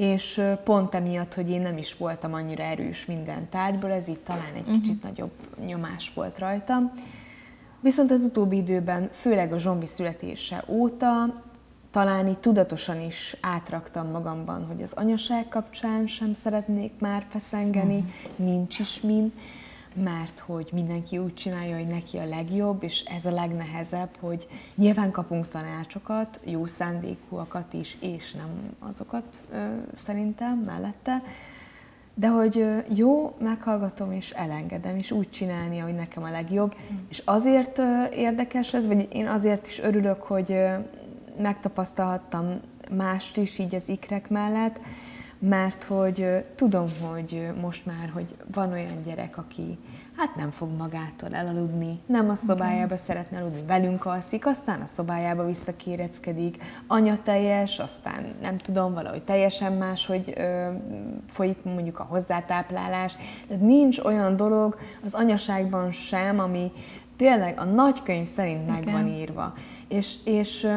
és 0.01 0.41
pont 0.63 0.95
emiatt, 0.95 1.33
hogy 1.33 1.49
én 1.49 1.61
nem 1.61 1.77
is 1.77 1.97
voltam 1.97 2.33
annyira 2.33 2.63
erős 2.63 3.05
minden 3.05 3.49
tárgyból, 3.49 3.91
ez 3.91 4.07
itt 4.07 4.25
talán 4.25 4.53
egy 4.55 4.61
uh-huh. 4.61 4.75
kicsit 4.75 5.03
nagyobb 5.03 5.31
nyomás 5.65 6.11
volt 6.13 6.39
rajtam. 6.39 6.91
Viszont 7.79 8.11
az 8.11 8.23
utóbbi 8.23 8.57
időben, 8.57 9.09
főleg 9.13 9.53
a 9.53 9.57
zsombi 9.57 9.85
születése 9.85 10.63
óta, 10.67 11.41
talán 11.91 12.27
így 12.27 12.37
tudatosan 12.37 13.01
is 13.01 13.37
átraktam 13.41 14.07
magamban, 14.07 14.65
hogy 14.65 14.81
az 14.81 14.93
anyaság 14.93 15.47
kapcsán 15.47 16.07
sem 16.07 16.33
szeretnék 16.33 16.91
már 16.99 17.25
feszengeni, 17.29 17.97
uh-huh. 17.97 18.47
nincs 18.47 18.79
is 18.79 19.01
min, 19.01 19.33
mert 19.93 20.39
hogy 20.39 20.69
mindenki 20.73 21.17
úgy 21.17 21.33
csinálja, 21.33 21.75
hogy 21.75 21.87
neki 21.87 22.17
a 22.17 22.25
legjobb, 22.25 22.83
és 22.83 23.03
ez 23.03 23.25
a 23.25 23.31
legnehezebb, 23.31 24.09
hogy 24.19 24.47
nyilván 24.75 25.11
kapunk 25.11 25.47
tanácsokat, 25.47 26.39
jó 26.43 26.65
szándékúakat 26.65 27.73
is, 27.73 27.97
és 27.99 28.33
nem 28.33 28.75
azokat 28.79 29.43
ö, 29.53 29.57
szerintem 29.95 30.57
mellette, 30.57 31.23
de 32.13 32.27
hogy 32.27 32.65
jó, 32.95 33.35
meghallgatom 33.39 34.11
és 34.11 34.31
elengedem, 34.31 34.97
és 34.97 35.11
úgy 35.11 35.29
csinálni, 35.29 35.77
hogy 35.77 35.95
nekem 35.95 36.23
a 36.23 36.29
legjobb. 36.29 36.75
Mm. 36.93 36.97
És 37.09 37.21
azért 37.25 37.81
érdekes 38.13 38.73
ez, 38.73 38.87
vagy 38.87 39.07
én 39.11 39.27
azért 39.27 39.67
is 39.67 39.79
örülök, 39.79 40.21
hogy 40.21 40.55
megtapasztalhattam 41.41 42.59
mást 42.95 43.37
is 43.37 43.59
így 43.59 43.75
az 43.75 43.89
ikrek 43.89 44.29
mellett, 44.29 44.79
mert 45.41 45.83
hogy 45.83 46.45
tudom, 46.55 46.87
hogy 47.09 47.47
most 47.61 47.85
már, 47.85 48.09
hogy 48.13 48.35
van 48.51 48.71
olyan 48.71 49.01
gyerek, 49.05 49.37
aki 49.37 49.77
hát 50.17 50.35
nem 50.35 50.51
fog 50.51 50.69
magától 50.77 51.33
elaludni, 51.33 51.99
nem 52.05 52.29
a 52.29 52.35
szobájába 52.35 52.97
szeretne 52.97 53.37
aludni, 53.39 53.61
velünk 53.67 54.05
alszik, 54.05 54.45
aztán 54.45 54.81
a 54.81 54.85
szobájába 54.85 55.45
visszakéreckedik, 55.45 56.63
anya 56.87 57.17
teljes, 57.23 57.79
aztán 57.79 58.33
nem 58.41 58.57
tudom, 58.57 58.93
valahogy 58.93 59.23
teljesen 59.23 59.73
más, 59.73 60.05
hogy 60.05 60.33
ö, 60.37 60.67
folyik 61.27 61.63
mondjuk 61.63 61.99
a 61.99 62.03
hozzátáplálás. 62.09 63.15
Tehát 63.47 63.63
nincs 63.63 63.99
olyan 63.99 64.35
dolog 64.35 64.77
az 65.05 65.13
anyaságban 65.13 65.91
sem, 65.91 66.39
ami 66.39 66.71
tényleg 67.15 67.59
a 67.59 67.63
nagykönyv 67.63 68.27
szerint 68.27 68.67
meg 68.67 68.91
van 68.91 69.07
írva. 69.07 69.53
És, 69.87 70.15
és 70.25 70.67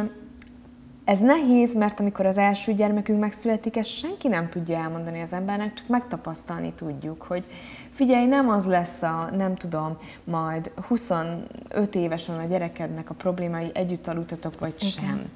ez 1.05 1.19
nehéz, 1.19 1.75
mert 1.75 2.01
amikor 2.01 2.27
az 2.27 2.37
első 2.37 2.73
gyermekünk 2.73 3.21
megszületik, 3.21 3.77
ezt 3.77 3.89
senki 3.89 4.29
nem 4.29 4.49
tudja 4.49 4.79
elmondani 4.79 5.21
az 5.21 5.33
embernek, 5.33 5.75
csak 5.75 5.89
megtapasztalni 5.89 6.73
tudjuk, 6.73 7.23
hogy 7.23 7.45
figyelj, 7.91 8.27
nem 8.27 8.49
az 8.49 8.65
lesz 8.65 9.03
a, 9.03 9.31
nem 9.37 9.55
tudom, 9.55 9.97
majd 10.25 10.71
25 10.89 11.95
évesen 11.95 12.39
a 12.39 12.45
gyerekednek 12.45 13.11
a 13.11 13.15
problémái, 13.15 13.71
együtt 13.75 14.07
aludtatok, 14.07 14.59
vagy 14.59 14.75
Igen. 14.79 14.91
sem. 14.91 15.31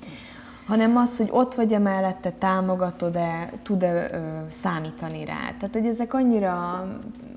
Hanem 0.66 0.96
az, 0.96 1.16
hogy 1.16 1.28
ott 1.30 1.54
vagy-e 1.54 1.78
mellette, 1.78 2.30
támogatod-e, 2.30 3.52
tud-e 3.62 4.10
ö, 4.12 4.18
számítani 4.48 5.24
rá. 5.24 5.54
Tehát, 5.58 5.70
hogy 5.72 5.86
ezek 5.86 6.14
annyira, 6.14 6.86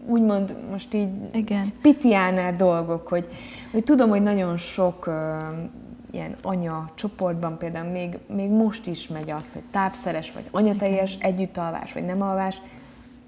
úgymond 0.06 0.56
most 0.70 0.94
így 0.94 1.10
Igen. 1.34 1.72
pitiáner 1.82 2.56
dolgok, 2.56 3.08
hogy, 3.08 3.28
hogy 3.72 3.84
tudom, 3.84 4.10
hogy 4.10 4.22
nagyon 4.22 4.58
sok 4.58 5.06
ö, 5.06 5.12
ilyen 6.12 6.36
anya 6.42 6.92
csoportban 6.96 7.58
például 7.58 7.90
még, 7.90 8.18
még 8.28 8.50
most 8.50 8.88
is 8.88 9.08
megy 9.08 9.32
az, 9.32 9.54
hogy 9.54 9.62
tápszeres, 9.72 10.32
vagy 10.32 10.44
anyateljes 10.52 11.18
együttalvás, 11.20 11.94
vagy 11.94 12.06
nem 12.06 12.22
alvás. 12.22 12.62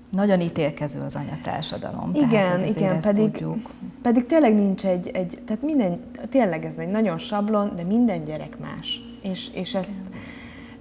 Nagyon 0.09 0.41
ítélkező 0.41 1.01
az 1.01 1.15
anyatársadalom. 1.15 2.11
Igen, 2.13 2.29
tehát, 2.29 2.69
igen, 2.69 2.99
pedig, 2.99 3.31
tudjuk. 3.31 3.69
pedig 4.01 4.25
tényleg 4.25 4.55
nincs 4.55 4.85
egy, 4.85 5.07
egy, 5.07 5.39
tehát 5.45 5.61
minden, 5.61 5.99
tényleg 6.29 6.65
ez 6.65 6.73
egy 6.77 6.87
nagyon 6.87 7.17
sablon, 7.17 7.75
de 7.75 7.83
minden 7.83 8.25
gyerek 8.25 8.57
más. 8.59 9.01
És, 9.21 9.49
és 9.53 9.75
ezt, 9.75 9.89
igen. 9.89 10.21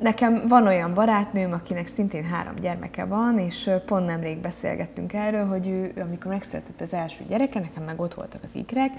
Nekem 0.03 0.49
van 0.49 0.67
olyan 0.67 0.95
barátnőm, 0.95 1.53
akinek 1.53 1.87
szintén 1.87 2.25
három 2.25 2.55
gyermeke 2.61 3.05
van, 3.05 3.39
és 3.39 3.71
pont 3.87 4.07
nemrég 4.07 4.39
beszélgettünk 4.39 5.13
erről, 5.13 5.47
hogy 5.47 5.69
ő, 5.69 5.93
amikor 6.03 6.31
megszületett 6.31 6.81
az 6.81 6.93
első 6.93 7.25
gyereke, 7.29 7.61
nekem 7.61 7.85
meg 7.85 8.01
ott 8.01 8.15
voltak 8.15 8.41
az 8.43 8.51
ikrek, 8.53 8.91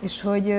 és 0.00 0.22
hogy 0.22 0.54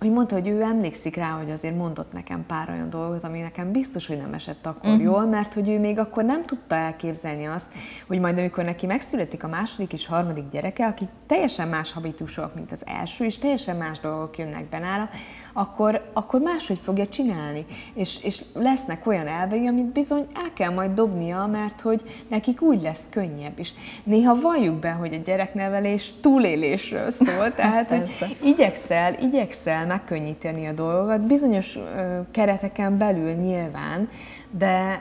hogy 0.00 0.10
mondta, 0.10 0.34
hogy 0.34 0.48
ő 0.48 0.62
emlékszik 0.62 1.16
rá, 1.16 1.30
hogy 1.30 1.50
azért 1.50 1.76
mondott 1.76 2.12
nekem 2.12 2.46
pár 2.46 2.70
olyan 2.70 2.90
dolgot, 2.90 3.24
ami 3.24 3.40
nekem 3.40 3.72
biztos, 3.72 4.06
hogy 4.06 4.16
nem 4.16 4.34
esett 4.34 4.66
akkor 4.66 4.90
uh-huh. 4.90 5.02
jól, 5.02 5.26
mert 5.26 5.54
hogy 5.54 5.68
ő 5.68 5.78
még 5.78 5.98
akkor 5.98 6.24
nem 6.24 6.44
tudta 6.44 6.74
elképzelni 6.74 7.44
azt, 7.44 7.66
hogy 8.06 8.20
majd 8.20 8.38
amikor 8.38 8.64
neki 8.64 8.86
megszületik 8.86 9.44
a 9.44 9.48
második 9.48 9.92
és 9.92 10.06
harmadik 10.06 10.48
gyereke, 10.50 10.86
akik 10.86 11.08
teljesen 11.26 11.68
más 11.68 11.92
habitusok, 11.92 12.54
mint 12.54 12.72
az 12.72 12.82
első, 12.86 13.24
és 13.24 13.38
teljesen 13.38 13.76
más 13.76 14.00
dolgok 14.00 14.38
jönnek 14.38 14.68
be 14.68 14.78
nála, 14.78 15.08
akkor, 15.52 16.10
akkor 16.12 16.40
máshogy 16.40 16.78
fogja 16.82 17.06
csinálni. 17.06 17.66
És, 17.94 18.24
és 18.24 18.42
lesznek 18.54 19.06
olyan 19.06 19.26
elvei, 19.26 19.66
amit 19.66 19.86
bizony 19.86 20.26
el 20.34 20.52
kell 20.54 20.72
majd 20.72 20.90
dobnia, 20.90 21.46
mert 21.46 21.80
hogy 21.80 22.02
nekik 22.28 22.62
úgy 22.62 22.82
lesz 22.82 23.06
könnyebb 23.10 23.58
is. 23.58 23.74
Néha 24.04 24.40
valljuk 24.40 24.74
be, 24.74 24.90
hogy 24.90 25.14
a 25.14 25.22
gyereknevelés 25.24 26.12
túlélésről 26.20 27.10
szól, 27.10 27.54
tehát 27.54 27.88
hogy 27.88 28.36
igyekszel, 28.42 29.14
igyekszel 29.20 29.86
megkönnyíteni 29.86 30.66
a 30.66 30.72
dolgokat, 30.72 31.20
bizonyos 31.20 31.76
ö, 31.76 32.20
kereteken 32.30 32.98
belül 32.98 33.32
nyilván, 33.32 34.08
de, 34.50 35.00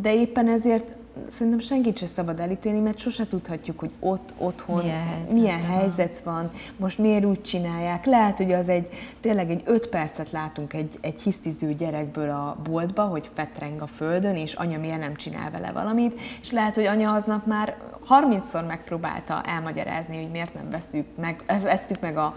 de 0.00 0.14
éppen 0.14 0.48
ezért 0.48 0.98
szerintem 1.30 1.60
senkit 1.60 1.98
sem 1.98 2.08
szabad 2.08 2.40
elítélni, 2.40 2.80
mert 2.80 2.98
sose 2.98 3.26
tudhatjuk, 3.26 3.78
hogy 3.78 3.90
ott, 4.00 4.32
otthon 4.38 4.82
milyen 4.82 5.06
helyzet, 5.06 5.34
milyen 5.34 5.60
van. 5.60 5.70
helyzet 5.70 6.20
van, 6.24 6.50
most 6.76 6.98
miért 6.98 7.24
úgy 7.24 7.42
csinálják. 7.42 8.04
Lehet, 8.04 8.36
hogy 8.36 8.52
az 8.52 8.68
egy, 8.68 8.88
tényleg 9.20 9.50
egy 9.50 9.62
öt 9.64 9.88
percet 9.88 10.30
látunk 10.30 10.72
egy, 10.72 10.98
egy 11.00 11.20
hisztiző 11.20 11.74
gyerekből 11.74 12.30
a 12.30 12.56
boltba, 12.64 13.02
hogy 13.02 13.30
fetreng 13.34 13.82
a 13.82 13.86
földön, 13.86 14.36
és 14.36 14.54
anya 14.54 14.78
miért 14.78 15.00
nem 15.00 15.16
csinál 15.16 15.50
vele 15.50 15.72
valamit, 15.72 16.20
és 16.40 16.50
lehet, 16.50 16.74
hogy 16.74 16.84
anya 16.84 17.12
aznap 17.12 17.46
már 17.46 17.76
30-szor 18.08 18.66
megpróbálta 18.66 19.42
elmagyarázni, 19.42 20.16
hogy 20.16 20.30
miért 20.30 20.54
nem 20.54 20.70
veszük 20.70 21.06
meg, 21.16 21.42
veszük 21.62 22.00
meg 22.00 22.16
a 22.16 22.36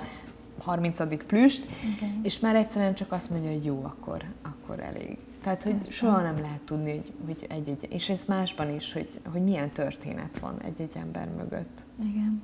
30. 0.64 1.26
plüst, 1.28 1.66
okay. 1.96 2.10
és 2.24 2.40
már 2.40 2.56
egyszerűen 2.56 2.94
csak 2.94 3.12
azt 3.12 3.30
mondja, 3.30 3.52
hogy 3.52 3.66
jó, 3.66 3.84
akkor, 3.84 4.24
akkor 4.42 4.80
elég. 4.80 5.18
Tehát, 5.44 5.64
hogy 5.64 5.76
Persze. 5.76 5.94
soha 5.94 6.22
nem 6.22 6.40
lehet 6.42 6.62
tudni, 6.62 6.92
hogy, 6.92 7.14
hogy 7.26 7.46
egy-egy, 7.50 7.88
és 7.90 8.10
ez 8.10 8.26
másban 8.28 8.70
is, 8.76 8.94
hogy, 8.94 9.20
hogy 9.32 9.44
milyen 9.44 9.70
történet 9.70 10.40
van 10.40 10.62
egy-egy 10.66 10.98
ember 10.98 11.28
mögött. 11.38 11.84
Igen. 12.04 12.42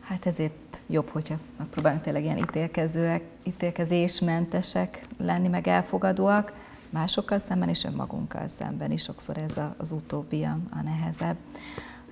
Hát 0.00 0.26
ezért 0.26 0.80
jobb, 0.86 1.08
hogyha 1.08 1.34
megpróbálunk 1.58 2.02
tényleg 2.02 2.24
ilyen 2.24 2.38
ítélkezőek, 2.38 3.22
ítélkezésmentesek 3.42 5.06
lenni, 5.18 5.48
meg 5.48 5.68
elfogadóak, 5.68 6.52
másokkal 6.90 7.38
szemben 7.38 7.68
és 7.68 7.84
önmagunkkal 7.84 8.46
szemben 8.46 8.90
is. 8.90 9.02
Sokszor 9.02 9.36
ez 9.36 9.56
a, 9.56 9.74
az 9.78 9.90
utóbbi 9.90 10.44
a, 10.44 10.58
a 10.70 10.82
nehezebb. 10.82 11.36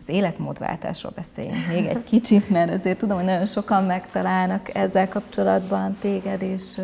Az 0.01 0.09
életmódváltásról 0.09 1.13
beszéljünk 1.15 1.67
még 1.69 1.87
egy 1.87 2.03
kicsit, 2.03 2.51
mert 2.51 2.73
azért 2.73 2.99
tudom, 2.99 3.17
hogy 3.17 3.27
nagyon 3.27 3.47
sokan 3.47 3.85
megtalálnak 3.85 4.75
ezzel 4.75 5.09
kapcsolatban 5.09 5.97
téged, 6.01 6.43
és 6.43 6.81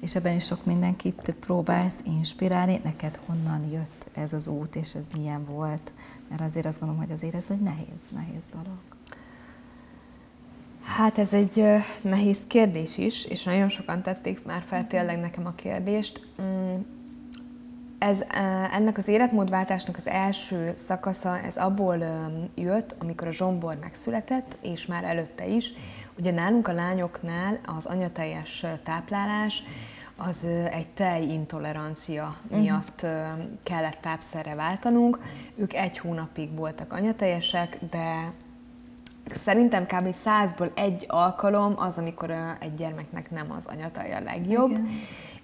és 0.00 0.14
ebben 0.14 0.34
is 0.34 0.44
sok 0.44 0.64
mindenkit 0.64 1.34
próbálsz 1.40 2.00
inspirálni. 2.04 2.80
Neked 2.84 3.20
honnan 3.26 3.68
jött 3.72 4.08
ez 4.12 4.32
az 4.32 4.48
út, 4.48 4.76
és 4.76 4.94
ez 4.94 5.06
milyen 5.12 5.44
volt? 5.44 5.92
Mert 6.28 6.40
azért 6.40 6.66
azt 6.66 6.78
gondolom, 6.78 7.02
hogy 7.02 7.12
azért 7.12 7.34
ez 7.34 7.46
egy 7.50 7.60
nehéz, 7.60 8.08
nehéz 8.14 8.48
dolog. 8.52 8.78
Hát 10.82 11.18
ez 11.18 11.32
egy 11.32 11.64
nehéz 12.02 12.38
kérdés 12.46 12.98
is, 12.98 13.24
és 13.24 13.44
nagyon 13.44 13.68
sokan 13.68 14.02
tették 14.02 14.44
már 14.44 14.62
fel 14.66 14.86
tényleg 14.86 15.20
nekem 15.20 15.46
a 15.46 15.54
kérdést. 15.54 16.26
Mm, 16.42 16.74
ez, 17.98 18.20
ennek 18.72 18.98
az 18.98 19.08
életmódváltásnak 19.08 19.96
az 19.96 20.08
első 20.08 20.72
szakasza, 20.76 21.40
ez 21.40 21.56
abból 21.56 21.96
jött, 22.54 22.94
amikor 22.98 23.26
a 23.26 23.32
zsombor 23.32 23.76
megszületett, 23.80 24.56
és 24.60 24.86
már 24.86 25.04
előtte 25.04 25.46
is. 25.46 25.72
Ugye 26.20 26.30
nálunk 26.30 26.68
a 26.68 26.72
lányoknál 26.72 27.58
az 27.78 27.86
anyateljes 27.86 28.66
táplálás 28.84 29.62
az 30.16 30.44
egy 30.70 30.86
tejintolerancia 30.86 32.36
uh-huh. 32.44 32.60
miatt 32.60 33.06
kellett 33.62 33.98
tápszerre 34.00 34.54
váltanunk. 34.54 35.18
Ők 35.56 35.74
egy 35.74 35.98
hónapig 35.98 36.54
voltak 36.54 36.92
anyateljesek, 36.92 37.78
de 37.90 38.32
szerintem 39.34 39.86
kb. 39.86 40.12
százból 40.12 40.72
egy 40.74 41.04
alkalom 41.08 41.74
az, 41.76 41.98
amikor 41.98 42.30
egy 42.58 42.74
gyermeknek 42.74 43.30
nem 43.30 43.52
az 43.52 43.66
anyataja 43.66 44.16
a 44.16 44.20
legjobb. 44.20 44.70
Igen 44.70 44.88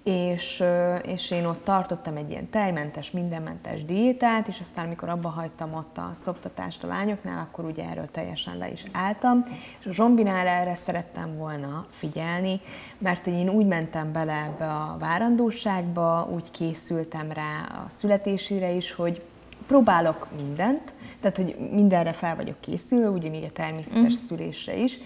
és, 0.07 0.63
és 1.03 1.31
én 1.31 1.45
ott 1.45 1.63
tartottam 1.63 2.15
egy 2.15 2.29
ilyen 2.29 2.49
tejmentes, 2.49 3.11
mindenmentes 3.11 3.85
diétát, 3.85 4.47
és 4.47 4.59
aztán 4.59 4.85
amikor 4.85 5.09
abba 5.09 5.29
hagytam 5.29 5.73
ott 5.73 5.97
a 5.97 6.11
szoptatást 6.13 6.83
a 6.83 6.87
lányoknál, 6.87 7.47
akkor 7.49 7.65
ugye 7.65 7.89
erről 7.89 8.07
teljesen 8.11 8.57
le 8.57 8.71
is 8.71 8.83
álltam, 8.91 9.45
és 9.79 9.85
a 9.85 9.91
zsombinál 9.91 10.47
erre 10.47 10.75
szerettem 10.75 11.37
volna 11.37 11.85
figyelni, 11.89 12.59
mert 12.97 13.27
én 13.27 13.49
úgy 13.49 13.65
mentem 13.65 14.11
bele 14.11 14.33
ebbe 14.33 14.65
a 14.65 14.97
várandóságba, 14.99 16.29
úgy 16.33 16.51
készültem 16.51 17.31
rá 17.31 17.83
a 17.85 17.89
születésére 17.89 18.71
is, 18.71 18.91
hogy 18.91 19.21
próbálok 19.67 20.27
mindent, 20.35 20.93
tehát 21.21 21.37
hogy 21.37 21.55
mindenre 21.71 22.13
fel 22.13 22.35
vagyok 22.35 22.59
készülve, 22.59 23.09
ugyanígy 23.09 23.43
a 23.43 23.51
természetes 23.51 24.13
mm. 24.21 24.25
szülésre 24.27 24.77
is, 24.77 24.99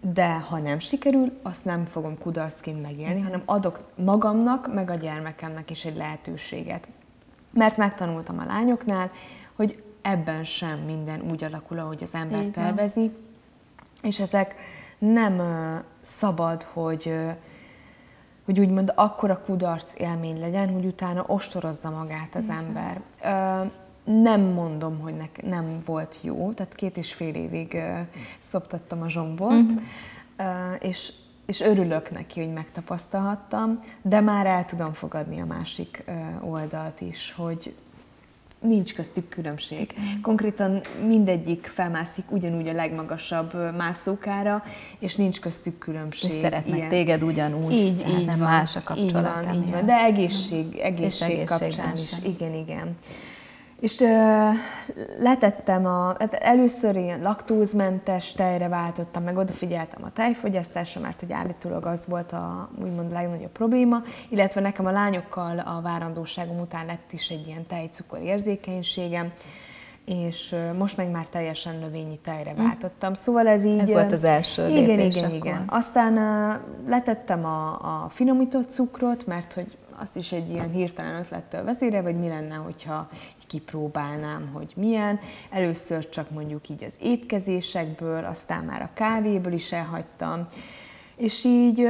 de 0.00 0.32
ha 0.34 0.58
nem 0.58 0.78
sikerül, 0.78 1.38
azt 1.42 1.64
nem 1.64 1.84
fogom 1.84 2.18
kudarcként 2.18 2.82
megélni, 2.82 3.20
hanem 3.20 3.42
adok 3.44 3.80
magamnak, 3.94 4.74
meg 4.74 4.90
a 4.90 4.94
gyermekemnek 4.94 5.70
is 5.70 5.84
egy 5.84 5.96
lehetőséget. 5.96 6.88
Mert 7.52 7.76
megtanultam 7.76 8.38
a 8.38 8.44
lányoknál, 8.44 9.10
hogy 9.54 9.82
ebben 10.02 10.44
sem 10.44 10.78
minden 10.78 11.20
úgy 11.30 11.44
alakul, 11.44 11.78
ahogy 11.78 12.02
az 12.02 12.14
ember 12.14 12.40
Igen. 12.40 12.50
tervezi, 12.52 13.10
és 14.02 14.18
ezek 14.20 14.54
nem 14.98 15.42
szabad, 16.00 16.62
hogy 16.62 17.14
hogy 18.44 18.60
úgymond 18.60 18.92
akkora 18.94 19.38
kudarc 19.38 20.00
élmény 20.00 20.40
legyen, 20.40 20.72
hogy 20.72 20.84
utána 20.84 21.24
ostorozza 21.26 21.90
magát 21.90 22.34
az 22.34 22.44
Igen. 22.44 22.56
ember 22.56 23.00
nem 24.06 24.40
mondom, 24.40 24.98
hogy 24.98 25.16
nek, 25.16 25.42
nem 25.42 25.78
volt 25.84 26.18
jó, 26.20 26.52
tehát 26.52 26.74
két 26.74 26.96
és 26.96 27.12
fél 27.12 27.34
évig 27.34 27.72
uh, 27.74 27.98
szoptattam 28.38 29.02
a 29.02 29.08
zsombort, 29.08 29.54
uh-huh. 29.54 29.80
uh, 30.38 30.46
és, 30.80 31.12
és 31.46 31.60
örülök 31.60 32.10
neki, 32.10 32.40
hogy 32.40 32.52
megtapasztalhattam, 32.52 33.82
de 34.02 34.20
már 34.20 34.46
el 34.46 34.64
tudom 34.64 34.92
fogadni 34.92 35.40
a 35.40 35.46
másik 35.46 36.04
uh, 36.06 36.50
oldalt 36.50 37.00
is, 37.00 37.34
hogy, 37.36 37.74
nincs 38.60 38.94
köztük 38.94 39.28
különbség. 39.28 39.94
Konkrétan 40.22 40.80
mindegyik 41.06 41.70
felmászik 41.74 42.30
ugyanúgy 42.30 42.68
a 42.68 42.72
legmagasabb 42.72 43.76
mászókára, 43.76 44.62
és 44.98 45.16
nincs 45.16 45.40
köztük 45.40 45.78
különbség. 45.78 46.30
És 46.30 46.36
szeretnek 46.36 46.76
ilyen. 46.76 46.88
téged 46.88 47.22
ugyanúgy, 47.22 47.72
így, 47.72 47.96
tehát 47.96 48.18
így 48.18 48.26
nem 48.26 48.38
van, 48.38 48.48
más 48.48 48.76
a 48.76 48.82
kapcsolat. 48.84 49.38
Így 49.40 49.46
van, 49.46 49.62
így 49.62 49.70
van, 49.70 49.86
de 49.86 49.94
egészség, 49.94 50.76
egészség, 50.76 51.30
egészség 51.30 51.44
kapcsán 51.44 51.94
is. 51.94 52.12
Igen, 52.24 52.54
igen. 52.54 52.96
És 53.80 54.00
ö, 54.00 54.48
letettem 55.18 55.86
a, 55.86 56.14
hát 56.18 56.34
először 56.34 56.96
ilyen 56.96 57.22
laktózmentes 57.22 58.32
tejre 58.32 58.68
váltottam, 58.68 59.22
meg 59.22 59.36
odafigyeltem 59.36 60.04
a 60.04 60.12
tejfogyasztásra, 60.12 61.00
mert 61.00 61.20
hogy 61.20 61.32
állítólag 61.32 61.86
az 61.86 62.06
volt 62.06 62.32
a 62.32 62.70
úgymond 62.82 63.12
legnagyobb 63.12 63.50
probléma, 63.50 64.02
illetve 64.28 64.60
nekem 64.60 64.86
a 64.86 64.90
lányokkal 64.90 65.58
a 65.58 65.80
várandóságom 65.82 66.60
után 66.60 66.86
lett 66.86 67.12
is 67.12 67.28
egy 67.28 67.46
ilyen 67.46 67.66
tejcukor 67.66 68.20
érzékenységem, 68.20 69.32
és 70.04 70.54
most 70.78 70.96
meg 70.96 71.10
már 71.10 71.26
teljesen 71.26 71.76
növényi 71.76 72.18
tejre 72.18 72.50
hm. 72.50 72.62
váltottam. 72.62 73.14
Szóval 73.14 73.48
ez 73.48 73.64
így... 73.64 73.78
Ez 73.78 73.90
volt 73.90 74.12
az 74.12 74.24
első 74.24 74.68
Igen, 74.68 74.98
igen, 74.98 75.24
akkor. 75.24 75.36
igen. 75.36 75.64
Aztán 75.66 76.14
letettem 76.86 77.44
a, 77.44 77.72
a 77.72 78.08
finomított 78.08 78.70
cukrot, 78.70 79.26
mert 79.26 79.52
hogy 79.52 79.76
azt 79.98 80.16
is 80.16 80.32
egy 80.32 80.50
ilyen 80.50 80.70
hirtelen 80.70 81.20
ötlettől 81.20 81.64
vezére, 81.64 82.02
vagy 82.02 82.18
mi 82.18 82.28
lenne, 82.28 82.54
hogyha 82.54 83.08
kipróbálnám, 83.46 84.50
hogy 84.52 84.72
milyen. 84.76 85.20
Először 85.50 86.08
csak 86.08 86.30
mondjuk 86.30 86.68
így 86.68 86.84
az 86.84 86.94
étkezésekből, 87.00 88.24
aztán 88.24 88.64
már 88.64 88.82
a 88.82 88.90
kávéből 88.94 89.52
is 89.52 89.72
elhagytam, 89.72 90.46
és 91.16 91.44
így 91.44 91.88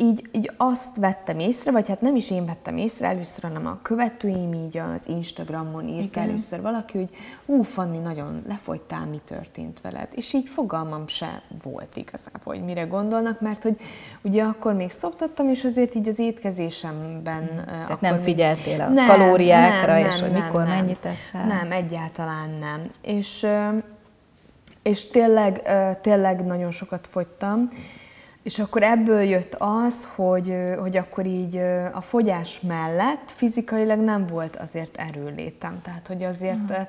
így, 0.00 0.28
így 0.32 0.50
azt 0.56 0.96
vettem 0.96 1.38
észre, 1.38 1.70
vagy 1.70 1.88
hát 1.88 2.00
nem 2.00 2.16
is 2.16 2.30
én 2.30 2.46
vettem 2.46 2.76
észre 2.76 3.06
először, 3.06 3.42
hanem 3.42 3.66
a 3.66 3.78
követőim 3.82 4.52
így 4.52 4.78
az 4.78 5.02
Instagramon 5.06 5.88
írt 5.88 6.04
Igen. 6.04 6.28
először 6.28 6.60
valaki, 6.60 6.98
hogy 6.98 7.08
hú, 7.46 7.62
Fanni, 7.62 7.98
nagyon 7.98 8.42
lefogytál, 8.48 9.06
mi 9.06 9.20
történt 9.24 9.80
veled. 9.80 10.08
És 10.10 10.32
így 10.32 10.48
fogalmam 10.48 11.06
se 11.06 11.42
volt 11.62 11.96
igazából, 11.96 12.54
hogy 12.54 12.64
mire 12.64 12.82
gondolnak, 12.82 13.40
mert 13.40 13.62
hogy 13.62 13.80
ugye 14.22 14.42
akkor 14.42 14.74
még 14.74 14.90
szoptattam, 14.90 15.48
és 15.48 15.64
azért 15.64 15.94
így 15.94 16.08
az 16.08 16.18
étkezésemben... 16.18 17.46
Hmm. 17.46 17.64
Tehát 17.64 18.00
nem 18.00 18.16
figyeltél 18.16 18.80
a 18.80 18.88
nem, 18.88 19.06
kalóriákra, 19.06 19.92
nem, 19.92 20.06
és 20.06 20.18
nem, 20.18 20.30
hogy 20.30 20.42
mikor 20.42 20.64
nem, 20.64 20.76
mennyit 20.76 20.98
teszel? 20.98 21.46
Nem, 21.46 21.72
egyáltalán 21.72 22.50
nem. 22.60 22.90
És, 23.02 23.46
és 24.82 25.06
tényleg, 25.08 25.62
tényleg 26.00 26.44
nagyon 26.46 26.70
sokat 26.70 27.06
fogytam, 27.10 27.68
és 28.42 28.58
akkor 28.58 28.82
ebből 28.82 29.20
jött 29.20 29.54
az, 29.58 30.08
hogy, 30.14 30.54
hogy 30.78 30.96
akkor 30.96 31.26
így 31.26 31.56
a 31.92 32.00
fogyás 32.00 32.60
mellett 32.60 33.30
fizikailag 33.34 33.98
nem 34.00 34.26
volt 34.26 34.56
azért 34.56 34.96
erőlétem. 34.96 35.80
Tehát, 35.82 36.06
hogy 36.06 36.22
azért 36.22 36.70
uh-huh 36.70 36.86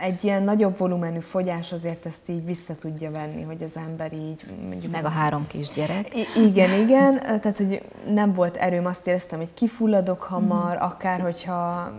egy 0.00 0.24
ilyen 0.24 0.42
nagyobb 0.42 0.78
volumenű 0.78 1.18
fogyás 1.18 1.72
azért 1.72 2.06
ezt 2.06 2.28
így 2.28 2.44
vissza 2.44 2.74
tudja 2.74 3.10
venni, 3.10 3.42
hogy 3.42 3.62
az 3.62 3.76
ember 3.76 4.12
így... 4.12 4.44
Mondjuk 4.68 4.92
Meg 4.92 5.04
a 5.04 5.08
három 5.08 5.46
kisgyerek. 5.46 6.14
Igen, 6.36 6.80
igen, 6.80 7.14
tehát 7.14 7.56
hogy 7.56 7.82
nem 8.12 8.32
volt 8.32 8.56
erőm, 8.56 8.86
azt 8.86 9.06
éreztem, 9.06 9.38
hogy 9.38 9.54
kifulladok 9.54 10.22
hamar, 10.22 10.76
mm. 10.76 10.80
akár 10.80 11.20
hogyha 11.20 11.92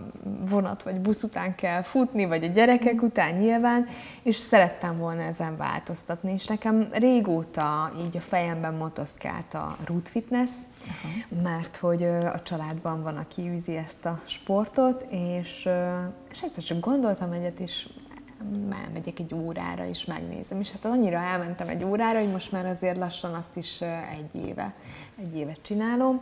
vonat 0.48 0.82
vagy 0.82 1.00
busz 1.00 1.22
után 1.22 1.54
kell 1.54 1.82
futni, 1.82 2.24
vagy 2.24 2.44
a 2.44 2.46
gyerekek 2.46 2.94
mm. 2.94 3.04
után 3.04 3.34
nyilván, 3.34 3.86
és 4.22 4.36
szerettem 4.36 4.98
volna 4.98 5.22
ezen 5.22 5.56
változtatni, 5.56 6.32
és 6.32 6.46
nekem 6.46 6.88
régóta 6.92 7.92
így 8.06 8.16
a 8.16 8.20
fejemben 8.20 8.74
motoszkált 8.74 9.54
a 9.54 9.76
root 9.86 10.08
fitness, 10.08 10.50
Aha. 10.88 11.42
mert 11.42 11.76
hogy 11.76 12.04
a 12.04 12.42
családban 12.42 13.02
van, 13.02 13.16
aki 13.16 13.48
űzi 13.48 13.76
ezt 13.76 14.04
a 14.04 14.20
sportot, 14.24 15.06
és, 15.10 15.68
és 16.30 16.42
egyszer 16.42 16.62
csak 16.62 16.80
gondoltam 16.80 17.32
egyet, 17.32 17.58
és 17.58 17.88
megyek 18.92 19.18
egy 19.18 19.34
órára, 19.34 19.86
és 19.86 20.04
megnézem. 20.04 20.60
És 20.60 20.70
hát 20.70 20.84
annyira 20.84 21.18
elmentem 21.18 21.68
egy 21.68 21.84
órára, 21.84 22.18
hogy 22.18 22.30
most 22.30 22.52
már 22.52 22.66
azért 22.66 22.96
lassan 22.96 23.34
azt 23.34 23.56
is 23.56 23.80
egy 24.18 24.46
éve, 24.46 24.74
egy 25.18 25.36
évet 25.36 25.58
csinálom, 25.62 26.20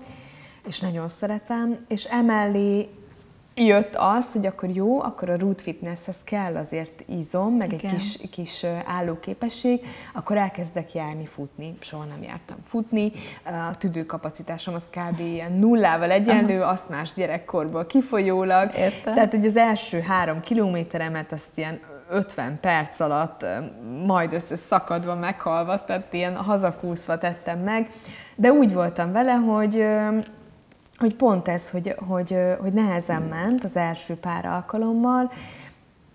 és 0.66 0.80
nagyon 0.80 1.08
szeretem, 1.08 1.78
és 1.88 2.04
emellé 2.04 2.88
jött 3.54 3.94
az, 3.96 4.32
hogy 4.32 4.46
akkor 4.46 4.68
jó, 4.68 5.00
akkor 5.02 5.30
a 5.30 5.38
root 5.38 5.62
fitnesshez 5.62 6.16
kell 6.24 6.56
azért 6.56 7.04
izom, 7.06 7.54
meg 7.54 7.72
Igen. 7.72 7.94
egy 7.94 7.98
kis, 7.98 8.18
kis 8.30 8.64
állóképesség, 8.86 9.80
akkor 10.14 10.36
elkezdek 10.36 10.94
járni 10.94 11.26
futni. 11.26 11.74
Soha 11.80 12.04
nem 12.04 12.22
jártam 12.22 12.56
futni, 12.66 13.12
a 13.70 13.76
tüdőkapacitásom 13.78 14.74
az 14.74 14.90
kb. 14.90 15.20
ilyen 15.20 15.52
nullával 15.52 16.10
egyenlő, 16.10 16.60
Aha. 16.60 16.70
azt 16.70 16.88
más 16.88 17.14
gyerekkorból 17.14 17.86
kifolyólag. 17.86 18.76
Érte. 18.76 19.12
Tehát, 19.12 19.30
hogy 19.30 19.46
az 19.46 19.56
első 19.56 20.00
három 20.00 20.40
kilométeremet 20.40 21.32
azt 21.32 21.58
ilyen 21.58 21.80
50 22.10 22.58
perc 22.60 23.00
alatt 23.00 23.44
majd 24.06 24.32
össze 24.32 24.56
szakadva, 24.56 25.14
meghalva, 25.14 25.84
tehát 25.84 26.12
ilyen 26.12 26.36
hazakúszva 26.36 27.18
tettem 27.18 27.58
meg, 27.58 27.90
de 28.36 28.52
úgy 28.52 28.72
voltam 28.72 29.12
vele, 29.12 29.32
hogy 29.32 29.86
hogy 31.02 31.14
pont 31.14 31.48
ez, 31.48 31.70
hogy, 31.70 31.94
hogy, 32.08 32.36
hogy 32.60 32.72
nehezen 32.72 33.22
ment 33.22 33.64
az 33.64 33.76
első 33.76 34.14
pár 34.14 34.46
alkalommal, 34.46 35.32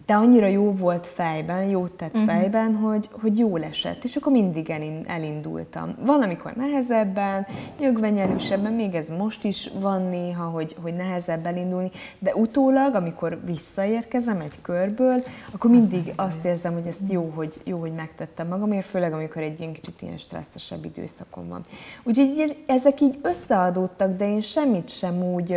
de 0.08 0.14
annyira 0.14 0.48
jó 0.48 0.72
volt 0.72 1.08
fejben, 1.08 1.64
jót 1.64 1.92
tett 1.92 2.14
uh-huh. 2.14 2.26
fejben, 2.26 2.76
hogy, 2.76 3.10
hogy 3.22 3.38
jól 3.38 3.64
esett, 3.64 4.04
és 4.04 4.16
akkor 4.16 4.32
mindig 4.32 4.74
elindultam. 5.06 5.96
Van, 6.00 6.22
amikor 6.22 6.54
nehezebben, 6.54 7.48
nyögvenyelősebben, 7.80 8.74
még 8.74 8.94
ez 8.94 9.10
most 9.10 9.44
is 9.44 9.70
van 9.80 10.02
néha, 10.02 10.44
hogy, 10.44 10.76
hogy 10.82 10.94
nehezebb 10.94 11.46
elindulni, 11.46 11.92
de 12.20 12.36
utólag, 12.36 12.96
amikor 12.96 13.40
visszaérkezem 13.46 14.40
egy 14.40 14.62
körből, 14.62 15.24
akkor 15.52 15.70
mindig 15.72 16.14
az 16.16 16.38
azt 16.38 16.46
érzem, 16.46 16.74
hogy 16.74 16.88
ezt 16.88 17.02
jó, 17.10 17.32
hogy, 17.36 17.54
jó, 17.64 17.80
hogy 17.80 17.94
megtettem 17.94 18.48
magamért, 18.48 18.86
főleg 18.86 19.14
amikor 19.14 19.42
egy 19.42 19.60
ilyen 19.60 19.74
kicsit 19.74 20.02
ilyen 20.02 20.18
stresszesebb 20.18 20.86
időszakom 20.86 21.48
van. 21.48 21.66
Úgyhogy 22.04 22.58
ezek 22.66 23.02
így 23.02 23.20
összeadódtak, 23.22 24.18
de 24.18 24.30
én 24.30 24.42
semmit 24.42 24.90
sem 24.90 25.24
úgy 25.24 25.56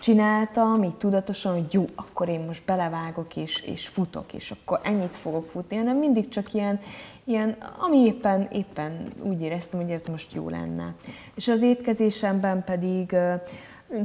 csináltam, 0.00 0.82
így 0.82 0.94
tudatosan, 0.94 1.52
hogy 1.52 1.72
jó, 1.72 1.84
akkor 1.94 2.28
én 2.28 2.40
most 2.40 2.64
belevágok 2.64 3.36
és, 3.36 3.60
és 3.62 3.88
futok, 3.88 4.32
és 4.32 4.50
akkor 4.50 4.80
ennyit 4.82 5.16
fogok 5.16 5.50
futni, 5.50 5.76
hanem 5.76 5.96
mindig 5.96 6.28
csak 6.28 6.54
ilyen, 6.54 6.80
ilyen 7.24 7.56
ami 7.78 7.98
éppen, 7.98 8.48
éppen 8.52 9.12
úgy 9.22 9.40
éreztem, 9.40 9.80
hogy 9.80 9.90
ez 9.90 10.04
most 10.04 10.32
jó 10.32 10.48
lenne. 10.48 10.94
És 11.34 11.48
az 11.48 11.62
étkezésemben 11.62 12.64
pedig 12.64 13.16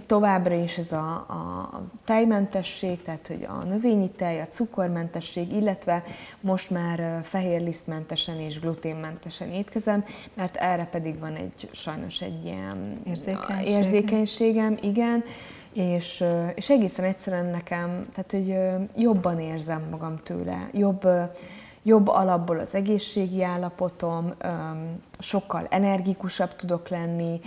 továbbra 0.05 0.53
is 0.53 0.77
ez 0.77 0.91
a, 0.91 1.11
a 1.13 1.81
tejmentesség, 2.05 3.01
tehát 3.01 3.27
hogy 3.27 3.47
a 3.49 3.63
növényi 3.63 4.09
tej, 4.09 4.41
a 4.41 4.47
cukormentesség, 4.47 5.51
illetve 5.53 6.03
most 6.41 6.69
már 6.69 7.21
fehérlisztmentesen 7.23 8.39
és 8.39 8.59
gluténmentesen 8.59 9.49
étkezem, 9.49 10.05
mert 10.33 10.55
erre 10.55 10.87
pedig 10.91 11.19
van 11.19 11.35
egy 11.35 11.69
sajnos 11.71 12.21
egy 12.21 12.45
ilyen 12.45 13.01
Érzékenység. 13.05 13.67
érzékenységem, 13.67 14.77
igen, 14.81 15.23
és, 15.75 16.23
és 16.55 16.69
egészen 16.69 17.05
egyszerűen 17.05 17.45
nekem, 17.45 18.07
tehát 18.13 18.31
hogy 18.31 18.57
jobban 19.01 19.39
érzem 19.39 19.87
magam 19.89 20.19
tőle, 20.23 20.69
jobb, 20.71 21.07
jobb 21.83 22.07
alapból 22.07 22.59
az 22.59 22.73
egészségi 22.73 23.43
állapotom, 23.43 24.33
sokkal 25.19 25.67
energikusabb 25.69 26.55
tudok 26.55 26.89
lenni, 26.89 27.41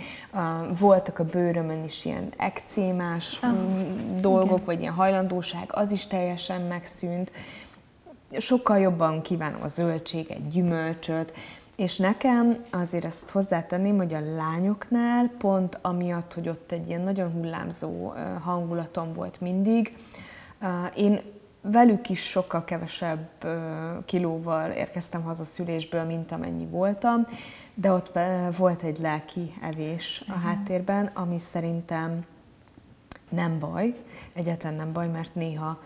voltak 0.79 1.19
a 1.19 1.25
bőrömön 1.25 1.83
is 1.83 2.05
ilyen 2.05 2.33
ekcémás 2.37 3.39
ah, 3.41 3.49
dolgok, 4.19 4.51
igen. 4.51 4.65
vagy 4.65 4.79
ilyen 4.79 4.93
hajlandóság, 4.93 5.69
az 5.71 5.91
is 5.91 6.07
teljesen 6.07 6.61
megszűnt. 6.61 7.31
Sokkal 8.37 8.79
jobban 8.79 9.21
kívánom 9.21 9.61
a 9.61 9.67
zöldséget, 9.67 10.49
gyümölcsöt, 10.49 11.33
és 11.79 11.97
nekem 11.97 12.65
azért 12.69 13.05
ezt 13.05 13.29
hozzátenném, 13.29 13.97
hogy 13.97 14.13
a 14.13 14.35
lányoknál 14.35 15.31
pont 15.37 15.77
amiatt, 15.81 16.33
hogy 16.33 16.49
ott 16.49 16.71
egy 16.71 16.87
ilyen 16.87 17.01
nagyon 17.01 17.31
hullámzó 17.31 18.13
hangulatom 18.41 19.13
volt 19.13 19.41
mindig, 19.41 19.95
én 20.95 21.21
velük 21.61 22.09
is 22.09 22.21
sokkal 22.21 22.63
kevesebb 22.65 23.29
kilóval 24.05 24.71
érkeztem 24.71 25.21
haza 25.21 25.43
szülésből, 25.43 26.03
mint 26.03 26.31
amennyi 26.31 26.65
voltam, 26.65 27.27
de 27.73 27.91
ott 27.91 28.19
volt 28.57 28.81
egy 28.81 28.99
lelki 28.99 29.53
evés 29.61 30.23
a 30.27 30.39
háttérben, 30.39 31.11
ami 31.13 31.39
szerintem 31.39 32.25
nem 33.29 33.59
baj, 33.59 33.95
egyáltalán 34.33 34.75
nem 34.75 34.93
baj, 34.93 35.07
mert 35.07 35.35
néha 35.35 35.79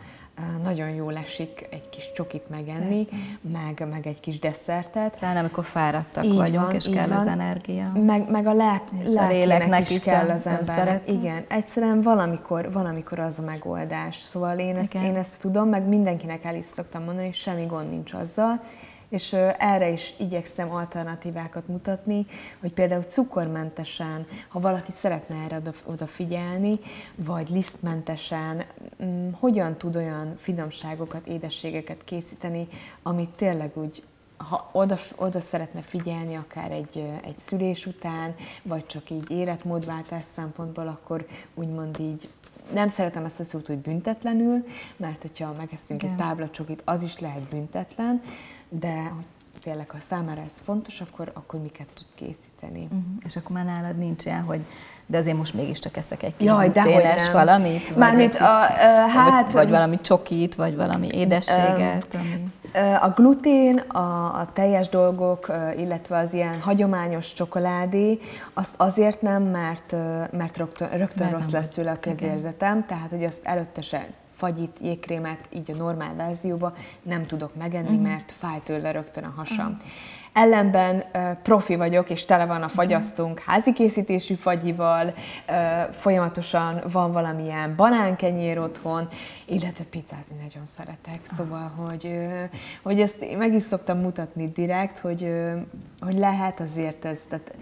nagyon 0.63 0.89
jól 0.89 1.17
esik 1.17 1.67
egy 1.69 1.89
kis 1.89 2.11
csokit 2.11 2.49
megenni, 2.49 3.05
meg, 3.41 3.87
meg 3.89 4.07
egy 4.07 4.19
kis 4.19 4.39
desszertet. 4.39 5.17
Talán 5.19 5.37
amikor 5.37 5.63
fáradtak 5.63 6.25
így 6.25 6.35
vagyunk, 6.35 6.65
van, 6.65 6.75
és 6.75 6.89
kell 6.89 7.07
van. 7.07 7.17
az 7.17 7.25
energia. 7.25 7.91
Meg, 8.05 8.29
meg 8.29 8.47
a, 8.47 8.53
lelk, 8.53 8.83
léleknek 9.29 9.89
is, 9.89 9.95
is 9.95 10.03
kell 10.03 10.29
az 10.29 10.45
ember. 10.45 11.01
Igen, 11.07 11.45
egyszerűen 11.47 12.01
valamikor, 12.01 12.71
valamikor 12.71 13.19
az 13.19 13.39
a 13.39 13.41
megoldás. 13.41 14.17
Szóval 14.17 14.59
én 14.59 14.75
ezt, 14.75 14.93
én 14.93 15.15
ezt 15.15 15.39
tudom, 15.39 15.69
meg 15.69 15.87
mindenkinek 15.87 16.43
el 16.43 16.55
is 16.55 16.65
szoktam 16.65 17.03
mondani, 17.03 17.25
hogy 17.25 17.35
semmi 17.35 17.65
gond 17.65 17.89
nincs 17.89 18.13
azzal, 18.13 18.61
és 19.13 19.33
erre 19.57 19.89
is 19.89 20.13
igyekszem 20.17 20.71
alternatívákat 20.71 21.67
mutatni, 21.67 22.25
hogy 22.59 22.73
például 22.73 23.03
cukormentesen, 23.03 24.25
ha 24.47 24.59
valaki 24.59 24.91
szeretne 24.91 25.35
erre 25.35 25.61
odafigyelni, 25.85 26.79
vagy 27.15 27.49
lisztmentesen, 27.49 28.63
mm, 29.03 29.29
hogyan 29.31 29.77
tud 29.77 29.95
olyan 29.95 30.35
finomságokat, 30.37 31.27
édességeket 31.27 32.03
készíteni, 32.03 32.67
amit 33.01 33.29
tényleg 33.29 33.71
úgy 33.73 34.03
ha 34.49 34.69
oda, 34.71 34.97
oda 35.15 35.39
szeretne 35.39 35.81
figyelni, 35.81 36.35
akár 36.35 36.71
egy, 36.71 37.09
egy 37.23 37.37
szülés 37.37 37.85
után, 37.85 38.35
vagy 38.63 38.85
csak 38.85 39.09
így 39.09 39.31
életmódváltás 39.31 40.23
szempontból, 40.23 40.87
akkor 40.87 41.25
úgymond 41.53 41.99
így 41.99 42.29
nem 42.71 42.87
szeretem 42.87 43.25
ezt 43.25 43.39
a 43.39 43.43
szót, 43.43 43.67
hogy 43.67 43.77
büntetlenül, 43.77 44.65
mert 44.97 45.21
hogyha 45.21 45.53
megeszünk 45.57 46.03
egy 46.03 46.15
táblacsokit, 46.15 46.81
az 46.85 47.03
is 47.03 47.19
lehet 47.19 47.41
büntetlen, 47.41 48.21
de 48.79 49.11
hogy 49.15 49.25
tényleg, 49.63 49.89
ha 49.89 49.97
számára 49.99 50.41
ez 50.41 50.61
fontos, 50.63 51.01
akkor, 51.01 51.31
akkor 51.33 51.61
miket 51.61 51.87
tud 51.93 52.05
készíteni. 52.15 52.83
Uh-huh. 52.83 53.03
És 53.25 53.35
akkor 53.35 53.51
már 53.51 53.65
nálad 53.65 53.97
nincs 53.97 54.25
ilyen, 54.25 54.41
hogy 54.43 54.65
de 55.05 55.17
azért 55.17 55.37
most 55.37 55.53
mégiscsak 55.53 55.97
eszek 55.97 56.23
egy 56.23 56.33
kis 56.37 56.47
Jaj, 56.47 56.69
gluténes 56.69 57.31
valamit? 57.31 57.87
Vagy 57.87 57.97
Mármint 57.97 58.35
a, 58.35 58.61
a, 58.61 59.07
hát, 59.07 59.45
vagy, 59.45 59.53
vagy 59.53 59.69
valami 59.69 60.01
csokit, 60.01 60.55
vagy 60.55 60.75
valami 60.75 61.07
édességet? 61.11 62.07
Um, 62.13 62.19
ami... 62.19 62.51
A 63.01 63.09
glutén, 63.09 63.77
a, 63.77 64.39
a 64.39 64.47
teljes 64.53 64.89
dolgok, 64.89 65.51
illetve 65.77 66.17
az 66.17 66.33
ilyen 66.33 66.61
hagyományos 66.61 67.33
csokoládé, 67.33 68.19
azt 68.53 68.73
azért 68.77 69.21
nem, 69.21 69.43
mert, 69.43 69.95
mert 70.31 70.57
rögtön, 70.57 70.89
rögtön 70.89 71.27
mert 71.27 71.41
rossz 71.41 71.51
lesz 71.51 71.67
tőle 71.67 71.91
a 71.91 71.99
kezérzetem, 71.99 72.85
tehát 72.85 73.09
hogy 73.09 73.23
azt 73.23 73.39
előtte 73.43 73.81
se 73.81 74.07
fagyit, 74.33 74.77
jégkrémet, 74.81 75.39
így 75.49 75.71
a 75.71 75.75
normál 75.75 76.15
verzióba 76.15 76.75
nem 77.01 77.25
tudok 77.25 77.55
megenni, 77.55 77.87
uh-huh. 77.87 78.01
mert 78.01 78.33
fáj 78.39 78.59
tőle 78.63 78.91
rögtön 78.91 79.23
a 79.23 79.33
hasam. 79.35 79.67
Uh-huh. 79.67 79.81
Ellenben 80.33 81.03
profi 81.43 81.75
vagyok, 81.75 82.09
és 82.09 82.25
tele 82.25 82.45
van 82.45 82.61
a 82.61 82.67
fagyasztunk 82.67 83.39
házi 83.39 83.73
készítésű 83.73 84.33
fagyival, 84.33 85.13
folyamatosan 85.91 86.81
van 86.91 87.11
valamilyen 87.11 87.75
banánkenyér 87.75 88.59
otthon, 88.59 89.09
illetve 89.45 89.83
pizzázni 89.83 90.35
nagyon 90.35 90.65
szeretek. 90.65 91.19
Szóval, 91.23 91.71
hogy, 91.75 92.17
hogy 92.81 92.99
ezt 93.01 93.37
meg 93.37 93.53
is 93.53 93.61
szoktam 93.61 93.99
mutatni 93.99 94.51
direkt, 94.51 94.99
hogy, 94.99 95.33
hogy 95.99 96.17
lehet 96.17 96.59
azért 96.59 97.05
ez, 97.05 97.19
tehát 97.29 97.53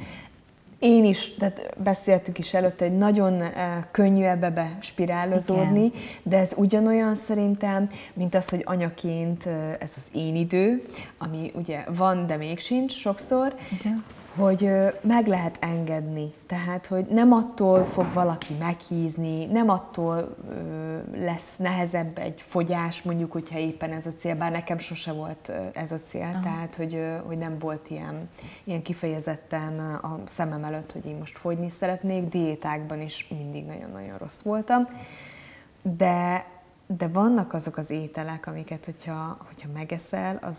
én 0.81 1.05
is, 1.05 1.33
tehát 1.33 1.73
beszéltük 1.77 2.37
is 2.39 2.53
előtte, 2.53 2.87
hogy 2.87 2.97
nagyon 2.97 3.41
eh, 3.41 3.53
könnyű 3.91 4.23
ebbe 4.23 4.49
bespirálozódni, 4.49 5.83
Igen. 5.83 6.01
de 6.23 6.37
ez 6.37 6.51
ugyanolyan 6.55 7.15
szerintem, 7.15 7.89
mint 8.13 8.35
az, 8.35 8.49
hogy 8.49 8.61
anyaként 8.65 9.45
eh, 9.45 9.69
ez 9.79 9.91
az 9.95 10.03
én 10.11 10.35
idő, 10.35 10.85
ami 11.17 11.51
ugye 11.55 11.83
van, 11.95 12.27
de 12.27 12.37
még 12.37 12.59
sincs 12.59 12.93
sokszor, 12.93 13.55
Igen 13.79 14.03
hogy 14.35 14.71
meg 15.01 15.27
lehet 15.27 15.57
engedni. 15.59 16.33
Tehát, 16.47 16.85
hogy 16.85 17.05
nem 17.05 17.33
attól 17.33 17.85
fog 17.85 18.13
valaki 18.13 18.53
meghízni, 18.59 19.45
nem 19.45 19.69
attól 19.69 20.35
lesz 21.15 21.55
nehezebb 21.57 22.17
egy 22.17 22.43
fogyás, 22.47 23.01
mondjuk, 23.01 23.31
hogyha 23.31 23.57
éppen 23.57 23.91
ez 23.91 24.05
a 24.05 24.13
cél, 24.13 24.35
bár 24.35 24.51
nekem 24.51 24.77
sose 24.77 25.11
volt 25.11 25.51
ez 25.73 25.91
a 25.91 25.99
cél, 25.99 26.29
Aha. 26.33 26.41
tehát, 26.43 26.75
hogy, 26.75 27.05
hogy 27.25 27.37
nem 27.37 27.59
volt 27.59 27.89
ilyen, 27.89 28.29
ilyen 28.63 28.81
kifejezetten 28.81 29.79
a 29.79 30.19
szemem 30.25 30.63
előtt, 30.63 30.91
hogy 30.91 31.05
én 31.05 31.15
most 31.15 31.37
fogyni 31.37 31.69
szeretnék, 31.69 32.29
diétákban 32.29 33.01
is 33.01 33.27
mindig 33.29 33.65
nagyon-nagyon 33.65 34.17
rossz 34.17 34.41
voltam, 34.41 34.87
de, 35.81 36.45
de 36.87 37.07
vannak 37.07 37.53
azok 37.53 37.77
az 37.77 37.89
ételek, 37.89 38.47
amiket, 38.47 38.85
hogyha, 38.85 39.37
hogyha 39.47 39.67
megeszel, 39.73 40.39
az, 40.41 40.57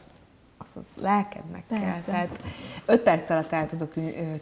az, 0.62 0.76
az 0.76 1.02
lelkednek 1.02 1.64
Persze. 1.68 1.86
kell. 1.86 2.02
Tehát 2.02 2.42
5 2.86 3.02
perc 3.02 3.30
alatt 3.30 3.52
el 3.52 3.66
tudok 3.66 3.92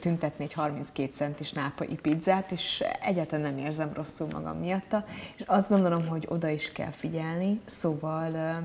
tüntetni 0.01 0.45
egy 0.45 0.53
32 0.53 1.13
centis 1.15 1.53
nápai 1.53 1.95
pizzát, 1.95 2.51
és 2.51 2.85
egyáltalán 3.01 3.55
nem 3.55 3.65
érzem 3.65 3.93
rosszul 3.95 4.27
magam 4.33 4.59
miatta, 4.59 5.05
és 5.37 5.43
azt 5.47 5.69
gondolom, 5.69 6.07
hogy 6.07 6.27
oda 6.29 6.49
is 6.49 6.73
kell 6.73 6.91
figyelni, 6.91 7.61
szóval 7.67 8.61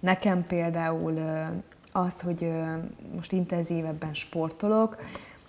nekem 0.00 0.46
például 0.46 1.18
azt, 1.92 2.20
hogy 2.20 2.50
most 3.14 3.32
intenzívebben 3.32 4.14
sportolok, 4.14 4.96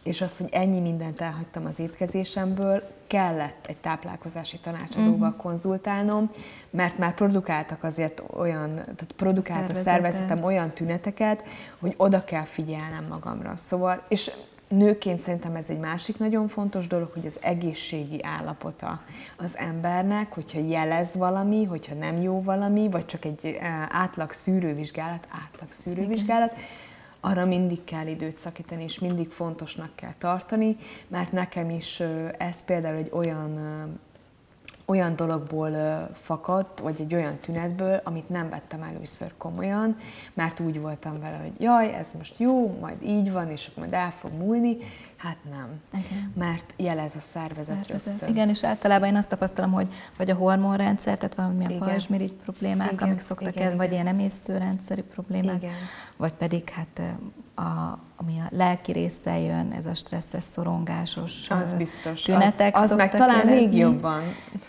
és 0.10 0.22
az, 0.22 0.38
hogy 0.38 0.50
ennyi 0.52 0.80
mindent 0.80 1.22
elhagytam 1.22 1.66
az 1.66 1.80
étkezésemből, 1.80 2.84
kellett 3.08 3.66
egy 3.68 3.78
táplálkozási 3.78 4.60
tanácsadóval 4.60 5.28
uh-huh. 5.28 5.44
konzultálnom, 5.44 6.32
mert 6.70 6.98
már 6.98 7.14
produkáltak 7.14 7.84
azért 7.84 8.22
olyan, 8.38 8.76
tehát 8.76 9.14
produkált 9.16 9.66
Szervezete. 9.66 9.90
a 9.90 9.94
szervezetem 9.94 10.44
olyan 10.44 10.70
tüneteket, 10.70 11.44
hogy 11.80 11.94
oda 11.98 12.24
kell 12.24 12.44
figyelnem 12.44 13.06
magamra. 13.10 13.54
Szóval, 13.58 14.04
és 14.08 14.32
nőként 14.68 15.20
szerintem 15.20 15.56
ez 15.56 15.66
egy 15.68 15.80
másik 15.80 16.18
nagyon 16.18 16.48
fontos 16.48 16.88
dolog, 16.88 17.10
hogy 17.14 17.26
az 17.26 17.38
egészségi 17.42 18.24
állapota 18.24 19.02
az 19.38 19.58
embernek, 19.58 20.34
hogyha 20.34 20.60
jelez 20.60 21.10
valami, 21.14 21.64
hogyha 21.64 21.96
nem 21.96 22.22
jó 22.22 22.42
valami, 22.42 22.90
vagy 22.90 23.06
csak 23.06 23.26
egy 23.26 23.58
eh, 23.60 24.02
átlag 24.02 24.32
szűrővizsgálat, 24.32 25.28
átlag 25.30 25.72
szűrővizsgálat, 25.72 26.52
Igen 26.52 26.88
arra 27.20 27.46
mindig 27.46 27.84
kell 27.84 28.08
időt 28.08 28.38
szakítani, 28.38 28.84
és 28.84 29.00
mindig 29.00 29.30
fontosnak 29.32 29.96
kell 29.96 30.14
tartani, 30.18 30.78
mert 31.08 31.32
nekem 31.32 31.70
is 31.70 32.00
ez 32.38 32.66
például 32.66 32.96
egy 32.96 33.10
olyan 33.14 33.60
olyan 34.90 35.16
dologból 35.16 35.72
fakadt, 36.22 36.80
vagy 36.80 37.02
egy 37.02 37.14
olyan 37.14 37.38
tünetből, 37.38 38.02
amit 38.04 38.30
nem 38.30 38.50
vettem 38.50 38.82
először 38.82 39.32
komolyan, 39.38 39.98
mert 40.34 40.60
úgy 40.60 40.82
voltam 40.82 41.20
vele, 41.20 41.38
hogy 41.38 41.52
jaj, 41.60 41.94
ez 41.94 42.08
most 42.18 42.40
jó, 42.40 42.78
majd 42.80 43.04
így 43.04 43.32
van, 43.32 43.50
és 43.50 43.68
akkor 43.68 43.84
majd 43.84 43.94
el 43.94 44.12
fog 44.12 44.34
múlni, 44.34 44.78
Hát 45.20 45.38
nem, 45.50 45.82
Igen. 45.94 46.34
mert 46.36 46.74
jelez 46.78 47.16
a 47.16 47.20
szervezet, 47.20 47.86
szervezet. 47.86 48.30
Igen, 48.30 48.50
és 48.50 48.64
általában 48.64 49.08
én 49.08 49.16
azt 49.16 49.30
tapasztalom, 49.30 49.72
hogy 49.72 49.88
vagy 50.18 50.30
a 50.30 50.36
hormonrendszer, 50.36 51.18
tehát 51.18 51.36
valamilyen 51.36 51.80
pajzsmirigy 51.80 52.34
problémák, 52.34 52.92
Igen. 52.92 53.08
amik 53.08 53.20
szoktak 53.20 53.56
Igen. 53.56 53.68
ez, 53.68 53.76
vagy 53.76 53.92
ilyen 53.92 54.08
emésztőrendszeri 54.08 55.02
problémák, 55.02 55.56
Igen. 55.56 55.74
vagy 56.18 56.32
pedig 56.32 56.70
hát 56.70 57.02
a, 57.60 58.00
ami 58.16 58.40
a 58.40 58.48
lelki 58.50 58.92
része 58.92 59.40
jön, 59.40 59.72
ez 59.72 59.86
a 59.86 59.94
stresszes, 59.96 60.44
szorongásos 60.44 61.50
az 61.50 61.74
biztos. 61.74 62.22
tünetek 62.22 62.76
Az, 62.76 62.92
az 62.92 62.98
meg 62.98 63.12
talán 63.12 63.48
érezni. 63.48 63.66
még 63.66 63.78
jobban. 63.78 64.22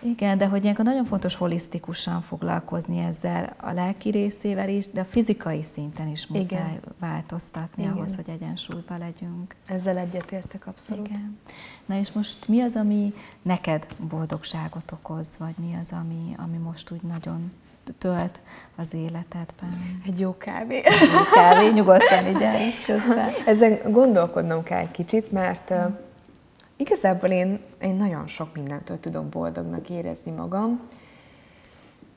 Igen, 0.03 0.39
de 0.39 0.47
hogy 0.47 0.63
ilyenkor 0.63 0.85
nagyon 0.85 1.05
fontos 1.05 1.35
holisztikusan 1.35 2.21
foglalkozni 2.21 2.99
ezzel 2.99 3.55
a 3.61 3.73
lelki 3.73 4.11
részével 4.11 4.69
is, 4.69 4.89
de 4.91 5.01
a 5.01 5.05
fizikai 5.05 5.63
szinten 5.63 6.09
is 6.09 6.27
muszáj 6.27 6.61
Igen. 6.61 6.81
változtatni 6.99 7.83
Igen. 7.83 7.95
ahhoz, 7.95 8.17
hogy 8.17 8.29
egyensúlyban 8.29 8.99
legyünk. 8.99 9.55
Ezzel 9.67 9.97
egyetértek 9.97 10.67
abszolút. 10.67 11.07
Igen. 11.09 11.39
Na 11.87 11.99
és 11.99 12.13
most 12.13 12.49
mi 12.49 12.61
az, 12.61 12.75
ami 12.77 13.13
neked 13.43 13.87
boldogságot 14.09 14.93
okoz, 14.93 15.37
vagy 15.39 15.55
mi 15.59 15.75
az, 15.81 15.93
ami, 15.93 16.35
ami 16.37 16.57
most 16.57 16.91
úgy 16.91 17.03
nagyon 17.03 17.53
tölt 17.99 18.41
az 18.77 18.95
életedben? 18.95 20.01
Egy 20.07 20.21
jó 20.21 20.37
kávé. 20.39 20.77
Egy 20.77 21.11
jó 21.13 21.21
kávé, 21.35 21.71
nyugodtan 21.71 22.27
így 22.27 22.43
el 22.43 22.67
is 22.67 22.81
közben. 22.81 23.29
Ezen 23.47 23.79
gondolkodnom 23.93 24.63
kell 24.63 24.79
egy 24.79 24.91
kicsit, 24.91 25.33
mert 25.33 25.71
uh, 25.71 25.77
igazából 26.77 27.29
én, 27.29 27.61
én 27.81 27.95
nagyon 27.95 28.27
sok 28.27 28.55
mindentől 28.55 29.01
tudom 29.01 29.29
boldognak 29.31 29.91
érezni 29.91 30.31
magam. 30.31 30.81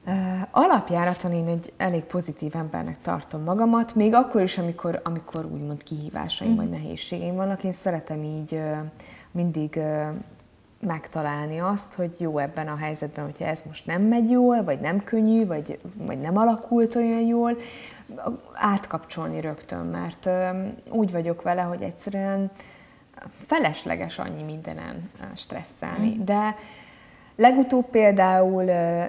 Uh, 0.05 0.41
alapjáraton 0.51 1.31
én 1.31 1.47
egy 1.47 1.73
elég 1.77 2.03
pozitív 2.03 2.55
embernek 2.55 2.97
tartom 3.01 3.43
magamat, 3.43 3.95
még 3.95 4.13
akkor 4.13 4.41
is, 4.41 4.57
amikor, 4.57 5.01
amikor 5.03 5.45
úgymond 5.45 5.83
kihívásaim 5.83 6.51
mm. 6.51 6.55
vagy 6.55 6.69
nehézségeim 6.69 7.35
vannak. 7.35 7.63
Én 7.63 7.71
szeretem 7.71 8.23
így 8.23 8.53
uh, 8.53 8.77
mindig 9.31 9.79
megtalálni 10.85 11.59
azt, 11.59 11.93
hogy 11.93 12.15
jó 12.17 12.37
ebben 12.37 12.67
a 12.67 12.75
helyzetben, 12.75 13.25
hogyha 13.25 13.45
ez 13.45 13.61
most 13.67 13.85
nem 13.85 14.01
megy 14.01 14.29
jól, 14.29 14.63
vagy 14.63 14.79
nem 14.79 15.03
könnyű, 15.03 15.45
vagy, 15.45 15.79
vagy 15.95 16.21
nem 16.21 16.37
alakult 16.37 16.95
olyan 16.95 17.21
jól, 17.21 17.57
átkapcsolni 18.53 19.41
rögtön, 19.41 19.85
mert 19.85 20.29
úgy 20.89 21.11
vagyok 21.11 21.41
vele, 21.41 21.61
hogy 21.61 21.81
egyszerűen 21.81 22.51
felesleges 23.45 24.19
annyi 24.19 24.43
mindenen 24.43 25.09
stresszelni. 25.35 26.15
Mm. 26.15 26.23
De 26.23 26.55
legutóbb 27.35 27.85
például 27.85 28.63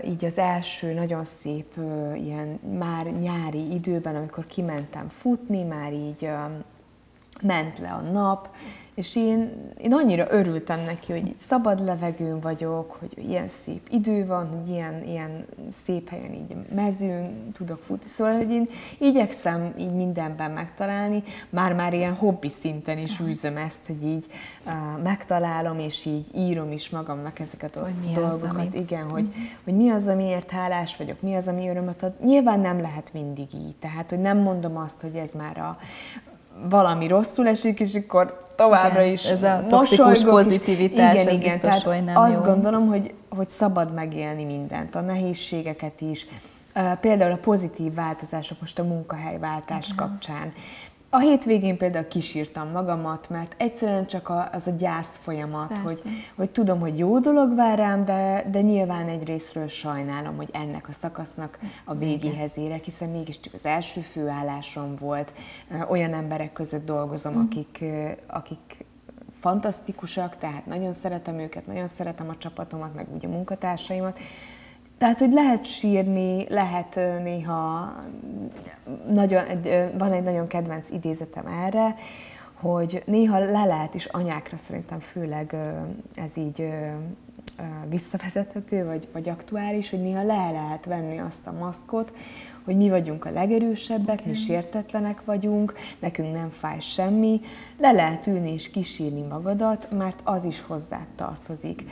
így 0.04 0.24
az 0.24 0.38
első 0.38 0.92
nagyon 0.92 1.24
szép 1.24 1.74
ilyen 2.14 2.60
már 2.78 3.06
nyári 3.06 3.74
időben, 3.74 4.16
amikor 4.16 4.46
kimentem 4.46 5.08
futni, 5.08 5.62
már 5.62 5.92
így 5.92 6.30
ment 7.42 7.78
le 7.78 7.90
a 7.90 8.00
nap, 8.00 8.48
és 8.94 9.16
én, 9.16 9.50
én 9.78 9.92
annyira 9.92 10.26
örültem 10.30 10.80
neki, 10.84 11.12
hogy 11.12 11.26
így 11.26 11.36
szabad 11.36 11.84
levegőn 11.84 12.40
vagyok, 12.40 12.96
hogy 13.00 13.28
ilyen 13.28 13.48
szép 13.48 13.88
idő 13.90 14.26
van, 14.26 14.48
hogy 14.48 14.68
ilyen, 14.68 15.04
ilyen 15.04 15.46
szép 15.84 16.08
helyen 16.08 16.32
így 16.32 16.56
mezőn 16.74 17.52
tudok 17.52 17.82
futni. 17.86 18.08
Szóval, 18.08 18.36
hogy 18.36 18.50
én 18.50 18.68
igyekszem 18.98 19.74
így 19.78 19.94
mindenben 19.94 20.50
megtalálni, 20.50 21.22
már-már 21.50 21.94
ilyen 21.94 22.14
hobbi 22.14 22.48
szinten 22.48 22.98
is 22.98 23.20
űzöm 23.20 23.56
ezt, 23.56 23.86
hogy 23.86 24.04
így 24.04 24.26
uh, 24.66 25.02
megtalálom, 25.02 25.78
és 25.78 26.04
így 26.04 26.24
írom 26.34 26.72
is 26.72 26.90
magamnak 26.90 27.38
ezeket 27.38 27.76
a 27.76 27.80
hogy 27.80 28.12
dolgokat. 28.14 28.42
Az, 28.42 28.56
amit... 28.56 28.74
Igen, 28.74 29.10
hogy, 29.10 29.22
mm. 29.22 29.42
hogy 29.64 29.74
mi 29.74 29.90
az, 29.90 30.06
amiért 30.06 30.50
hálás 30.50 30.96
vagyok, 30.96 31.20
mi 31.20 31.34
az, 31.34 31.48
ami 31.48 31.68
örömöt 31.68 32.02
ad. 32.02 32.12
Nyilván 32.24 32.60
nem 32.60 32.80
lehet 32.80 33.12
mindig 33.12 33.54
így, 33.54 33.74
tehát, 33.78 34.10
hogy 34.10 34.20
nem 34.20 34.38
mondom 34.38 34.76
azt, 34.76 35.00
hogy 35.00 35.14
ez 35.14 35.32
már 35.32 35.58
a 35.58 35.78
valami 36.68 37.06
rosszul 37.06 37.46
esik, 37.46 37.80
és 37.80 37.94
akkor 37.94 38.43
továbbra 38.56 39.00
igen, 39.00 39.12
is 39.12 39.24
Ez 39.24 39.42
a 39.42 39.64
toxikus 39.68 40.24
pozitivitás, 40.24 41.14
igen, 41.14 41.26
ez 41.26 41.38
igen, 41.38 41.60
biztos, 41.60 41.82
hogy 41.82 42.04
nem 42.04 42.16
azt 42.16 42.32
jó. 42.32 42.40
gondolom, 42.40 42.86
hogy, 42.86 43.14
hogy 43.28 43.50
szabad 43.50 43.94
megélni 43.94 44.44
mindent, 44.44 44.94
a 44.94 45.00
nehézségeket 45.00 46.00
is, 46.00 46.26
például 47.00 47.32
a 47.32 47.36
pozitív 47.36 47.94
változások 47.94 48.60
most 48.60 48.78
a 48.78 48.82
munkahelyváltás 48.82 49.84
igen. 49.84 49.96
kapcsán. 49.96 50.52
A 51.14 51.18
hétvégén 51.18 51.76
például 51.76 52.04
kisírtam 52.04 52.70
magamat, 52.70 53.28
mert 53.28 53.54
egyszerűen 53.58 54.06
csak 54.06 54.28
a, 54.28 54.48
az 54.52 54.66
a 54.66 54.70
gyász 54.70 55.16
folyamat, 55.22 55.78
hogy, 55.78 56.02
hogy 56.34 56.50
tudom, 56.50 56.80
hogy 56.80 56.98
jó 56.98 57.18
dolog 57.18 57.54
vár 57.54 57.78
rám, 57.78 58.04
de, 58.04 58.46
de 58.50 58.60
nyilván 58.60 59.08
egy 59.08 59.24
részről 59.26 59.68
sajnálom, 59.68 60.36
hogy 60.36 60.48
ennek 60.52 60.88
a 60.88 60.92
szakasznak 60.92 61.58
a 61.84 61.94
végéhez 61.94 62.58
érek, 62.58 62.84
hiszen 62.84 63.08
mégiscsak 63.08 63.54
az 63.54 63.64
első 63.64 64.00
főállásom 64.00 64.96
volt, 64.96 65.32
olyan 65.88 66.14
emberek 66.14 66.52
között 66.52 66.86
dolgozom, 66.86 67.34
mm. 67.34 67.44
akik, 67.44 67.84
akik 68.26 68.84
fantasztikusak, 69.40 70.36
tehát 70.36 70.66
nagyon 70.66 70.92
szeretem 70.92 71.38
őket, 71.38 71.66
nagyon 71.66 71.88
szeretem 71.88 72.28
a 72.28 72.36
csapatomat, 72.38 72.94
meg 72.94 73.06
úgy 73.14 73.24
a 73.24 73.28
munkatársaimat, 73.28 74.18
tehát, 74.98 75.18
hogy 75.18 75.32
lehet 75.32 75.64
sírni, 75.64 76.46
lehet 76.48 76.94
néha, 77.22 77.92
nagyon, 79.08 79.44
egy, 79.44 79.90
van 79.98 80.12
egy 80.12 80.22
nagyon 80.22 80.46
kedvenc 80.46 80.90
idézetem 80.90 81.46
erre, 81.46 81.96
hogy 82.54 83.02
néha 83.06 83.38
le 83.38 83.64
lehet 83.64 83.94
is 83.94 84.04
anyákra 84.04 84.56
szerintem 84.56 85.00
főleg 85.00 85.56
ez 86.14 86.36
így 86.36 86.72
visszavezethető, 87.88 88.84
vagy, 88.84 89.08
vagy 89.12 89.28
aktuális, 89.28 89.90
hogy 89.90 90.02
néha 90.02 90.22
le 90.22 90.50
lehet 90.50 90.84
venni 90.84 91.18
azt 91.18 91.46
a 91.46 91.52
maszkot, 91.52 92.12
hogy 92.64 92.76
mi 92.76 92.88
vagyunk 92.88 93.24
a 93.24 93.30
legerősebbek, 93.30 94.24
mi 94.24 94.34
sértetlenek 94.34 95.24
vagyunk, 95.24 95.74
nekünk 95.98 96.32
nem 96.32 96.50
fáj 96.50 96.80
semmi, 96.80 97.40
le 97.78 97.92
lehet 97.92 98.26
ülni 98.26 98.52
és 98.52 98.70
kísírni 98.70 99.22
magadat, 99.22 99.88
mert 99.96 100.20
az 100.24 100.44
is 100.44 100.60
hozzá 100.66 101.06
tartozik. 101.16 101.84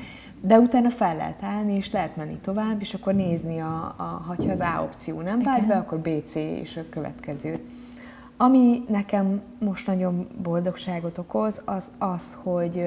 De 0.45 0.59
utána 0.59 0.91
fel 0.91 1.17
lehet 1.17 1.43
állni, 1.43 1.75
és 1.75 1.91
lehet 1.91 2.17
menni 2.17 2.37
tovább, 2.37 2.81
és 2.81 2.95
akkor 2.95 3.15
nézni, 3.15 3.59
a, 3.59 3.95
a, 3.97 4.03
ha 4.03 4.35
az 4.51 4.61
A 4.61 4.83
opció 4.83 5.21
nem 5.21 5.41
vált 5.41 5.67
be, 5.67 5.77
akkor 5.77 5.99
B, 5.99 6.09
C 6.27 6.35
és 6.35 6.77
a 6.77 6.89
következő. 6.91 7.59
Ami 8.37 8.85
nekem 8.89 9.43
most 9.59 9.87
nagyon 9.87 10.29
boldogságot 10.43 11.19
okoz, 11.19 11.63
az 11.65 11.91
az, 11.99 12.37
hogy, 12.43 12.87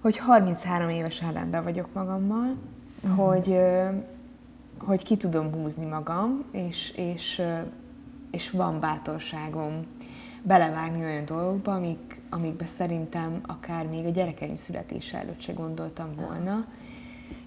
hogy 0.00 0.16
33 0.16 0.88
évesen 0.88 1.32
rendben 1.32 1.62
vagyok 1.62 1.88
magammal, 1.92 2.56
uh-huh. 3.02 3.26
hogy, 3.26 3.58
hogy 4.78 5.02
ki 5.02 5.16
tudom 5.16 5.52
húzni 5.52 5.84
magam, 5.84 6.44
és, 6.50 6.90
és, 6.90 7.42
és 8.30 8.50
van 8.50 8.80
bátorságom 8.80 9.86
belevágni 10.42 11.04
olyan 11.04 11.24
dolgokba, 11.24 11.74
amik, 11.74 12.20
amikbe 12.30 12.66
szerintem 12.66 13.40
akár 13.46 13.86
még 13.86 14.06
a 14.06 14.10
gyerekeim 14.10 14.56
születése 14.56 15.18
előtt 15.18 15.40
se 15.40 15.52
gondoltam 15.52 16.08
volna, 16.16 16.66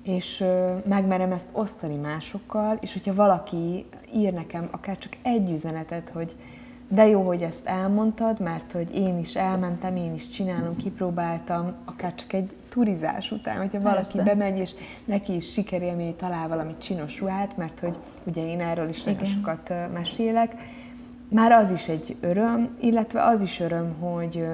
és 0.04 0.44
megmerem 0.88 1.32
ezt 1.32 1.50
osztani 1.52 1.96
másokkal, 1.96 2.78
és 2.82 2.94
hogyha 2.94 3.14
valaki 3.14 3.86
ír 4.16 4.34
nekem 4.34 4.68
akár 4.72 4.98
csak 4.98 5.18
egy 5.22 5.50
üzenetet, 5.50 6.10
hogy 6.14 6.36
de 6.88 7.08
jó, 7.08 7.22
hogy 7.22 7.42
ezt 7.42 7.66
elmondtad, 7.66 8.40
mert 8.40 8.72
hogy 8.72 8.96
én 8.96 9.20
is 9.20 9.36
elmentem, 9.36 9.96
én 9.96 10.14
is 10.14 10.28
csinálom, 10.28 10.76
kipróbáltam, 10.76 11.74
akár 11.86 12.16
csak 12.16 12.34
egy 12.34 12.52
turizás 12.70 13.32
után, 13.32 13.58
hogyha 13.58 13.82
valaki 13.82 14.12
Persze. 14.12 14.24
bemegy, 14.24 14.58
és 14.58 14.72
neki 15.06 15.36
is 15.36 15.52
sikerélmény 15.52 16.16
talál 16.16 16.48
valami 16.48 16.76
csinos 16.78 17.20
ruhát, 17.20 17.58
mert 17.58 17.80
hogy 17.80 17.96
ugye 18.24 18.46
én 18.46 18.62
erről 18.62 18.90
is 18.90 19.04
nagyon 19.04 19.28
sokat 19.28 19.74
mesélek, 19.94 20.54
már 21.32 21.52
az 21.52 21.72
is 21.72 21.88
egy 21.88 22.16
öröm, 22.22 22.70
illetve 22.80 23.24
az 23.24 23.42
is 23.42 23.60
öröm, 23.60 23.94
hogy 24.00 24.46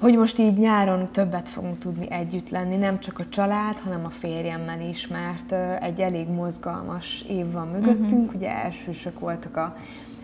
hogy 0.00 0.16
most 0.16 0.38
így 0.38 0.56
nyáron 0.56 1.08
többet 1.12 1.48
fogunk 1.48 1.78
tudni 1.78 2.10
együtt 2.10 2.50
lenni, 2.50 2.76
nem 2.76 3.00
csak 3.00 3.18
a 3.18 3.28
család, 3.28 3.78
hanem 3.78 4.04
a 4.04 4.10
férjemmel 4.10 4.80
is, 4.80 5.06
mert 5.06 5.52
egy 5.82 6.00
elég 6.00 6.28
mozgalmas 6.28 7.24
év 7.28 7.52
van 7.52 7.68
mögöttünk, 7.68 8.24
uh-huh. 8.24 8.34
ugye 8.34 8.50
elsősök 8.50 9.18
voltak 9.18 9.56
a, 9.56 9.76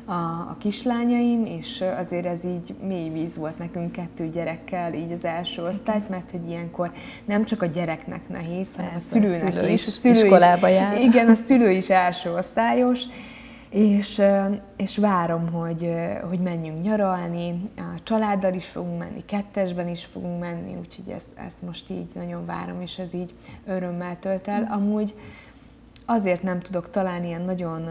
a, 0.04 0.12
a 0.12 0.56
kislányaim, 0.58 1.44
és 1.44 1.84
azért 1.98 2.26
ez 2.26 2.44
így 2.44 2.74
mély 2.86 3.08
víz 3.08 3.36
volt 3.36 3.58
nekünk 3.58 3.92
kettő 3.92 4.28
gyerekkel, 4.28 4.94
így 4.94 5.12
az 5.12 5.24
első 5.24 5.62
osztályt, 5.62 6.08
mert 6.08 6.30
hogy 6.30 6.48
ilyenkor 6.48 6.92
nem 7.24 7.44
csak 7.44 7.62
a 7.62 7.66
gyereknek 7.66 8.28
nehéz, 8.28 8.68
hanem 8.76 8.90
Persze, 8.90 9.06
a 9.06 9.10
szülőnek 9.10 9.48
a 9.48 9.50
szülő 9.52 9.68
is. 9.68 9.86
is. 9.86 9.86
A 9.86 9.90
szülő 9.90 10.14
iskolába 10.14 10.68
is, 10.68 10.74
jár. 10.74 11.00
Igen, 11.00 11.28
a 11.28 11.34
szülő 11.34 11.70
is 11.70 11.90
első 11.90 12.32
osztályos, 12.32 13.02
és, 13.70 14.22
és 14.76 14.96
várom, 14.96 15.52
hogy, 15.52 15.94
hogy 16.28 16.40
menjünk 16.40 16.82
nyaralni, 16.82 17.70
a 17.76 18.02
családdal 18.02 18.54
is 18.54 18.66
fogunk 18.66 18.98
menni, 18.98 19.24
kettesben 19.24 19.88
is 19.88 20.04
fogunk 20.04 20.40
menni, 20.40 20.76
úgyhogy 20.76 21.08
ezt, 21.08 21.38
ezt 21.38 21.62
most 21.62 21.90
így 21.90 22.08
nagyon 22.14 22.46
várom, 22.46 22.80
és 22.80 22.98
ez 22.98 23.14
így 23.14 23.34
örömmel 23.66 24.18
tölt 24.18 24.48
el. 24.48 24.60
Mm. 24.60 24.70
Amúgy 24.70 25.14
azért 26.04 26.42
nem 26.42 26.60
tudok 26.60 26.90
talán 26.90 27.24
ilyen 27.24 27.42
nagyon 27.42 27.88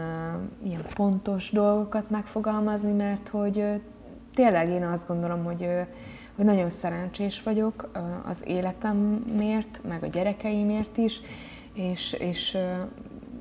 ilyen 0.64 0.84
pontos 0.94 1.50
dolgokat 1.50 2.10
megfogalmazni, 2.10 2.92
mert 2.92 3.28
hogy 3.28 3.64
tényleg 4.34 4.68
én 4.68 4.84
azt 4.84 5.06
gondolom, 5.06 5.44
hogy, 5.44 5.68
hogy 6.36 6.44
nagyon 6.44 6.70
szerencsés 6.70 7.42
vagyok 7.42 7.90
az 8.28 8.42
életemért, 8.46 9.80
meg 9.88 10.02
a 10.02 10.06
gyerekeimért 10.06 10.96
is, 10.96 11.20
és, 11.72 12.12
és 12.12 12.58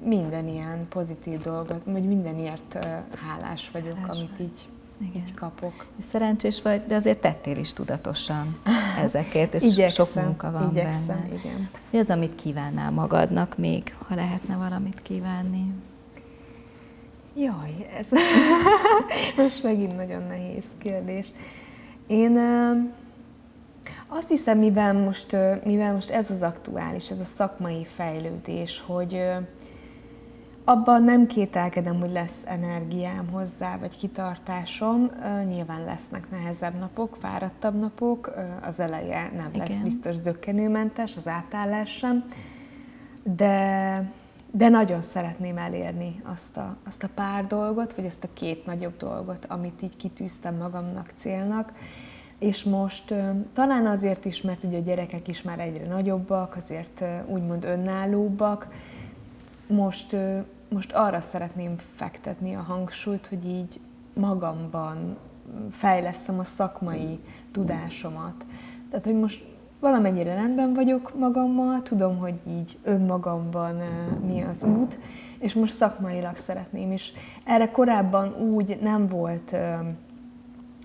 minden 0.04 0.47
ilyen 0.47 0.88
pozitív 0.89 1.41
dolgot, 1.41 1.82
vagy 1.86 2.04
mindenért 2.04 2.86
hálás 3.28 3.72
vagyok, 3.72 3.97
hálás 3.97 4.18
amit 4.18 4.38
vagy. 4.38 4.41
így 4.41 4.68
igen. 5.02 5.22
Így 5.22 5.34
kapok. 5.34 5.86
Szerencsés 5.97 6.62
vagy, 6.62 6.86
de 6.86 6.95
azért 6.95 7.22
tettél 7.22 7.58
is 7.58 7.74
tudatosan 7.74 8.52
ezekért, 9.04 9.54
és 9.54 9.64
igyekszem, 9.64 10.06
sok 10.06 10.24
munka 10.24 10.52
van 10.52 10.70
igyekszem, 10.72 11.06
benne. 11.06 11.34
Igen. 11.34 11.70
Mi 11.89 11.97
az, 11.97 12.10
amit 12.10 12.36
kívánnál 12.36 12.91
magadnak 12.91 13.58
még, 13.58 13.95
ha 14.08 14.16
lehetne 14.16 14.56
valamit 14.56 15.02
kívánni? 15.02 15.74
Jaj, 17.36 17.88
ez 18.00 18.08
most 19.38 19.64
megint 19.64 19.95
nagyon 19.95 20.24
nehéz 20.28 20.64
kérdés. 20.78 21.28
Én 22.08 22.38
azt 24.08 24.30
hiszem, 24.30 24.58
mivel 24.58 24.93
most, 24.93 25.38
mivel 25.64 25.93
most 25.93 26.10
ez 26.10 26.32
az 26.32 26.41
aktuális, 26.41 27.10
ez 27.10 27.20
a 27.20 27.24
szakmai 27.24 27.88
fejlődés, 27.95 28.84
hogy 28.86 29.22
abban 30.70 31.04
nem 31.04 31.28
kételkedem, 31.28 32.00
hogy 32.00 32.12
lesz 32.12 32.42
energiám 32.46 33.28
hozzá, 33.32 33.78
vagy 33.78 33.98
kitartásom. 33.98 35.12
Nyilván 35.48 35.84
lesznek 35.84 36.30
nehezebb 36.30 36.80
napok, 36.80 37.18
fáradtabb 37.20 37.80
napok, 37.80 38.34
az 38.62 38.80
eleje 38.80 39.32
nem 39.36 39.50
Igen. 39.54 39.68
lesz 39.68 39.78
biztos 39.78 40.16
zöggenőmentes, 40.16 41.16
az 41.16 41.28
átállás 41.28 41.90
sem, 41.90 42.26
de, 43.24 44.12
de 44.52 44.70
nagyon 44.70 45.02
szeretném 45.02 45.58
elérni 45.58 46.22
azt 46.24 46.58
a, 46.58 46.78
azt 46.88 47.04
a 47.04 47.10
pár 47.16 47.48
dolgot, 47.48 47.94
vagy 47.94 48.06
azt 48.06 48.24
a 48.24 48.34
két 48.34 48.66
nagyobb 48.66 48.98
dolgot, 48.98 49.46
amit 49.46 49.82
így 49.82 49.96
kitűztem 49.98 50.56
magamnak 50.56 51.14
célnak. 51.18 51.72
És 52.40 52.64
most 52.64 53.14
talán 53.54 53.86
azért 53.86 54.26
is, 54.26 54.42
mert 54.42 54.64
ugye 54.64 54.78
a 54.78 54.82
gyerekek 54.82 55.28
is 55.28 55.42
már 55.42 55.60
egyre 55.60 55.86
nagyobbak, 55.86 56.56
azért 56.56 57.04
úgymond 57.28 57.64
önállóbbak, 57.64 58.68
most 59.68 60.16
most 60.70 60.92
arra 60.92 61.22
szeretném 61.22 61.76
fektetni 61.96 62.56
a 62.56 62.62
hangsúlyt, 62.62 63.28
hogy 63.28 63.46
így 63.46 63.80
magamban 64.14 65.18
fejleszem 65.72 66.40
a 66.40 66.44
szakmai 66.44 67.20
tudásomat. 67.52 68.46
Tehát, 68.90 69.06
hogy 69.06 69.20
most 69.20 69.46
valamennyire 69.80 70.34
rendben 70.34 70.74
vagyok 70.74 71.18
magammal, 71.18 71.82
tudom, 71.82 72.18
hogy 72.18 72.40
így 72.48 72.78
önmagamban 72.84 73.76
mi 74.26 74.42
az 74.42 74.64
út, 74.64 75.00
és 75.40 75.54
most 75.54 75.74
szakmailag 75.74 76.38
szeretném 76.38 76.92
is. 76.92 77.14
Erre 77.46 77.72
korábban 77.72 78.36
úgy 78.36 78.80
nem 78.82 79.08
volt 79.08 79.56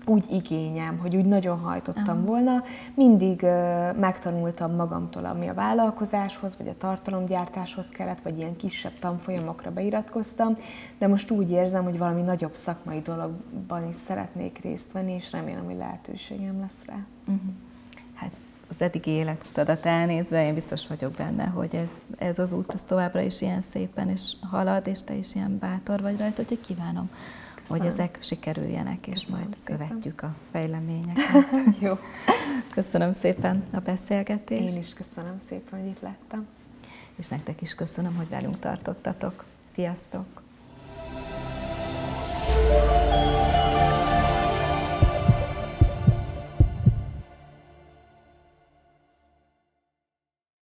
úgy 0.05 0.23
igényem, 0.31 0.97
hogy 0.97 1.15
úgy 1.15 1.25
nagyon 1.25 1.59
hajtottam 1.59 2.17
Aha. 2.17 2.25
volna. 2.25 2.63
Mindig 2.93 3.41
uh, 3.41 3.49
megtanultam 3.97 4.75
magamtól, 4.75 5.25
ami 5.25 5.47
a 5.47 5.53
vállalkozáshoz, 5.53 6.57
vagy 6.57 6.67
a 6.67 6.77
tartalomgyártáshoz 6.77 7.89
kellett, 7.89 8.21
vagy 8.21 8.37
ilyen 8.37 8.55
kisebb 8.55 8.99
tanfolyamokra 8.99 9.71
beiratkoztam, 9.71 10.57
de 10.97 11.07
most 11.07 11.31
úgy 11.31 11.51
érzem, 11.51 11.83
hogy 11.83 11.97
valami 11.97 12.21
nagyobb 12.21 12.55
szakmai 12.55 12.99
dologban 12.99 13.87
is 13.87 13.95
szeretnék 13.95 14.59
részt 14.63 14.91
venni, 14.91 15.13
és 15.13 15.31
remélem, 15.31 15.65
hogy 15.65 15.77
lehetőségem 15.77 16.59
lesz 16.59 16.85
rá. 16.85 16.97
Uh-huh. 17.27 17.53
Hát 18.13 18.31
az 18.69 18.81
eddigi 18.81 19.11
életutadat 19.11 19.85
elnézve, 19.85 20.45
én 20.45 20.53
biztos 20.53 20.87
vagyok 20.87 21.11
benne, 21.11 21.45
hogy 21.45 21.75
ez, 21.75 21.91
ez 22.17 22.39
az 22.39 22.53
út 22.53 22.73
az 22.73 22.83
továbbra 22.83 23.19
is 23.19 23.41
ilyen 23.41 23.61
szépen 23.61 24.09
és 24.09 24.33
halad, 24.41 24.87
és 24.87 25.03
te 25.03 25.13
is 25.13 25.35
ilyen 25.35 25.57
bátor 25.59 26.01
vagy 26.01 26.17
rajta, 26.17 26.41
úgyhogy 26.41 26.61
kívánom 26.61 27.09
Köszönöm. 27.67 27.83
hogy 27.83 27.85
ezek 27.87 28.17
sikerüljenek, 28.21 29.07
és 29.07 29.19
Köszönöm 29.19 29.39
majd 29.39 29.55
szépen. 29.65 29.87
követjük 29.87 30.21
a 30.21 30.35
fejleményeket. 30.51 31.47
Jó. 31.79 31.97
Köszönöm 32.73 33.11
szépen 33.11 33.63
a 33.73 33.79
beszélgetést. 33.79 34.75
Én 34.75 34.81
is 34.81 34.93
köszönöm 34.93 35.37
szépen, 35.47 35.79
hogy 35.79 35.89
itt 35.89 36.01
lettem. 36.01 36.47
És 37.15 37.27
nektek 37.27 37.61
is 37.61 37.75
köszönöm, 37.75 38.15
hogy 38.15 38.29
velünk 38.29 38.59
tartottatok. 38.59 39.43
Sziasztok! 39.65 40.43
thank 42.45 42.69
you 42.69 42.84